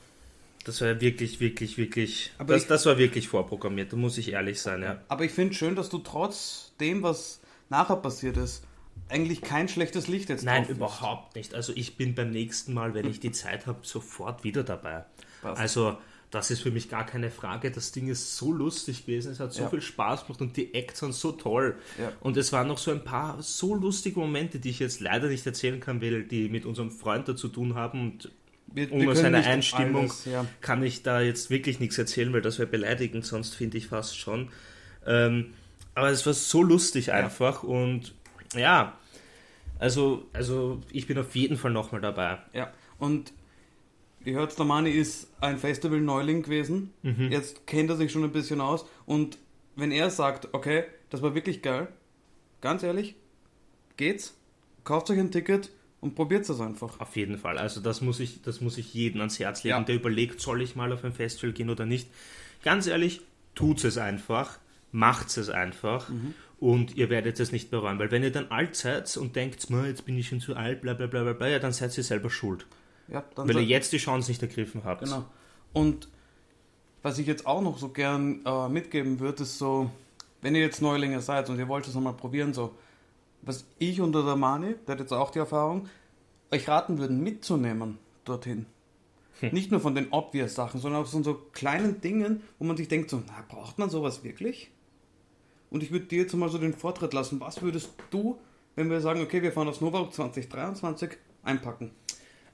das 0.65 0.81
war 0.81 0.99
wirklich, 1.01 1.39
wirklich, 1.39 1.77
wirklich. 1.77 2.31
Aber 2.39 2.53
das, 2.53 2.63
ich- 2.63 2.67
das 2.69 2.85
war 2.85 2.97
wirklich 2.97 3.27
vorprogrammiert, 3.27 3.93
da 3.93 3.97
muss 3.97 4.17
ich 4.17 4.31
ehrlich 4.31 4.61
sein, 4.61 4.81
ja. 4.81 5.01
Aber 5.07 5.23
ich 5.25 5.31
finde 5.31 5.53
schön, 5.53 5.75
dass 5.75 5.89
du 5.89 5.99
trotz 5.99 6.73
dem, 6.79 7.03
was 7.03 7.39
nachher 7.69 7.95
passiert 7.97 8.37
ist, 8.37 8.63
eigentlich 9.09 9.41
kein 9.41 9.67
schlechtes 9.69 10.07
Licht 10.07 10.29
jetzt 10.29 10.43
Nein, 10.43 10.67
überhaupt 10.67 11.35
nicht. 11.35 11.53
Also 11.55 11.73
ich 11.75 11.97
bin 11.97 12.15
beim 12.15 12.31
nächsten 12.31 12.73
Mal, 12.73 12.93
wenn 12.93 13.07
ich 13.07 13.19
die 13.19 13.31
Zeit 13.31 13.65
habe, 13.67 13.79
sofort 13.83 14.43
wieder 14.43 14.63
dabei. 14.63 15.05
Passt. 15.41 15.59
Also 15.61 15.97
das 16.29 16.51
ist 16.51 16.61
für 16.61 16.71
mich 16.71 16.89
gar 16.89 17.05
keine 17.05 17.31
Frage. 17.31 17.71
Das 17.71 17.93
Ding 17.93 18.09
ist 18.09 18.35
so 18.35 18.51
lustig 18.51 19.05
gewesen, 19.05 19.31
es 19.31 19.39
hat 19.39 19.53
so 19.53 19.63
Ja. 19.63 19.69
viel 19.69 19.81
Spaß 19.81 20.25
gemacht 20.25 20.41
und 20.41 20.57
die 20.57 20.73
Acts 20.73 20.99
sind 20.99 21.13
so 21.13 21.31
toll. 21.31 21.75
Ja. 21.97 22.11
Und 22.19 22.35
es 22.35 22.51
waren 22.51 22.67
noch 22.67 22.77
so 22.77 22.91
ein 22.91 23.03
paar 23.03 23.41
so 23.41 23.75
lustige 23.75 24.19
Momente, 24.19 24.59
die 24.59 24.69
ich 24.71 24.79
jetzt 24.79 24.99
leider 24.99 25.29
nicht 25.29 25.45
erzählen 25.45 25.79
kann, 25.79 26.01
weil 26.01 26.23
die 26.23 26.49
mit 26.49 26.65
unserem 26.65 26.91
Freund 26.91 27.29
da 27.29 27.35
zu 27.35 27.47
tun 27.47 27.75
haben 27.75 28.01
und 28.01 28.31
Wir, 28.73 28.91
ohne 28.91 29.05
können 29.05 29.15
seine 29.15 29.37
Einstimmung 29.45 30.01
alles, 30.03 30.25
ja. 30.25 30.45
kann 30.59 30.83
ich 30.83 31.01
da 31.01 31.21
jetzt 31.21 31.49
wirklich 31.49 31.79
nichts 31.79 31.97
erzählen, 31.97 32.33
weil 32.33 32.41
das 32.41 32.59
wäre 32.59 32.67
beleidigend, 32.67 33.25
sonst 33.25 33.55
finde 33.55 33.77
ich 33.77 33.87
fast 33.87 34.17
schon. 34.17 34.49
Ähm, 35.05 35.53
aber 35.95 36.09
es 36.09 36.25
war 36.25 36.33
so 36.33 36.61
lustig 36.61 37.13
einfach 37.13 37.63
und 37.63 38.13
ja, 38.55 38.97
also, 39.79 40.25
also 40.33 40.81
ich 40.91 41.05
bin 41.07 41.17
auf 41.17 41.35
jeden 41.35 41.57
Fall 41.57 41.71
nochmal 41.71 42.01
dabei. 42.01 42.39
Ja, 42.53 42.71
und 42.97 43.31
ihr 44.25 44.33
hört, 44.35 44.57
der 44.57 44.65
Mani 44.65 44.89
ist 44.91 45.27
ein 45.39 45.57
Festival-Neuling 45.57 46.43
gewesen. 46.43 46.93
Mhm. 47.03 47.31
Jetzt 47.31 47.67
kennt 47.67 47.89
er 47.89 47.95
sich 47.95 48.11
schon 48.11 48.23
ein 48.23 48.31
bisschen 48.31 48.59
aus. 48.61 48.85
Und 49.05 49.37
wenn 49.75 49.91
er 49.91 50.09
sagt, 50.09 50.49
okay, 50.53 50.85
das 51.09 51.21
war 51.21 51.35
wirklich 51.35 51.61
geil, 51.61 51.87
ganz 52.61 52.81
ehrlich, 52.83 53.15
geht's, 53.97 54.35
kauft 54.83 55.09
euch 55.11 55.19
ein 55.19 55.31
Ticket 55.31 55.69
und 56.01 56.15
probiert 56.15 56.49
es 56.49 56.59
einfach. 56.59 56.99
Auf 56.99 57.15
jeden 57.15 57.37
Fall. 57.37 57.57
Also 57.57 57.79
das 57.79 58.01
muss 58.01 58.19
ich, 58.19 58.41
das 58.41 58.61
muss 58.61 58.77
ich 58.77 58.93
jedem 58.93 59.21
ans 59.21 59.39
Herz 59.39 59.63
legen, 59.63 59.77
Ja. 59.77 59.83
der 59.83 59.95
überlegt, 59.95 60.41
soll 60.41 60.61
ich 60.61 60.75
mal 60.75 60.91
auf 60.91 61.03
ein 61.03 61.13
Festival 61.13 61.53
gehen 61.53 61.69
oder 61.69 61.85
nicht. 61.85 62.09
Ganz 62.63 62.87
ehrlich, 62.87 63.21
tut 63.55 63.83
es 63.83 63.97
einfach, 63.97 64.57
macht 64.91 65.35
es 65.37 65.49
einfach 65.49 66.09
Mhm. 66.09 66.33
Und 66.59 66.95
ihr 66.95 67.09
werdet 67.09 67.39
es 67.39 67.51
nicht 67.51 67.69
bereuen. 67.69 67.99
Weil 67.99 68.11
wenn 68.11 68.23
ihr 68.23 68.31
dann 68.31 68.47
alt 68.49 68.75
seid 68.75 69.15
und 69.17 69.35
denkt, 69.35 69.69
"Ma, 69.69 69.85
jetzt 69.85 70.05
bin 70.05 70.17
ich 70.17 70.27
schon 70.27 70.39
zu 70.39 70.55
alt, 70.55 70.81
bla 70.81 70.93
bla 70.93 71.07
bla 71.07 71.23
bla, 71.23 71.33
bla, 71.33 71.47
ja, 71.47 71.59
dann 71.59 71.73
seid 71.73 71.97
ihr 71.97 72.03
selber 72.03 72.29
schuld. 72.29 72.65
Ja, 73.07 73.23
Weil 73.35 73.57
ihr 73.57 73.63
jetzt 73.63 73.93
die 73.93 73.97
Chance 73.97 74.29
nicht 74.29 74.41
ergriffen 74.41 74.83
habt. 74.83 75.03
Genau. 75.03 75.25
Und 75.71 76.09
was 77.03 77.19
ich 77.19 77.27
jetzt 77.27 77.45
auch 77.45 77.61
noch 77.61 77.77
so 77.77 77.89
gern 77.89 78.41
äh, 78.45 78.67
mitgeben 78.67 79.19
würde, 79.19 79.43
ist 79.43 79.57
so, 79.57 79.89
wenn 80.41 80.55
ihr 80.55 80.61
jetzt 80.61 80.81
Neulinge 80.81 81.21
seid 81.21 81.49
und 81.49 81.57
ihr 81.57 81.67
wollt 81.67 81.87
es 81.87 81.95
nochmal 81.95 82.13
probieren, 82.13 82.53
so, 82.53 82.75
was 83.43 83.65
ich 83.79 84.01
unter 84.01 84.25
der 84.25 84.35
Mani, 84.35 84.75
der 84.85 84.93
hat 84.93 84.99
jetzt 84.99 85.13
auch 85.13 85.31
die 85.31 85.39
Erfahrung, 85.39 85.87
euch 86.51 86.67
raten 86.67 86.97
würden, 86.97 87.21
mitzunehmen 87.21 87.97
dorthin. 88.25 88.65
Nicht 89.41 89.71
nur 89.71 89.79
von 89.79 89.93
den 89.93 90.11
obvious 90.11 90.55
Sachen, 90.55 90.81
sondern 90.81 91.03
auch 91.03 91.07
von 91.07 91.23
so 91.23 91.35
kleinen 91.53 92.01
Dingen, 92.01 92.41
wo 92.57 92.65
man 92.65 92.75
sich 92.75 92.87
denkt, 92.87 93.09
so, 93.09 93.21
na, 93.27 93.45
braucht 93.47 93.77
man 93.77 93.89
sowas 93.89 94.23
wirklich? 94.23 94.71
Und 95.69 95.83
ich 95.83 95.91
würde 95.91 96.05
dir 96.05 96.21
jetzt 96.23 96.33
mal 96.33 96.49
so 96.49 96.57
den 96.57 96.73
Vortritt 96.73 97.13
lassen. 97.13 97.39
Was 97.39 97.61
würdest 97.61 97.89
du, 98.09 98.37
wenn 98.75 98.89
wir 98.89 99.01
sagen, 99.01 99.21
okay, 99.21 99.41
wir 99.41 99.51
fahren 99.51 99.67
aufs 99.67 99.81
Nova 99.81 100.09
2023, 100.09 101.11
einpacken? 101.43 101.91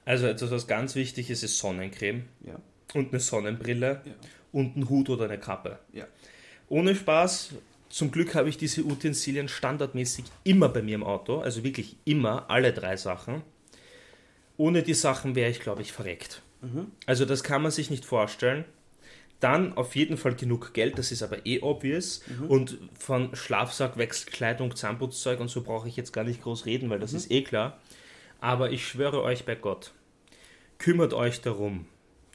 Also 0.04 0.26
etwas, 0.26 0.50
was 0.50 0.66
ganz 0.66 0.94
wichtig 0.94 1.30
ist, 1.30 1.42
ist 1.42 1.58
Sonnencreme 1.58 2.24
Ja. 2.44 2.56
und 2.94 3.10
eine 3.12 3.20
Sonnenbrille 3.20 4.02
Ja. 4.04 4.12
und 4.52 4.76
ein 4.76 4.88
Hut 4.88 5.08
oder 5.10 5.24
eine 5.24 5.38
Kappe. 5.38 5.78
Ja. 5.92 6.06
Ohne 6.68 6.94
Spaß, 6.94 7.50
zum 7.88 8.10
Glück 8.10 8.34
habe 8.34 8.48
ich 8.48 8.58
diese 8.58 8.84
Utensilien 8.84 9.48
standardmäßig 9.48 10.24
immer 10.42 10.68
bei 10.68 10.82
mir 10.82 10.96
im 10.96 11.04
Auto, 11.04 11.38
also 11.38 11.62
wirklich 11.62 11.96
immer, 12.04 12.50
alle 12.50 12.72
drei 12.72 12.96
Sachen. 12.96 13.42
Ohne 14.56 14.82
die 14.82 14.94
Sachen 14.94 15.34
wäre 15.34 15.50
ich, 15.50 15.60
glaube 15.60 15.82
ich, 15.82 15.92
verreckt. 15.92 16.42
Also 17.06 17.24
das 17.26 17.42
kann 17.42 17.60
man 17.60 17.70
sich 17.70 17.90
nicht 17.90 18.04
vorstellen. 18.06 18.64
Dann 19.40 19.76
auf 19.76 19.94
jeden 19.94 20.16
Fall 20.16 20.34
genug 20.34 20.72
Geld, 20.72 20.98
das 20.98 21.12
ist 21.12 21.22
aber 21.22 21.44
eh 21.44 21.60
obvious. 21.60 22.22
Und 22.48 22.78
von 22.98 23.34
Schlafsack, 23.34 23.98
Wechselkleidung, 23.98 24.74
Zahnputzzeug 24.74 25.40
und 25.40 25.48
so 25.48 25.62
brauche 25.62 25.88
ich 25.88 25.96
jetzt 25.96 26.12
gar 26.12 26.24
nicht 26.24 26.42
groß 26.42 26.66
reden, 26.66 26.88
weil 26.88 26.98
das 26.98 27.12
ist 27.12 27.30
eh 27.30 27.42
klar. 27.42 27.78
Aber 28.40 28.70
ich 28.70 28.86
schwöre 28.86 29.22
euch 29.22 29.44
bei 29.44 29.54
Gott, 29.54 29.92
kümmert 30.78 31.12
euch 31.12 31.40
darum, 31.40 31.86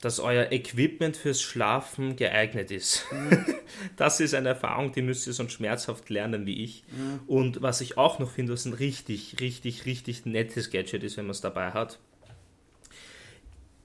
dass 0.01 0.19
euer 0.19 0.51
Equipment 0.51 1.17
fürs 1.17 1.41
Schlafen 1.41 2.15
geeignet 2.15 2.71
ist. 2.71 3.05
Mhm. 3.11 3.45
Das 3.95 4.19
ist 4.19 4.33
eine 4.33 4.49
Erfahrung, 4.49 4.91
die 4.91 5.01
müsst 5.01 5.27
ihr 5.27 5.31
sonst 5.33 5.53
schmerzhaft 5.53 6.09
lernen 6.09 6.45
wie 6.45 6.63
ich. 6.63 6.83
Und 7.27 7.61
was 7.61 7.81
ich 7.81 7.97
auch 7.97 8.19
noch 8.19 8.31
finde, 8.31 8.51
was 8.51 8.65
ein 8.65 8.73
richtig, 8.73 9.37
richtig, 9.39 9.85
richtig 9.85 10.25
nettes 10.25 10.69
Gadget 10.71 11.03
ist, 11.03 11.17
wenn 11.17 11.25
man 11.25 11.31
es 11.31 11.41
dabei 11.41 11.71
hat, 11.71 11.99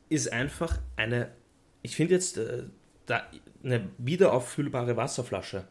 ist 0.09 0.33
einfach 0.33 0.81
eine, 0.97 1.31
ich 1.83 1.95
finde 1.95 2.15
jetzt 2.15 2.39
äh, 2.39 2.65
eine 3.63 3.89
wiederauffüllbare 3.99 4.97
Wasserflasche. 4.97 5.65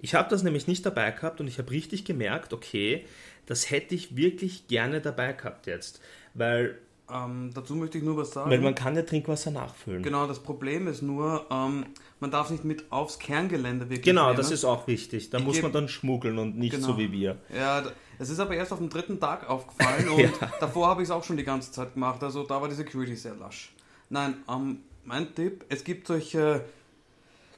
Ich 0.00 0.14
habe 0.16 0.28
das 0.28 0.42
nämlich 0.42 0.66
nicht 0.66 0.84
dabei 0.84 1.12
gehabt 1.12 1.40
und 1.40 1.46
ich 1.46 1.58
habe 1.58 1.70
richtig 1.70 2.04
gemerkt, 2.04 2.52
okay, 2.52 3.04
das 3.46 3.70
hätte 3.70 3.94
ich 3.94 4.16
wirklich 4.16 4.66
gerne 4.66 5.00
dabei 5.00 5.32
gehabt 5.34 5.66
jetzt. 5.66 6.00
Weil, 6.34 6.78
Ähm, 7.12 7.50
dazu 7.54 7.74
möchte 7.76 7.98
ich 7.98 8.04
nur 8.04 8.16
was 8.16 8.30
sagen. 8.32 8.50
weil 8.50 8.60
man 8.60 8.74
kann 8.74 8.94
ja 8.96 9.02
Trinkwasser 9.02 9.50
nachfüllen. 9.52 10.02
Genau, 10.02 10.26
das 10.28 10.40
Problem 10.40 10.86
ist 10.88 11.02
nur, 11.02 11.46
ähm, 11.50 11.86
man 12.20 12.30
darf 12.30 12.50
nicht 12.50 12.64
mit 12.64 12.84
aufs 12.90 13.18
Kerngelände 13.18 13.86
wirklich 13.88 14.02
Genau, 14.02 14.26
nehmen. 14.26 14.36
das 14.36 14.50
ist 14.52 14.64
auch 14.64 14.86
wichtig. 14.86 15.30
Da 15.30 15.38
Ich 15.38 15.44
muss 15.44 15.60
man 15.62 15.72
dann 15.72 15.88
schmuggeln 15.88 16.38
und 16.38 16.56
nicht 16.56 16.72
Genau. 16.74 16.86
so 16.88 16.98
wie 16.98 17.10
wir. 17.12 17.36
Ja, 17.52 17.82
es 18.20 18.30
ist 18.30 18.38
aber 18.40 18.54
erst 18.54 18.72
auf 18.72 18.78
dem 18.78 18.88
dritten 18.90 19.18
Tag 19.18 19.48
aufgefallen 19.50 20.08
und 20.10 20.20
Ja. 20.40 20.52
davor 20.60 20.86
habe 20.88 21.02
ich 21.02 21.08
es 21.08 21.10
auch 21.12 21.24
schon 21.24 21.36
die 21.36 21.42
ganze 21.44 21.70
Zeit 21.72 21.94
gemacht. 21.94 22.22
Also 22.22 22.44
da 22.44 22.60
war 22.60 22.68
die 22.68 22.74
Security 22.76 23.16
sehr 23.16 23.34
lasch. 23.34 23.72
Nein, 24.08 24.34
ähm, 24.48 24.78
mein 25.04 25.34
Tipp, 25.34 25.64
es 25.68 25.84
gibt 25.84 26.06
solche 26.06 26.64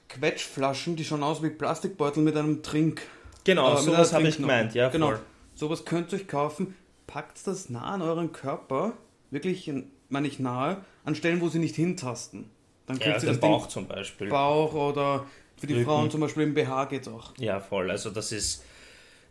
Quetschflaschen, 0.09 0.97
die 0.97 1.05
schauen 1.05 1.23
aus 1.23 1.43
wie 1.43 1.51
Plastikbeutel 1.51 2.23
mit 2.23 2.37
einem 2.37 2.63
Trink. 2.63 3.03
Genau, 3.45 3.75
äh, 3.75 3.79
sowas 3.83 4.13
habe 4.13 4.29
ich 4.29 4.37
gemeint, 4.37 4.75
ja, 4.75 4.89
genau. 4.89 5.09
voll. 5.09 5.21
Sowas 5.55 5.85
könnt 5.85 6.13
ihr 6.13 6.19
euch 6.19 6.29
kaufen. 6.29 6.75
Packt 7.07 7.47
das 7.47 7.69
nah 7.69 7.83
an 7.93 8.03
euren 8.03 8.33
Körper, 8.33 8.93
wirklich, 9.31 9.69
in- 9.69 9.91
meine 10.09 10.29
ich 10.29 10.39
nahe, 10.39 10.85
an 11.05 11.15
Stellen, 11.15 11.41
wo 11.41 11.49
sie 11.49 11.59
nicht 11.59 11.77
hintasten. 11.77 12.49
Dann 12.87 12.97
Ja, 12.99 13.05
kriegt 13.05 13.21
sie 13.21 13.27
den 13.27 13.33
das 13.35 13.41
Bauch 13.41 13.63
Ding 13.63 13.71
zum 13.71 13.87
Beispiel. 13.87 14.29
Bauch 14.29 14.75
oder 14.75 15.27
für 15.57 15.67
die 15.67 15.75
Rücken. 15.75 15.85
Frauen 15.87 16.11
zum 16.11 16.21
Beispiel 16.21 16.43
im 16.45 16.55
BH 16.55 16.87
geht's 16.87 17.09
auch. 17.09 17.33
Ja, 17.39 17.61
voll. 17.61 17.91
Also 17.91 18.11
das 18.11 18.33
ist, 18.33 18.65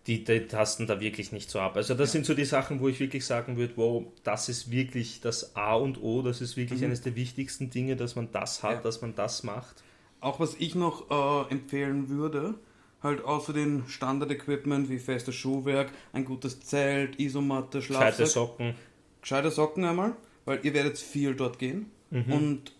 die, 0.07 0.23
die 0.23 0.47
tasten 0.47 0.87
da 0.87 0.99
wirklich 0.99 1.31
nicht 1.31 1.49
so 1.51 1.59
ab. 1.59 1.75
Also 1.75 1.93
das 1.93 2.11
sind 2.11 2.25
so 2.25 2.33
die 2.33 2.45
Sachen, 2.45 2.79
wo 2.79 2.87
ich 2.87 2.99
wirklich 2.99 3.25
sagen 3.25 3.57
würde, 3.57 3.73
wow, 3.75 4.03
das 4.23 4.49
ist 4.49 4.71
wirklich 4.71 5.21
das 5.21 5.55
A 5.55 5.75
und 5.75 6.01
O, 6.01 6.21
das 6.23 6.41
ist 6.41 6.57
wirklich 6.57 6.83
eines 6.83 7.01
der 7.01 7.15
wichtigsten 7.15 7.69
Dinge, 7.69 7.95
dass 7.95 8.15
man 8.15 8.31
das 8.31 8.63
hat, 8.63 8.71
Mhm. 8.71 8.75
Ja. 8.77 8.81
dass 8.81 9.01
man 9.01 9.15
das 9.15 9.43
macht. 9.43 9.83
Auch 10.19 10.39
was 10.39 10.55
ich 10.59 10.73
noch 10.75 11.09
äh, 11.11 11.51
empfehlen 11.51 12.09
würde, 12.09 12.55
halt 13.03 13.23
außer 13.23 13.53
den 13.53 13.83
Standard-Equipment 13.87 14.89
wie 14.89 14.99
festes 14.99 15.35
Schuhwerk, 15.35 15.91
ein 16.13 16.25
gutes 16.25 16.59
Zelt, 16.61 17.19
Isomatte, 17.19 17.79
Gescheite 17.79 18.15
Schlafsack, 18.15 18.27
Socken. 18.27 18.75
gescheite 19.21 19.51
Socken 19.51 19.83
einmal, 19.85 20.15
weil 20.45 20.59
ihr 20.63 20.73
werdet 20.73 20.97
viel 20.97 21.35
dort 21.35 21.59
gehen. 21.59 21.91
Mhm. 22.11 22.31
Und 22.33 22.71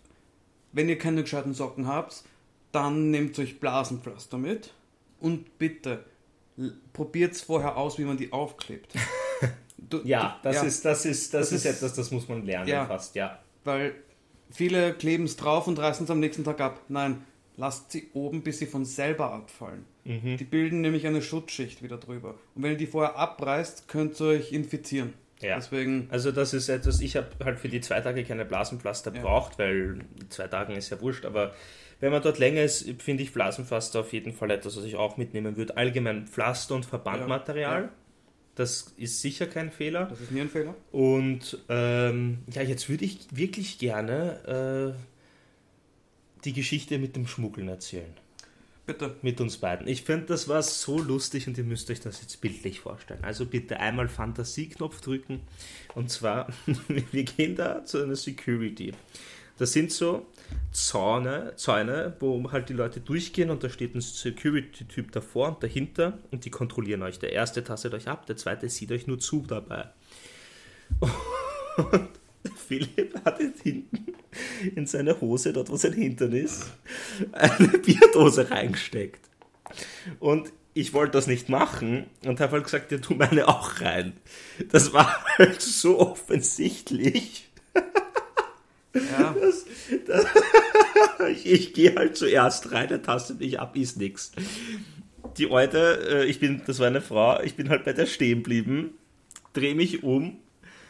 wenn 0.72 0.88
ihr 0.88 0.98
keine 0.98 1.22
gescheiten 1.22 1.54
Socken 1.54 1.86
habt, 1.86 2.24
dann 2.72 3.10
nehmt 3.10 3.38
euch 3.38 3.60
Blasenpflaster 3.60 4.38
mit 4.38 4.72
und 5.20 5.58
bitte 5.58 6.04
probiert 6.92 7.32
es 7.32 7.42
vorher 7.42 7.76
aus, 7.76 7.98
wie 7.98 8.04
man 8.04 8.16
die 8.16 8.32
aufklebt. 8.32 8.92
Du, 9.90 10.00
Ja, 10.04 10.38
das 10.44 10.62
ist, 10.62 10.84
das 10.84 11.04
ist, 11.04 11.34
das, 11.34 11.50
Das 11.50 11.52
ist 11.52 11.64
ist- 11.66 11.76
etwas, 11.76 11.94
das 11.94 12.10
muss 12.12 12.28
man 12.28 12.46
lernen 12.46 12.68
Ja. 12.68 12.86
fast, 12.86 13.14
ja. 13.16 13.40
Weil 13.64 13.94
viele 14.50 14.94
kleben 14.94 15.24
es 15.24 15.36
drauf 15.36 15.66
und 15.66 15.78
reißen 15.78 16.04
es 16.04 16.10
am 16.10 16.20
nächsten 16.20 16.44
Tag 16.44 16.60
ab. 16.60 16.80
Nein, 16.88 17.24
lasst 17.56 17.90
sie 17.92 18.08
oben, 18.14 18.42
bis 18.42 18.60
sie 18.60 18.66
von 18.66 18.84
selber 18.84 19.32
abfallen. 19.32 19.84
Mhm. 20.04 20.36
Die 20.38 20.44
bilden 20.44 20.80
nämlich 20.82 21.06
eine 21.06 21.20
Schutzschicht 21.20 21.82
wieder 21.82 21.98
drüber. 21.98 22.36
Und 22.54 22.62
wenn 22.62 22.70
ihr 22.72 22.76
die 22.78 22.86
vorher 22.86 23.16
abreißt, 23.16 23.88
könnt 23.88 24.18
ihr 24.20 24.26
euch 24.28 24.52
infizieren. 24.52 25.14
Ja. 25.40 25.56
Deswegen, 25.56 26.06
Also 26.10 26.30
das 26.30 26.54
ist 26.54 26.68
etwas, 26.68 27.00
ich 27.00 27.16
habe 27.16 27.28
halt 27.44 27.58
für 27.58 27.68
die 27.68 27.80
zwei 27.80 28.00
Tage 28.00 28.22
keine 28.24 28.44
Blasenpflaster 28.44 29.12
Ja. 29.14 29.20
braucht, 29.20 29.58
weil 29.58 29.98
zwei 30.28 30.46
Tagen 30.46 30.74
ist 30.76 30.88
ja 30.90 31.00
wurscht, 31.00 31.24
aber 31.26 31.54
wenn 32.02 32.10
man 32.10 32.20
dort 32.20 32.38
länger 32.40 32.62
ist, 32.64 32.90
finde 33.00 33.22
ich 33.22 33.32
Blasenpflaster 33.32 34.00
auf 34.00 34.12
jeden 34.12 34.32
Fall 34.32 34.50
etwas, 34.50 34.76
was 34.76 34.82
ich 34.84 34.96
auch 34.96 35.16
mitnehmen 35.16 35.56
würde. 35.56 35.76
Allgemein 35.76 36.26
Pflaster 36.26 36.74
und 36.74 36.84
Verbandmaterial, 36.84 37.82
Ja. 37.84 37.88
das 38.56 38.92
ist 38.96 39.22
sicher 39.22 39.46
kein 39.46 39.70
Fehler. 39.70 40.06
das 40.06 40.20
ist 40.20 40.32
nie 40.32 40.40
ein 40.40 40.50
Fehler. 40.50 40.74
Und 40.90 41.58
ähm, 41.68 42.38
ja, 42.52 42.62
jetzt 42.62 42.88
würde 42.88 43.04
ich 43.04 43.20
wirklich 43.30 43.78
gerne 43.78 44.94
äh, 44.96 46.42
die 46.44 46.52
Geschichte 46.52 46.98
mit 46.98 47.14
dem 47.14 47.28
Schmuggeln 47.28 47.68
erzählen. 47.68 48.12
Bitte. 48.84 49.14
Mit 49.22 49.40
uns 49.40 49.58
beiden. 49.58 49.86
Ich 49.86 50.02
finde, 50.02 50.26
das 50.26 50.48
war 50.48 50.60
so 50.60 50.98
lustig 50.98 51.46
und 51.46 51.56
ihr 51.56 51.62
müsst 51.62 51.88
euch 51.88 52.00
das 52.00 52.20
jetzt 52.20 52.40
bildlich 52.40 52.80
vorstellen. 52.80 53.22
Also 53.22 53.46
bitte 53.46 53.78
einmal 53.78 54.08
Fantasieknopf 54.08 55.00
drücken. 55.00 55.40
Und 55.94 56.10
zwar, 56.10 56.48
wir 56.88 57.22
gehen 57.22 57.54
da 57.54 57.84
zu 57.84 58.02
einer 58.02 58.16
Security. 58.16 58.92
Das 59.58 59.72
sind 59.72 59.92
so 59.92 60.26
Zäune, 60.72 61.52
Zäune, 61.56 62.16
wo 62.20 62.50
halt 62.50 62.68
die 62.68 62.74
Leute 62.74 63.00
durchgehen 63.00 63.50
und 63.50 63.62
da 63.62 63.68
steht 63.68 63.94
ein 63.94 64.00
Security-Typ 64.00 65.12
davor 65.12 65.48
und 65.48 65.62
dahinter 65.62 66.18
und 66.30 66.44
die 66.44 66.50
kontrollieren 66.50 67.02
euch. 67.02 67.18
Der 67.18 67.32
erste 67.32 67.62
tastet 67.62 67.94
euch 67.94 68.08
ab, 68.08 68.26
der 68.26 68.36
zweite 68.36 68.68
sieht 68.68 68.90
euch 68.92 69.06
nur 69.06 69.18
zu 69.18 69.44
dabei. 69.46 69.90
Und 71.76 72.10
Philipp 72.54 73.24
hat 73.24 73.38
hinten 73.62 74.14
in 74.74 74.86
seine 74.86 75.20
Hose, 75.20 75.52
dort 75.52 75.70
wo 75.70 75.76
sein 75.76 75.94
Hintern 75.94 76.32
ist, 76.32 76.66
eine 77.32 77.68
Bierdose 77.68 78.50
reingesteckt. 78.50 79.20
Und 80.20 80.52
ich 80.74 80.92
wollte 80.94 81.12
das 81.12 81.26
nicht 81.26 81.48
machen 81.48 82.06
und 82.24 82.40
habe 82.40 82.52
halt 82.52 82.64
gesagt, 82.64 82.92
ja, 82.92 82.98
tu 82.98 83.14
meine 83.14 83.48
auch 83.48 83.80
rein. 83.80 84.14
Das 84.70 84.92
war 84.92 85.24
halt 85.38 85.60
so 85.60 85.98
offensichtlich. 85.98 87.48
Ja, 88.94 89.34
Ich, 91.30 91.46
ich 91.46 91.72
gehe 91.72 91.94
halt 91.94 92.16
zuerst 92.16 92.72
rein, 92.72 92.90
er 92.90 93.02
tastet 93.02 93.40
mich 93.40 93.60
ab, 93.60 93.76
ist 93.76 93.96
nix. 93.96 94.32
Die 95.38 95.44
Leute, 95.44 96.08
äh, 96.10 96.24
ich 96.26 96.40
bin, 96.40 96.62
das 96.66 96.78
war 96.78 96.88
eine 96.88 97.00
Frau, 97.00 97.40
ich 97.42 97.54
bin 97.54 97.68
halt 97.68 97.84
bei 97.84 97.92
der 97.92 98.06
stehen 98.06 98.38
geblieben, 98.38 98.94
drehe 99.52 99.74
mich 99.74 100.02
um, 100.02 100.38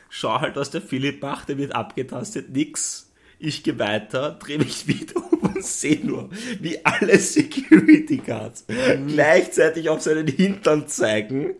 schau 0.08 0.40
halt, 0.40 0.56
was 0.56 0.70
der 0.70 0.82
Philipp 0.82 1.22
macht, 1.22 1.48
der 1.48 1.58
wird 1.58 1.74
abgetastet, 1.74 2.50
nix. 2.50 3.12
Ich 3.38 3.62
gehe 3.62 3.78
weiter, 3.78 4.32
drehe 4.32 4.58
mich 4.58 4.86
wieder 4.86 5.21
sehe 5.62 6.00
nur, 6.04 6.30
wie 6.60 6.84
alle 6.84 7.18
Security 7.18 8.18
Guards 8.18 8.64
gleichzeitig 9.08 9.88
auf 9.88 10.02
seinen 10.02 10.26
Hintern 10.26 10.88
zeigen. 10.88 11.54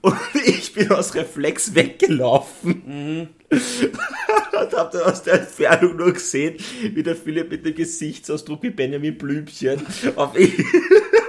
Und 0.00 0.16
ich 0.44 0.72
bin 0.72 0.90
aus 0.90 1.14
Reflex 1.14 1.74
weggelaufen. 1.74 3.28
Und 3.50 4.72
hab 4.72 4.90
dann 4.90 5.02
aus 5.02 5.22
der 5.22 5.40
Entfernung 5.40 5.96
nur 5.96 6.12
gesehen, 6.12 6.56
wie 6.92 7.02
der 7.02 7.16
Philipp 7.16 7.50
mit 7.50 7.64
dem 7.64 7.74
Gesichtsausdruck 7.74 8.62
wie 8.62 8.70
Benjamin 8.70 9.16
Blümchen 9.16 9.80
auf 10.16 10.34
mich, 10.34 10.52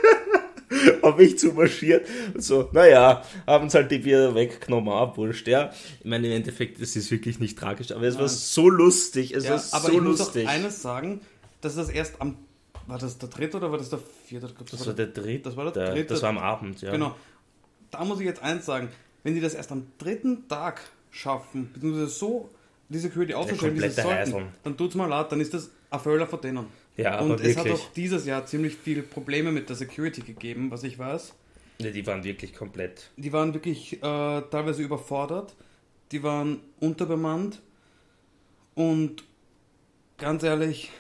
auf 1.01 1.18
mich 1.18 1.38
zu 1.38 1.53
marschiert. 1.53 2.07
Und 2.34 2.43
so, 2.43 2.70
naja, 2.72 3.24
haben 3.45 3.70
sie 3.70 3.78
halt 3.78 3.91
die 3.91 3.99
Bier 3.99 4.34
weggenommen, 4.34 4.91
ah, 4.91 5.15
wurscht, 5.15 5.47
ja. 5.47 5.72
Ich 5.99 6.05
meine, 6.05 6.28
im 6.28 6.34
Endeffekt, 6.34 6.82
das 6.82 6.95
ist 6.95 7.11
wirklich 7.11 7.39
nicht 7.39 7.57
tragisch, 7.57 7.91
aber 7.91 8.03
es 8.03 8.15
war 8.15 8.26
Nein. 8.26 8.36
so 8.36 8.70
lustig, 8.70 9.34
es 9.34 9.43
ja 9.43 9.51
war 9.51 9.63
aber 9.72 9.88
so 9.88 9.93
ich 9.93 10.01
muss 10.01 10.22
auch 10.22 10.36
eines 10.47 10.82
sagen, 10.82 11.22
dass 11.62 11.76
das 11.76 11.89
erst 11.89 12.22
am. 12.22 12.38
War 12.86 12.97
das 12.97 13.18
der 13.18 13.28
dritte 13.30 13.58
oder 13.58 13.70
war 13.72 13.78
das 13.78 13.89
der 13.89 13.99
vierte? 13.99 14.47
das 14.72 14.86
war 14.88 14.93
der 14.93 15.08
dritte, 15.08 15.49
Das 15.49 15.58
war 15.58 15.72
der 15.72 15.91
dritte. 15.91 16.14
das 16.14 16.22
war 16.22 16.30
am 16.30 16.38
Abend, 16.38 16.82
ja. 16.82 16.91
Genau. 16.91 17.16
Da 17.91 18.05
muss 18.05 18.20
ich 18.20 18.26
jetzt 18.26 18.41
eins 18.41 18.66
sagen. 18.66 18.89
Wenn 19.24 19.36
die 19.36 19.41
das 19.41 19.55
erst 19.55 19.72
am 19.74 19.88
dritten 19.97 20.47
Tag 20.47 20.80
schaffen, 21.12 21.70
beziehungsweise 21.74 22.08
so 22.08 22.49
die 22.88 22.99
Security 22.99 23.34
aufzustellen, 23.34 23.76
wie 23.76 23.82
sie 23.82 24.01
sollten, 24.01 24.47
dann 24.64 24.78
tut's 24.78 24.95
mal 24.95 25.08
leid, 25.08 25.32
dann 25.32 25.41
ist 25.41 25.53
das 25.53 25.70
ein 25.89 25.99
Fehler 25.99 26.28
von 26.28 26.39
denen. 26.39 26.68
Ja, 26.95 27.20
Und 27.20 27.32
aber 27.34 27.43
es 27.43 27.58
hat 27.58 27.70
auch 27.70 27.91
dieses 27.93 28.26
Jahr 28.26 28.45
ziemlich 28.45 28.76
viele 28.76 29.01
Probleme 29.01 29.51
mit 29.51 29.68
der 29.68 29.76
Security 29.76 30.22
gegeben, 30.22 30.72
was 30.72 30.84
ich 30.84 30.97
weiß. 30.97 31.34
Ja, 31.80 31.91
die 31.91 32.08
waren 32.08 32.24
wirklich 32.24 32.53
komplett. 32.55 33.10
Die 33.18 33.34
waren 33.34 33.53
wirklich 33.53 33.97
äh, 33.97 33.99
teilweise 34.01 34.82
überfordert, 34.82 35.55
die 36.12 36.24
waren 36.24 36.60
unterbemannt 36.80 37.62
und 38.76 39.24
ganz 40.18 40.43
ehrlich, 40.43 40.91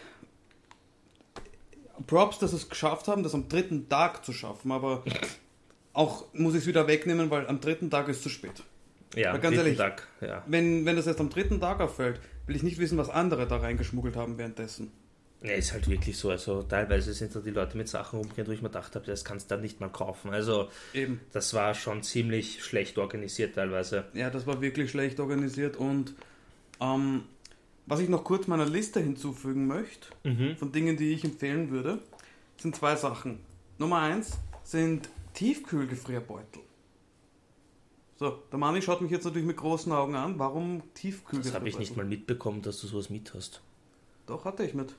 Props, 2.05 2.39
dass 2.39 2.51
sie 2.51 2.57
es 2.57 2.69
geschafft 2.69 3.07
haben, 3.07 3.23
das 3.23 3.33
am 3.33 3.49
dritten 3.49 3.89
Tag 3.89 4.23
zu 4.23 4.33
schaffen, 4.33 4.71
aber 4.71 5.03
auch 5.93 6.25
muss 6.33 6.53
ich 6.53 6.61
es 6.61 6.67
wieder 6.67 6.87
wegnehmen, 6.87 7.29
weil 7.31 7.47
am 7.47 7.59
dritten 7.59 7.89
Tag 7.89 8.07
ist 8.07 8.23
zu 8.23 8.29
spät. 8.29 8.63
Ja, 9.15 9.29
Aber 9.31 9.39
ganz 9.39 9.57
ehrlich, 9.57 9.77
Tag, 9.77 10.07
ja. 10.21 10.43
Wenn, 10.47 10.85
wenn 10.85 10.95
das 10.95 11.07
erst 11.07 11.19
am 11.19 11.29
dritten 11.29 11.59
Tag 11.59 11.79
auffällt, 11.79 12.19
will 12.45 12.55
ich 12.55 12.63
nicht 12.63 12.77
wissen, 12.77 12.97
was 12.97 13.09
andere 13.09 13.47
da 13.47 13.57
reingeschmuggelt 13.57 14.15
haben 14.15 14.37
währenddessen. 14.37 14.91
Ja, 15.41 15.53
ist 15.53 15.71
halt 15.71 15.87
wirklich 15.87 16.17
so. 16.17 16.29
Also 16.31 16.63
teilweise 16.63 17.13
sind 17.13 17.35
da 17.35 17.39
die 17.39 17.51
Leute 17.51 17.77
mit 17.77 17.87
Sachen 17.87 18.19
rumgehen, 18.19 18.47
wo 18.47 18.51
ich 18.51 18.61
mir 18.61 18.69
gedacht 18.69 18.95
habe, 18.95 19.05
das 19.05 19.23
kannst 19.23 19.49
du 19.49 19.55
dann 19.55 19.61
nicht 19.61 19.79
mal 19.79 19.89
kaufen. 19.89 20.31
Also 20.31 20.69
Eben. 20.93 21.21
das 21.31 21.53
war 21.53 21.75
schon 21.75 22.01
ziemlich 22.01 22.63
schlecht 22.63 22.97
organisiert 22.97 23.55
teilweise. 23.55 24.05
Ja, 24.13 24.29
das 24.29 24.47
war 24.47 24.61
wirklich 24.61 24.89
schlecht 24.89 25.19
organisiert 25.19 25.77
und 25.77 26.15
ähm, 26.81 27.23
was 27.87 27.99
ich 27.99 28.09
noch 28.09 28.23
kurz 28.23 28.47
meiner 28.47 28.65
Liste 28.65 28.99
hinzufügen 28.99 29.65
möchte, 29.67 30.09
Mhm. 30.23 30.55
von 30.57 30.71
Dingen, 30.71 30.97
die 30.97 31.13
ich 31.13 31.23
empfehlen 31.23 31.71
würde, 31.71 31.99
sind 32.57 32.75
zwei 32.75 32.95
Sachen. 32.95 33.39
Nummer 33.79 33.99
eins 33.99 34.37
sind 34.63 35.09
Tiefkühlgefrierbeutel. 35.33 36.61
So, 38.17 38.31
der 38.51 38.57
Mani 38.59 38.81
schaut 38.81 39.01
mich 39.01 39.11
jetzt 39.11 39.25
natürlich 39.25 39.47
mit 39.47 39.57
großen 39.57 39.91
Augen 39.91 40.15
an. 40.15 40.39
Warum 40.39 40.81
Tiefkühlgefrierbeutel? 40.95 41.43
Das 41.43 41.53
habe 41.53 41.69
ich 41.69 41.77
nicht 41.79 41.95
mal 41.95 42.05
mitbekommen, 42.05 42.61
dass 42.63 42.81
du 42.81 42.87
sowas 42.87 43.09
mit 43.09 43.33
hast. 43.33 43.61
Doch, 44.25 44.43
hatte 44.45 44.63
ich 44.65 44.73
mit. 44.73 44.95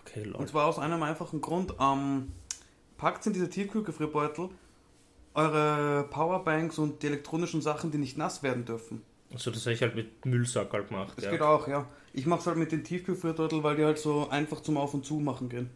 Okay, 0.00 0.22
lol. 0.24 0.36
Und 0.36 0.48
zwar 0.48 0.66
aus 0.66 0.78
einem 0.78 1.02
einfachen 1.02 1.40
Grund. 1.40 1.74
Ähm, 1.80 2.32
packt 2.96 3.26
in 3.26 3.32
diese 3.32 3.50
Tiefkühlgefrierbeutel 3.50 4.50
eure 5.34 6.04
Powerbanks 6.10 6.78
und 6.78 7.02
die 7.02 7.06
elektronischen 7.08 7.62
Sachen, 7.62 7.90
die 7.90 7.98
nicht 7.98 8.16
nass 8.16 8.42
werden 8.44 8.64
dürfen. 8.64 9.02
Also 9.32 9.50
das 9.50 9.64
habe 9.64 9.74
ich 9.74 9.82
halt 9.82 9.94
mit 9.94 10.24
Müllsackerl 10.26 10.84
gemacht. 10.84 11.12
Das 11.16 11.24
ja. 11.24 11.30
geht 11.30 11.40
auch, 11.40 11.66
ja. 11.68 11.88
Ich 12.12 12.26
mache 12.26 12.40
es 12.40 12.46
halt 12.46 12.58
mit 12.58 12.70
den 12.72 12.84
Tiefkühlgefrierbeutel, 12.84 13.62
weil 13.62 13.76
die 13.76 13.84
halt 13.84 13.98
so 13.98 14.28
einfach 14.28 14.60
zum 14.60 14.76
Auf 14.76 14.92
und 14.94 15.04
Zu 15.06 15.14
machen 15.14 15.48
gehen. 15.48 15.70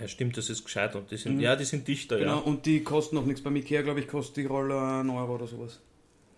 ja, 0.00 0.06
stimmt, 0.06 0.36
das 0.36 0.48
ist 0.50 0.64
gescheit. 0.64 0.94
Und 0.94 1.10
die 1.10 1.16
sind, 1.16 1.40
ja, 1.40 1.56
die 1.56 1.64
sind 1.64 1.86
dichter, 1.88 2.18
Genau, 2.18 2.36
ja. 2.36 2.42
und 2.42 2.64
die 2.66 2.82
kosten 2.84 3.18
auch 3.18 3.24
nichts. 3.24 3.42
Beim 3.42 3.56
Ikea, 3.56 3.82
glaube 3.82 4.00
ich, 4.00 4.08
kostet 4.08 4.36
die 4.38 4.46
Rolle 4.46 4.80
1 4.80 5.10
Euro 5.10 5.34
oder 5.34 5.46
sowas. 5.48 5.80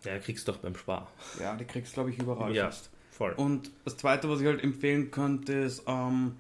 Ja, 0.04 0.18
kriegst 0.18 0.46
du 0.48 0.52
doch 0.52 0.58
beim 0.60 0.76
Spar. 0.76 1.10
Ja, 1.40 1.56
die 1.56 1.64
kriegst 1.64 1.92
glaube 1.94 2.10
ich 2.10 2.18
überall 2.18 2.54
Ja. 2.54 2.66
fast. 2.66 2.88
Voll. 3.10 3.32
Und 3.32 3.70
das 3.84 3.96
zweite, 3.96 4.30
was 4.30 4.40
ich 4.40 4.46
halt 4.46 4.62
empfehlen 4.62 5.10
könnte, 5.10 5.52
ist 5.52 5.82
ähm, 5.88 6.36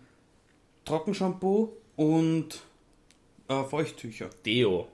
Trockenshampoo 0.84 1.72
und 1.96 2.60
äh, 3.48 3.64
Feuchttücher. 3.64 4.30
Deo. 4.46 4.88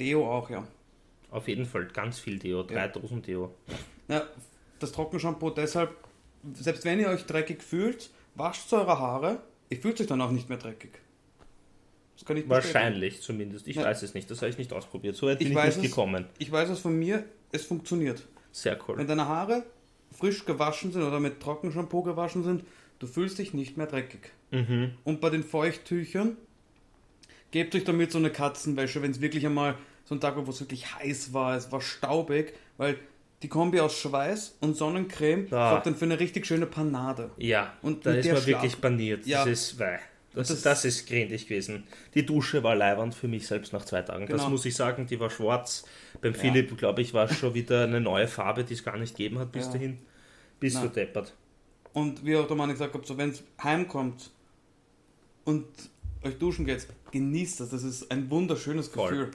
Deo 0.00 0.28
auch, 0.30 0.50
ja. 0.50 0.66
Auf 1.34 1.48
jeden 1.48 1.66
Fall 1.66 1.86
ganz 1.92 2.20
viel 2.20 2.38
Deo. 2.38 2.62
Drei 2.62 2.74
Ja. 2.76 2.88
Dosen 2.88 3.20
Deo. 3.22 3.52
ja. 4.08 4.22
Das 4.78 4.92
Trockenshampoo 4.92 5.50
deshalb, 5.50 5.90
selbst 6.52 6.84
wenn 6.84 7.00
ihr 7.00 7.08
euch 7.08 7.24
dreckig 7.26 7.62
fühlt, 7.62 8.10
wascht 8.34 8.72
eure 8.72 8.98
Haare, 8.98 9.40
ihr 9.70 9.78
fühlt 9.78 10.00
euch 10.00 10.06
dann 10.06 10.20
auch 10.20 10.30
nicht 10.30 10.48
mehr 10.48 10.58
dreckig. 10.58 10.90
Das 12.16 12.24
kann 12.24 12.36
ich 12.36 12.46
bestätigen. 12.46 12.74
Wahrscheinlich 12.74 13.20
zumindest. 13.22 13.66
Ich 13.66 13.76
Ja. 13.76 13.84
weiß 13.84 14.02
es 14.02 14.14
nicht. 14.14 14.30
Das 14.30 14.38
habe 14.42 14.50
ich 14.50 14.58
nicht 14.58 14.72
ausprobiert. 14.72 15.16
So 15.16 15.26
weit 15.26 15.38
bin 15.38 15.48
Ich 15.48 15.52
ich, 15.52 15.56
weiß 15.58 15.76
nicht 15.78 15.86
es. 15.86 15.90
gekommen. 15.90 16.26
Ich 16.38 16.52
weiß 16.52 16.68
es 16.70 16.78
von 16.80 16.96
mir, 16.98 17.24
es 17.50 17.64
funktioniert. 17.64 18.22
Sehr 18.52 18.78
cool. 18.86 18.96
Wenn 18.98 19.06
deine 19.08 19.26
Haare 19.26 19.64
frisch 20.12 20.44
gewaschen 20.44 20.92
sind 20.92 21.02
oder 21.02 21.18
mit 21.18 21.40
Trockenshampoo 21.40 22.02
gewaschen 22.02 22.44
sind, 22.44 22.64
du 23.00 23.06
fühlst 23.08 23.38
dich 23.38 23.54
nicht 23.54 23.76
mehr 23.76 23.86
dreckig. 23.86 24.30
Mhm. 24.52 24.92
Und 25.02 25.20
bei 25.20 25.30
den 25.30 25.42
Feuchttüchern, 25.42 26.36
gebt 27.50 27.74
euch 27.74 27.84
damit 27.84 28.12
so 28.12 28.18
eine 28.18 28.30
Katzenwäsche, 28.30 29.02
wenn 29.02 29.10
es 29.12 29.20
wirklich 29.20 29.44
einmal 29.46 29.76
so 30.04 30.14
ein 30.14 30.20
Tag 30.20 30.36
war, 30.36 30.46
wo 30.46 30.50
es 30.50 30.60
wirklich 30.60 30.94
heiß 30.94 31.32
war, 31.32 31.56
es 31.56 31.70
war 31.72 31.80
staubig, 31.80 32.54
weil 32.76 32.98
die 33.42 33.48
Kombi 33.48 33.80
aus 33.80 33.96
Schweiß 33.98 34.56
und 34.60 34.76
Sonnencreme 34.76 35.46
Ah. 35.50 35.70
sorgt 35.70 35.86
dann 35.86 35.96
für 35.96 36.04
eine 36.04 36.18
richtig 36.20 36.46
schöne 36.46 36.66
Panade. 36.66 37.30
Ja, 37.36 37.72
Und 37.82 38.06
da 38.06 38.12
ist 38.14 38.26
man 38.26 38.36
Schlaf- 38.36 38.46
wirklich 38.46 38.76
baniert. 38.78 39.26
Ja. 39.26 39.44
Das 39.44 39.48
ist 39.72 39.78
weh. 39.78 39.96
Das, 40.34 40.48
Das- 40.48 40.62
das, 40.62 40.84
ist 40.84 41.06
grindig 41.06 41.46
gewesen. 41.46 41.84
Die 42.14 42.26
Dusche 42.26 42.62
war 42.62 42.74
leiwand 42.74 43.14
für 43.14 43.28
mich 43.28 43.46
selbst 43.46 43.72
nach 43.72 43.84
zwei 43.84 44.02
Tagen. 44.02 44.26
Das 44.26 44.38
Genau. 44.38 44.50
muss 44.50 44.64
ich 44.64 44.74
sagen, 44.74 45.06
die 45.06 45.20
war 45.20 45.30
schwarz. 45.30 45.84
Beim 46.20 46.34
Philipp, 46.34 46.76
glaube 46.76 47.02
ich, 47.02 47.14
war 47.14 47.30
es 47.30 47.36
schon 47.38 47.54
wieder 47.54 47.84
eine 47.84 48.00
neue 48.00 48.26
Farbe, 48.26 48.64
die 48.64 48.74
es 48.74 48.82
gar 48.82 48.96
nicht 48.96 49.16
gegeben 49.16 49.38
hat 49.38 49.52
bis 49.52 49.66
Ja. 49.66 49.72
dahin. 49.72 49.98
Bist 50.58 50.76
Nein. 50.76 50.88
du 50.88 50.92
deppert. 50.92 51.34
Und 51.92 52.24
wie 52.24 52.34
auch 52.36 52.46
der 52.48 52.56
Mann 52.56 52.70
gesagt 52.70 52.92
hat, 52.94 53.06
so 53.06 53.16
wenn 53.16 53.30
es 53.30 53.44
heimkommt 53.62 54.30
und 55.44 55.66
euch 56.24 56.36
duschen 56.38 56.64
geht, 56.64 56.86
genießt 57.12 57.60
das. 57.60 57.70
Das 57.70 57.82
ist 57.84 58.10
ein 58.10 58.28
wunderschönes 58.30 58.88
Voll. 58.88 59.30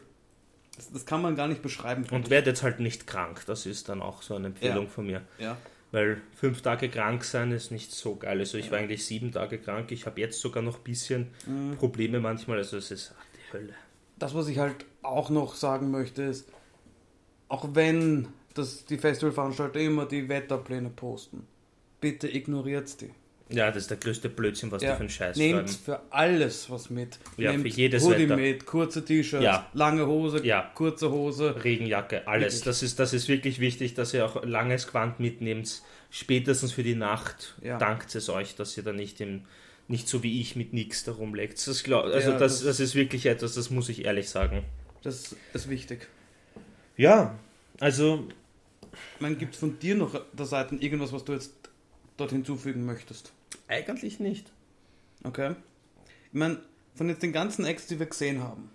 Das, 0.79 0.91
das 0.91 1.05
kann 1.05 1.21
man 1.21 1.35
gar 1.35 1.47
nicht 1.47 1.61
beschreiben. 1.61 2.05
Und 2.11 2.29
werdet 2.29 2.63
halt 2.63 2.79
nicht 2.79 3.05
krank. 3.07 3.43
Das 3.45 3.65
ist 3.65 3.89
dann 3.89 4.01
auch 4.01 4.21
so 4.23 4.35
eine 4.35 4.47
Empfehlung 4.47 4.85
Ja. 4.85 4.89
von 4.89 5.05
mir. 5.05 5.21
ja. 5.37 5.57
Weil 5.91 6.21
fünf 6.35 6.61
Tage 6.61 6.87
krank 6.87 7.23
sein 7.23 7.51
ist 7.51 7.71
nicht 7.71 7.91
so 7.91 8.15
geil. 8.15 8.37
Also 8.39 8.59
ich 8.59 8.69
war 8.71 8.77
eigentlich 8.77 9.03
sieben 9.05 9.31
Tage 9.31 9.57
krank. 9.57 9.91
Ich 9.91 10.05
habe 10.05 10.19
jetzt 10.21 10.39
sogar 10.39 10.61
noch 10.61 10.77
ein 10.77 10.83
bisschen 10.83 11.31
Mhm. 11.47 11.77
Probleme 11.77 12.19
manchmal. 12.19 12.57
Also 12.59 12.77
es 12.77 12.91
ist 12.91 13.15
ach, 13.19 13.25
die 13.35 13.53
Hölle. 13.57 13.73
Das, 14.19 14.35
was 14.35 14.47
ich 14.49 14.59
halt 14.59 14.85
auch 15.01 15.31
noch 15.31 15.55
sagen 15.55 15.89
möchte, 15.89 16.21
ist, 16.21 16.47
auch 17.47 17.69
wenn 17.73 18.27
das, 18.53 18.85
die 18.85 18.99
Festivalveranstalter 18.99 19.79
immer 19.79 20.05
die 20.05 20.29
Wetterpläne 20.29 20.89
posten, 20.91 21.47
bitte 21.99 22.27
ignoriert 22.33 23.01
die. 23.01 23.09
Ja, 23.51 23.67
das 23.71 23.83
ist 23.83 23.89
der 23.89 23.97
größte 23.97 24.29
Blödsinn, 24.29 24.71
was 24.71 24.79
die 24.81 24.85
für 24.87 24.93
einen 24.97 25.09
Scheiß 25.09 25.35
nehmt 25.37 25.71
für 25.71 26.01
alles 26.11 26.69
was 26.69 26.89
mit. 26.91 27.17
Ja, 27.37 27.51
nehmt 27.51 27.63
für 27.63 27.69
jedes 27.75 28.03
Hoodie 28.03 28.25
Wetter. 28.29 28.35
mit, 28.37 28.65
kurze 28.67 29.03
T-Shirts, 29.03 29.43
Ja. 29.43 29.67
lange 29.73 30.05
Hose, 30.05 30.45
Ja. 30.45 30.71
kurze 30.75 31.09
Hose. 31.11 31.55
Regenjacke, 31.63 32.27
alles. 32.27 32.53
Wirklich. 32.53 32.63
Das 32.65 32.83
ist, 32.83 32.99
das 32.99 33.13
ist 33.13 33.27
wirklich 33.27 33.59
wichtig, 33.59 33.95
dass 33.95 34.13
ihr 34.13 34.23
auch 34.25 34.43
langes 34.45 34.87
Quant 34.87 35.19
mitnehmt. 35.19 35.81
Spätestens 36.11 36.71
für 36.73 36.83
die 36.83 36.93
Nacht 36.95 37.55
Ja. 37.63 37.77
dankt 37.79 38.13
es 38.13 38.29
euch, 38.29 38.55
dass 38.55 38.77
ihr 38.77 38.83
da 38.83 38.93
nicht 38.93 39.19
im 39.21 39.41
nicht 39.87 40.07
so 40.07 40.21
wie 40.21 40.39
ich 40.39 40.55
mit 40.55 40.71
nichts 40.71 41.03
darum 41.03 41.33
legt. 41.33 41.67
Das 41.67 41.81
glaub, 41.81 42.05
also 42.05 42.29
Ja, 42.33 42.37
das, 42.37 42.57
das- 42.57 42.63
das 42.65 42.79
ist 42.79 42.93
wirklich 42.93 43.25
etwas, 43.25 43.55
das 43.55 43.71
muss 43.71 43.89
ich 43.89 44.05
ehrlich 44.05 44.29
sagen. 44.29 44.63
Das 45.01 45.35
ist 45.53 45.67
wichtig. 45.67 46.07
Ja, 46.95 47.33
also 47.79 48.27
meine, 49.19 49.35
gibt 49.35 49.55
es 49.55 49.59
von 49.59 49.79
dir 49.79 49.95
noch 49.95 50.21
der 50.33 50.45
Seiten 50.45 50.79
irgendwas, 50.79 51.11
was 51.11 51.25
du 51.25 51.33
jetzt 51.33 51.53
dort 52.17 52.29
hinzufügen 52.31 52.85
möchtest? 52.85 53.31
Eigentlich 53.69 54.19
nicht. 54.19 54.51
Okay. 55.23 55.55
Ich 56.31 56.33
meine, 56.37 56.59
von 56.95 57.07
jetzt 57.07 57.23
den 57.23 57.31
ganzen 57.33 57.65
Acts, 57.65 57.87
die 57.87 57.99
wir 57.99 58.05
gesehen 58.07 58.43
haben, 58.43 58.69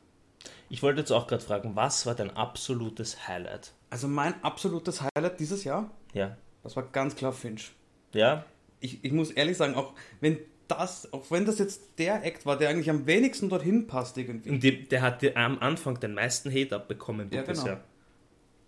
Ich 0.70 0.82
wollte 0.82 1.00
jetzt 1.00 1.10
auch 1.12 1.26
gerade 1.26 1.42
fragen, 1.42 1.76
was 1.76 2.06
war 2.06 2.14
dein 2.14 2.30
absolutes 2.36 3.28
Highlight? 3.28 3.72
also 3.90 4.08
mein 4.08 4.42
absolutes 4.42 5.02
Highlight 5.02 5.38
dieses 5.38 5.62
Jahr, 5.64 5.90
Ja. 6.14 6.36
das 6.64 6.74
war 6.74 6.82
ganz 6.84 7.14
klar 7.14 7.32
Finch. 7.32 7.72
Ja? 8.12 8.44
ich, 8.80 9.04
ich 9.04 9.12
muss 9.12 9.30
ehrlich 9.30 9.56
sagen, 9.56 9.74
auch 9.76 9.92
wenn 10.20 10.38
das, 10.68 11.12
auch 11.12 11.30
wenn 11.30 11.44
das 11.44 11.58
jetzt 11.58 11.98
der 11.98 12.24
Act 12.24 12.44
war, 12.46 12.56
der 12.58 12.70
eigentlich 12.70 12.90
am 12.90 13.06
wenigsten 13.06 13.48
dorthin 13.50 13.86
passt 13.86 14.16
irgendwie, 14.18 14.50
Und 14.50 14.62
die, 14.62 14.84
der 14.88 15.02
hat 15.02 15.22
dir 15.22 15.36
am 15.36 15.58
Anfang 15.60 16.00
den 16.00 16.14
meisten 16.14 16.50
Hate 16.50 16.74
abbekommen 16.74 17.30
Ja, 17.32 17.42
bisher. 17.42 17.64
genau. 17.74 17.84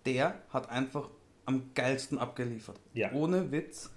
der 0.04 0.34
hat 0.50 0.70
einfach 0.70 1.08
am 1.44 1.70
geilsten 1.74 2.18
abgeliefert. 2.18 2.78
Ja. 2.94 3.10
Ohne 3.12 3.50
Witz. 3.50 3.90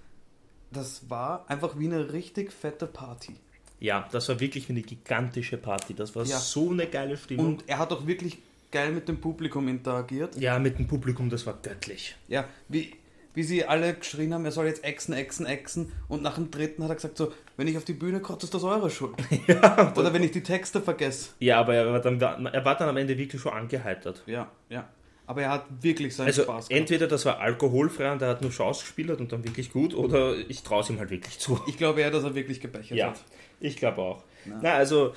Das 0.72 1.08
war 1.10 1.44
einfach 1.48 1.78
wie 1.78 1.86
eine 1.86 2.12
richtig 2.12 2.52
fette 2.52 2.86
Party. 2.86 3.34
Ja, 3.80 4.08
das 4.12 4.28
war 4.28 4.38
wirklich 4.40 4.68
eine 4.70 4.82
gigantische 4.82 5.56
Party. 5.56 5.94
Das 5.94 6.14
war 6.14 6.24
Ja. 6.24 6.38
so 6.38 6.70
eine 6.70 6.86
geile 6.86 7.16
Stimmung. 7.16 7.46
Und 7.46 7.64
er 7.66 7.78
hat 7.78 7.92
auch 7.92 8.06
wirklich 8.06 8.38
geil 8.70 8.92
mit 8.92 9.08
dem 9.08 9.20
Publikum 9.20 9.66
interagiert. 9.68 10.36
ja, 10.36 10.58
mit 10.58 10.78
dem 10.78 10.86
Publikum, 10.86 11.28
das 11.30 11.44
war 11.46 11.54
göttlich. 11.62 12.14
Ja, 12.28 12.44
wie, 12.68 12.92
wie 13.34 13.42
sie 13.42 13.64
alle 13.64 13.94
geschrien 13.94 14.32
haben, 14.34 14.44
er 14.44 14.52
soll 14.52 14.66
jetzt 14.66 14.84
exen, 14.84 15.12
exen, 15.14 15.46
exen. 15.46 15.92
Und 16.08 16.22
nach 16.22 16.34
dem 16.36 16.50
dritten 16.50 16.82
hat 16.84 16.90
er 16.90 16.94
gesagt 16.96 17.16
so, 17.16 17.32
wenn 17.56 17.66
ich 17.68 17.76
auf 17.76 17.84
die 17.84 17.94
Bühne 17.94 18.20
kotze, 18.20 18.46
ist 18.46 18.54
das 18.54 18.62
eure 18.62 18.90
Schuld. 18.90 19.14
Oder 19.96 20.12
wenn 20.12 20.22
ich 20.22 20.30
die 20.30 20.42
Texte 20.42 20.80
vergesse. 20.80 21.30
Ja, 21.40 21.58
aber 21.58 21.74
er 21.74 21.90
war, 21.92 22.00
dann, 22.00 22.20
er 22.20 22.64
war 22.64 22.76
dann 22.76 22.88
am 22.90 22.96
Ende 22.96 23.16
wirklich 23.18 23.40
schon 23.40 23.52
angeheitert. 23.52 24.22
Ja, 24.26 24.50
ja. 24.68 24.88
Aber 25.30 25.42
er 25.42 25.50
hat 25.50 25.66
wirklich 25.80 26.16
seinen 26.16 26.26
Also 26.26 26.42
Spaß 26.42 26.68
gehabt. 26.68 26.80
entweder 26.80 27.06
das 27.06 27.24
war 27.24 27.38
alkoholfrei 27.38 28.10
und 28.10 28.20
er 28.20 28.28
hat 28.30 28.42
nur 28.42 28.50
Chance 28.50 28.80
gespielt 28.82 29.10
und 29.20 29.30
dann 29.30 29.44
wirklich 29.44 29.70
gut, 29.72 29.94
oder 29.94 30.34
ich 30.48 30.64
traue 30.64 30.82
es 30.82 30.90
ihm 30.90 30.98
halt 30.98 31.10
wirklich 31.10 31.38
zu. 31.38 31.60
Ich 31.68 31.76
glaube 31.76 32.00
eher, 32.00 32.10
dass 32.10 32.24
er 32.24 32.34
wirklich 32.34 32.60
gebechert 32.60 32.98
Ja, 32.98 33.10
hat. 33.10 33.24
ich 33.60 33.76
glaube 33.76 34.00
auch. 34.02 34.24
Na, 34.60 34.74
also 34.74 35.14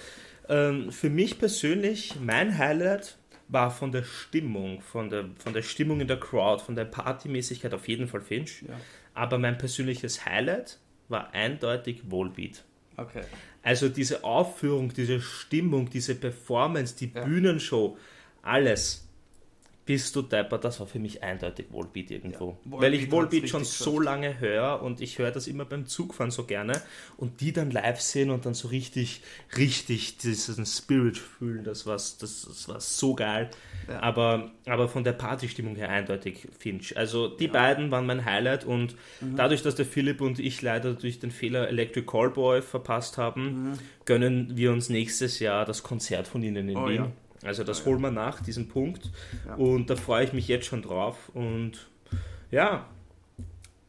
ähm, 0.50 0.92
für 0.92 1.10
mich 1.10 1.40
persönlich, 1.40 2.14
mein 2.22 2.56
Highlight 2.60 3.18
war 3.48 3.72
von 3.72 3.92
der 3.92 4.04
Stimmung, 4.04 4.82
von 4.82 5.10
der, 5.10 5.26
von 5.40 5.54
der 5.54 5.64
Stimmung 5.64 6.00
in 6.00 6.08
der 6.08 6.20
Crowd, 6.20 6.64
von 6.64 6.76
der 6.76 6.86
Partymäßigkeit 6.86 7.74
auf 7.74 7.88
jeden 7.88 8.08
Fall 8.08 8.22
Finch. 8.22 8.62
Ja. 8.68 8.76
Aber 9.16 9.40
mein 9.40 9.58
persönliches 9.58 10.26
Highlight 10.26 10.78
war 11.10 11.34
eindeutig 11.34 12.02
Volbeat. 12.10 12.64
Okay. 12.98 13.24
Also 13.64 13.90
diese 13.90 14.24
Aufführung, 14.24 14.94
diese 14.94 15.22
Stimmung, 15.22 15.90
diese 15.90 16.14
Performance, 16.14 16.96
die 16.98 17.12
Ja. 17.16 17.24
Bühnenshow, 17.24 17.98
alles. 18.44 19.08
Bist 19.86 20.16
du 20.16 20.22
Depper, 20.22 20.58
das 20.60 20.80
war 20.80 20.88
für 20.88 21.00
mich 21.00 21.24
eindeutig 21.24 21.66
Volbeat 21.70 22.10
irgendwo. 22.10 22.58
Ja, 22.66 22.72
Weil 22.82 22.94
ich 22.94 23.12
Volbeat 23.12 23.50
schon 23.50 23.66
so 23.66 24.00
lange 24.00 24.40
höre 24.40 24.82
und 24.82 25.02
ich 25.02 25.20
höre 25.20 25.32
das 25.32 25.48
immer 25.48 25.66
beim 25.66 25.88
Zugfahren 25.88 26.32
so 26.32 26.46
gerne 26.46 26.82
und 27.18 27.42
die 27.42 27.52
dann 27.52 27.70
live 27.70 28.00
sehen 28.00 28.30
und 28.30 28.46
dann 28.46 28.54
so 28.54 28.70
richtig, 28.70 29.22
richtig 29.58 30.18
diesen 30.20 30.66
Spirit 30.66 31.18
fühlen, 31.18 31.64
das 31.66 31.86
war, 31.86 31.96
das, 31.96 32.18
das 32.20 32.68
war 32.70 32.80
so 32.80 33.14
geil. 33.16 33.50
Ja. 33.90 34.02
Aber, 34.02 34.52
aber 34.66 34.88
von 34.88 35.04
der 35.04 35.12
Partystimmung 35.12 35.76
her 35.76 35.90
eindeutig 35.90 36.48
Finch. 36.58 36.96
Also 36.96 37.28
die 37.28 37.50
beiden 37.50 37.92
waren 37.92 38.06
mein 38.06 38.24
Highlight 38.24 38.64
und 38.64 38.96
Mhm. 39.20 39.36
dadurch, 39.36 39.62
dass 39.64 39.76
der 39.76 39.86
Philipp 39.86 40.22
und 40.22 40.40
ich 40.40 40.62
leider 40.62 40.94
durch 40.94 41.20
den 41.20 41.32
Fehler 41.32 41.68
Electric 41.68 42.06
Callboy 42.06 42.62
verpasst 42.62 43.18
haben, 43.18 43.72
Mhm. 43.72 43.80
gönnen 44.06 44.52
wir 44.56 44.72
uns 44.72 44.88
nächstes 44.90 45.40
Jahr 45.40 45.66
das 45.66 45.84
Konzert 45.84 46.28
von 46.28 46.42
ihnen 46.44 46.70
in 46.70 46.78
Oh 46.78 46.88
Wien. 46.88 47.12
Ja. 47.44 47.48
Also 47.48 47.64
das 47.64 47.80
ja. 47.80 47.86
holen 47.86 48.02
wir 48.02 48.12
nach, 48.12 48.42
diesen 48.42 48.68
Punkt. 48.68 49.12
Ja. 49.46 49.56
Und 49.56 49.90
da 49.90 49.96
freue 49.96 50.24
ich 50.26 50.34
mich 50.34 50.48
jetzt 50.48 50.66
schon 50.66 50.82
drauf. 50.82 51.30
Und 51.34 51.90
ja, 52.52 52.86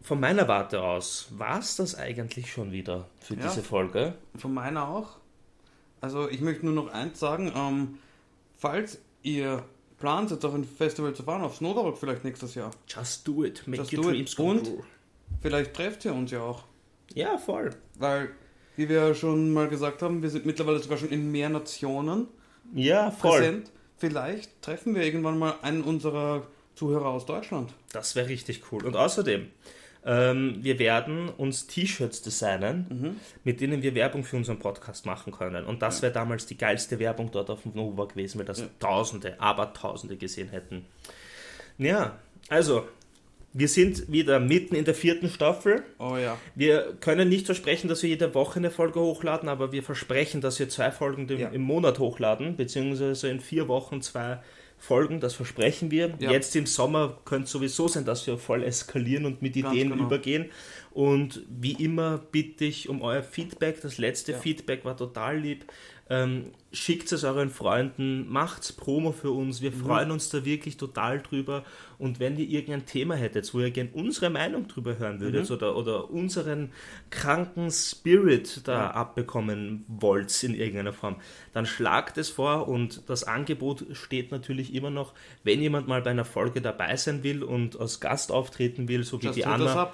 von 0.03 0.21
meiner 0.21 0.49
Warte 0.49 0.83
aus 0.83 1.29
war 1.31 1.59
es 1.61 1.77
das 1.77 1.95
eigentlich 1.95 2.53
schon 2.53 2.73
wieder 2.73 3.09
für 3.21 3.35
Ja. 3.35 3.43
diese 3.49 3.63
Folge. 3.63 4.15
Von 4.37 4.53
meiner 4.53 4.89
auch. 4.89 5.17
Also 6.01 6.29
ich 6.29 6.41
möchte 6.43 6.67
nur 6.67 6.75
noch 6.75 6.93
eins 6.93 7.19
sagen. 7.19 7.51
Ähm, 7.57 7.99
falls 8.59 8.99
ihr 9.23 9.65
plant, 9.99 10.31
jetzt 10.31 10.45
auf 10.45 10.53
ein 10.55 10.65
Festival 10.65 11.15
zu 11.15 11.23
fahren, 11.23 11.41
auf 11.43 11.57
Snowdog 11.57 11.97
vielleicht 11.97 12.25
nächstes 12.25 12.55
Jahr, 12.55 12.71
Just 12.87 13.27
do 13.27 13.45
it, 13.45 13.67
make 13.67 13.81
Just 13.81 13.93
your 13.95 14.03
do 14.03 14.11
it. 14.11 14.17
dreams 14.17 14.37
come 14.37 14.51
Und? 14.61 14.71
vielleicht 15.41 15.73
trefft 15.73 16.05
ihr 16.05 16.13
uns 16.15 16.31
ja 16.31 16.43
auch. 16.43 16.65
Ja, 17.15 17.39
voll. 17.39 17.71
Weil, 17.99 18.31
wie 18.77 18.89
wir 18.89 19.15
schon 19.15 19.53
mal 19.53 19.69
gesagt 19.69 20.03
haben, 20.03 20.21
wir 20.23 20.29
sind 20.29 20.45
mittlerweile 20.45 20.79
sogar 20.81 20.99
schon 20.99 21.09
in 21.09 21.31
mehr 21.33 21.49
Nationen 21.49 22.29
Ja, 22.73 23.11
voll. 23.11 23.39
präsent. 23.39 23.71
Vielleicht 23.99 24.63
treffen 24.63 24.95
wir 24.95 25.03
irgendwann 25.03 25.39
mal 25.39 25.55
einen 25.63 25.83
unserer 25.83 26.47
Zuhörer 26.75 27.07
aus 27.07 27.27
Deutschland. 27.27 27.73
Das 27.93 28.17
wäre 28.17 28.29
richtig 28.29 28.63
cool. 28.73 28.85
Und 28.85 28.97
außerdem, 28.97 29.49
Ähm, 30.07 30.59
wir 30.61 30.79
werden 30.79 31.31
uns 31.31 31.67
T-Shirts 31.67 32.21
designen, 32.21 32.87
mhm. 32.91 33.21
mit 33.43 33.63
denen 33.63 33.81
wir 33.81 33.95
Werbung 33.95 34.23
für 34.23 34.37
unseren 34.37 34.59
Podcast 34.59 35.07
machen 35.07 35.33
können. 35.33 35.65
Und 35.65 35.81
das 35.81 35.97
ja. 35.99 36.03
wäre 36.03 36.13
damals 36.13 36.45
die 36.45 36.59
geilste 36.59 36.99
Werbung 36.99 37.31
dort 37.33 37.49
auf 37.49 37.63
dem 37.63 37.73
Nova 37.75 38.05
gewesen, 38.05 38.39
weil 38.39 38.45
das 38.45 38.61
ja. 38.61 38.67
Tausende, 38.81 39.41
aber 39.41 39.73
Tausende 39.73 40.19
gesehen 40.19 40.51
hätten. 40.51 40.85
Ja, 41.79 42.19
also 42.51 42.87
wir 43.57 43.69
sind 43.69 44.11
wieder 44.11 44.41
mitten 44.41 44.75
in 44.75 44.85
der 44.85 44.95
vierten 44.95 45.29
Staffel. 45.29 45.85
Oh 45.99 46.17
ja. 46.17 46.37
Wir 46.57 46.97
können 47.01 47.29
nicht 47.29 47.47
versprechen, 47.47 47.89
dass 47.89 48.03
wir 48.03 48.11
jede 48.11 48.35
Woche 48.35 48.59
eine 48.59 48.73
Folge 48.73 48.99
hochladen, 48.99 49.49
aber 49.49 49.71
wir 49.71 49.85
versprechen, 49.85 50.41
dass 50.41 50.59
wir 50.59 50.69
zwei 50.69 50.91
Folgen 50.91 51.29
im, 51.29 51.39
ja. 51.39 51.49
im 51.51 51.63
Monat 51.63 52.01
hochladen, 52.01 52.57
beziehungsweise 52.57 53.29
in 53.29 53.39
vier 53.39 53.69
Wochen 53.69 54.03
zwei 54.03 54.41
Folgen, 54.77 55.21
das 55.21 55.35
versprechen 55.35 55.93
wir. 55.93 56.15
Ja. 56.19 56.33
Jetzt 56.33 56.57
im 56.57 56.67
Sommer 56.67 57.19
könnte 57.25 57.45
es 57.45 57.53
sowieso 57.53 57.87
sein, 57.87 58.05
dass 58.05 58.27
wir 58.27 58.37
voll 58.39 58.65
eskalieren 58.65 59.25
und 59.25 59.41
mit 59.41 59.57
Ideen 59.57 59.91
genau. 59.91 60.05
übergehen. 60.05 60.51
Und 60.91 61.43
wie 61.49 61.73
immer 61.73 62.19
bitte 62.19 62.65
ich 62.65 62.89
um 62.89 63.03
euer 63.03 63.23
Feedback. 63.23 63.81
Das 63.81 63.99
letzte 63.99 64.33
ja. 64.33 64.39
Feedback 64.39 64.85
war 64.85 64.97
total 64.97 65.39
lieb. 65.39 65.65
Ähm, 66.11 66.53
schickt 66.71 67.11
es 67.13 67.25
euren 67.25 67.49
Freunden, 67.49 68.29
macht's 68.29 68.73
Promo 68.73 69.13
für 69.13 69.31
uns. 69.31 69.63
Wir 69.63 69.71
mhm. 69.71 69.77
freuen 69.77 70.11
uns 70.11 70.29
da 70.29 70.45
wirklich 70.45 70.77
total 70.77 71.23
drüber. 71.23 71.65
Und 71.99 72.21
wenn 72.21 72.37
ihr 72.37 72.47
irgendein 72.47 72.85
Thema 72.85 73.15
hättet, 73.15 73.53
wo 73.55 73.61
ihr 73.61 73.71
gerne 73.71 73.91
unsere 73.95 74.29
Meinung 74.29 74.69
drüber 74.69 74.99
hören 74.99 75.21
würdet 75.21 75.49
mhm. 75.49 75.57
oder, 75.57 75.77
oder 75.77 76.11
unseren 76.11 76.73
kranken 77.09 77.71
Spirit 77.71 78.69
da 78.69 78.73
ja. 78.73 78.91
abbekommen 78.91 79.85
wollt 79.89 80.43
in 80.43 80.55
irgendeiner 80.55 80.93
Form, 80.93 81.17
dann 81.55 81.65
schlagt 81.65 82.19
es 82.19 82.29
vor 82.29 82.69
und 82.69 83.09
das 83.09 83.25
Angebot 83.25 83.87
steht 83.93 84.31
natürlich 84.31 84.75
immer 84.75 84.91
noch, 84.91 85.15
wenn 85.43 85.61
jemand 85.61 85.89
mal 85.89 86.03
bei 86.03 86.11
einer 86.11 86.27
Folge 86.27 86.61
dabei 86.61 86.97
sein 86.97 87.23
will 87.23 87.43
und 87.43 87.81
als 87.81 88.01
Gast 88.01 88.31
auftreten 88.31 88.89
will, 88.89 89.05
so 89.05 89.23
wie 89.23 89.27
Just 89.27 89.39
die 89.39 89.47
Anna 89.47 89.91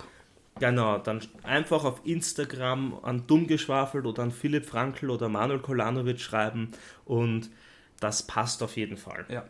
Genau, 0.58 0.98
dann 0.98 1.20
einfach 1.42 1.84
auf 1.84 2.00
Instagram 2.04 2.98
an 3.02 3.26
Dummgeschwafelt 3.26 4.04
oder 4.04 4.22
an 4.22 4.30
Philipp 4.30 4.66
Frankl 4.66 5.10
oder 5.10 5.28
Manuel 5.28 5.60
Kolanovic 5.60 6.20
schreiben 6.20 6.72
und 7.04 7.50
das 8.00 8.26
passt 8.26 8.62
auf 8.62 8.76
jeden 8.76 8.96
Fall. 8.96 9.26
Ja. 9.28 9.44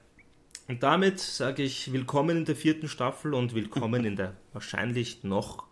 Und 0.69 0.83
damit 0.85 1.19
sage 1.19 1.65
ich 1.65 1.93
willkommen 1.93 2.37
in 2.37 2.45
der 2.45 2.55
vierten 2.55 2.87
Staffel 2.87 3.35
und 3.35 3.55
willkommen 3.55 4.05
in 4.05 4.15
der 4.15 4.37
wahrscheinlich 4.53 5.25
noch 5.25 5.65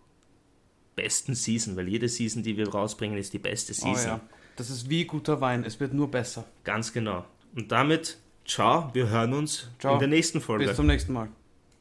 besten 0.97 1.37
Season, 1.37 1.77
weil 1.77 1.87
jede 1.87 2.09
Season, 2.09 2.43
die 2.43 2.57
wir 2.57 2.69
rausbringen, 2.69 3.17
ist 3.17 3.33
die 3.33 3.39
beste 3.39 3.75
Season. 3.75 3.95
Oh 3.95 4.15
ja. 4.15 4.21
Das 4.57 4.71
ist 4.71 4.91
wie 4.91 5.05
guter 5.05 5.41
Wein, 5.41 5.63
es 5.63 5.79
wird 5.79 5.95
nur 5.95 6.11
besser. 6.11 6.45
Ganz 6.65 6.93
genau. 6.93 7.25
Und 7.55 7.71
damit, 7.71 8.19
ciao, 8.45 8.91
wir 8.93 9.09
hören 9.09 9.33
uns 9.35 9.71
ciao. 9.79 9.95
in 9.95 10.01
der 10.01 10.09
nächsten 10.09 10.41
Folge. 10.41 10.67
Bis 10.67 10.75
zum 10.75 10.87
nächsten 10.87 11.13
Mal. 11.13 11.29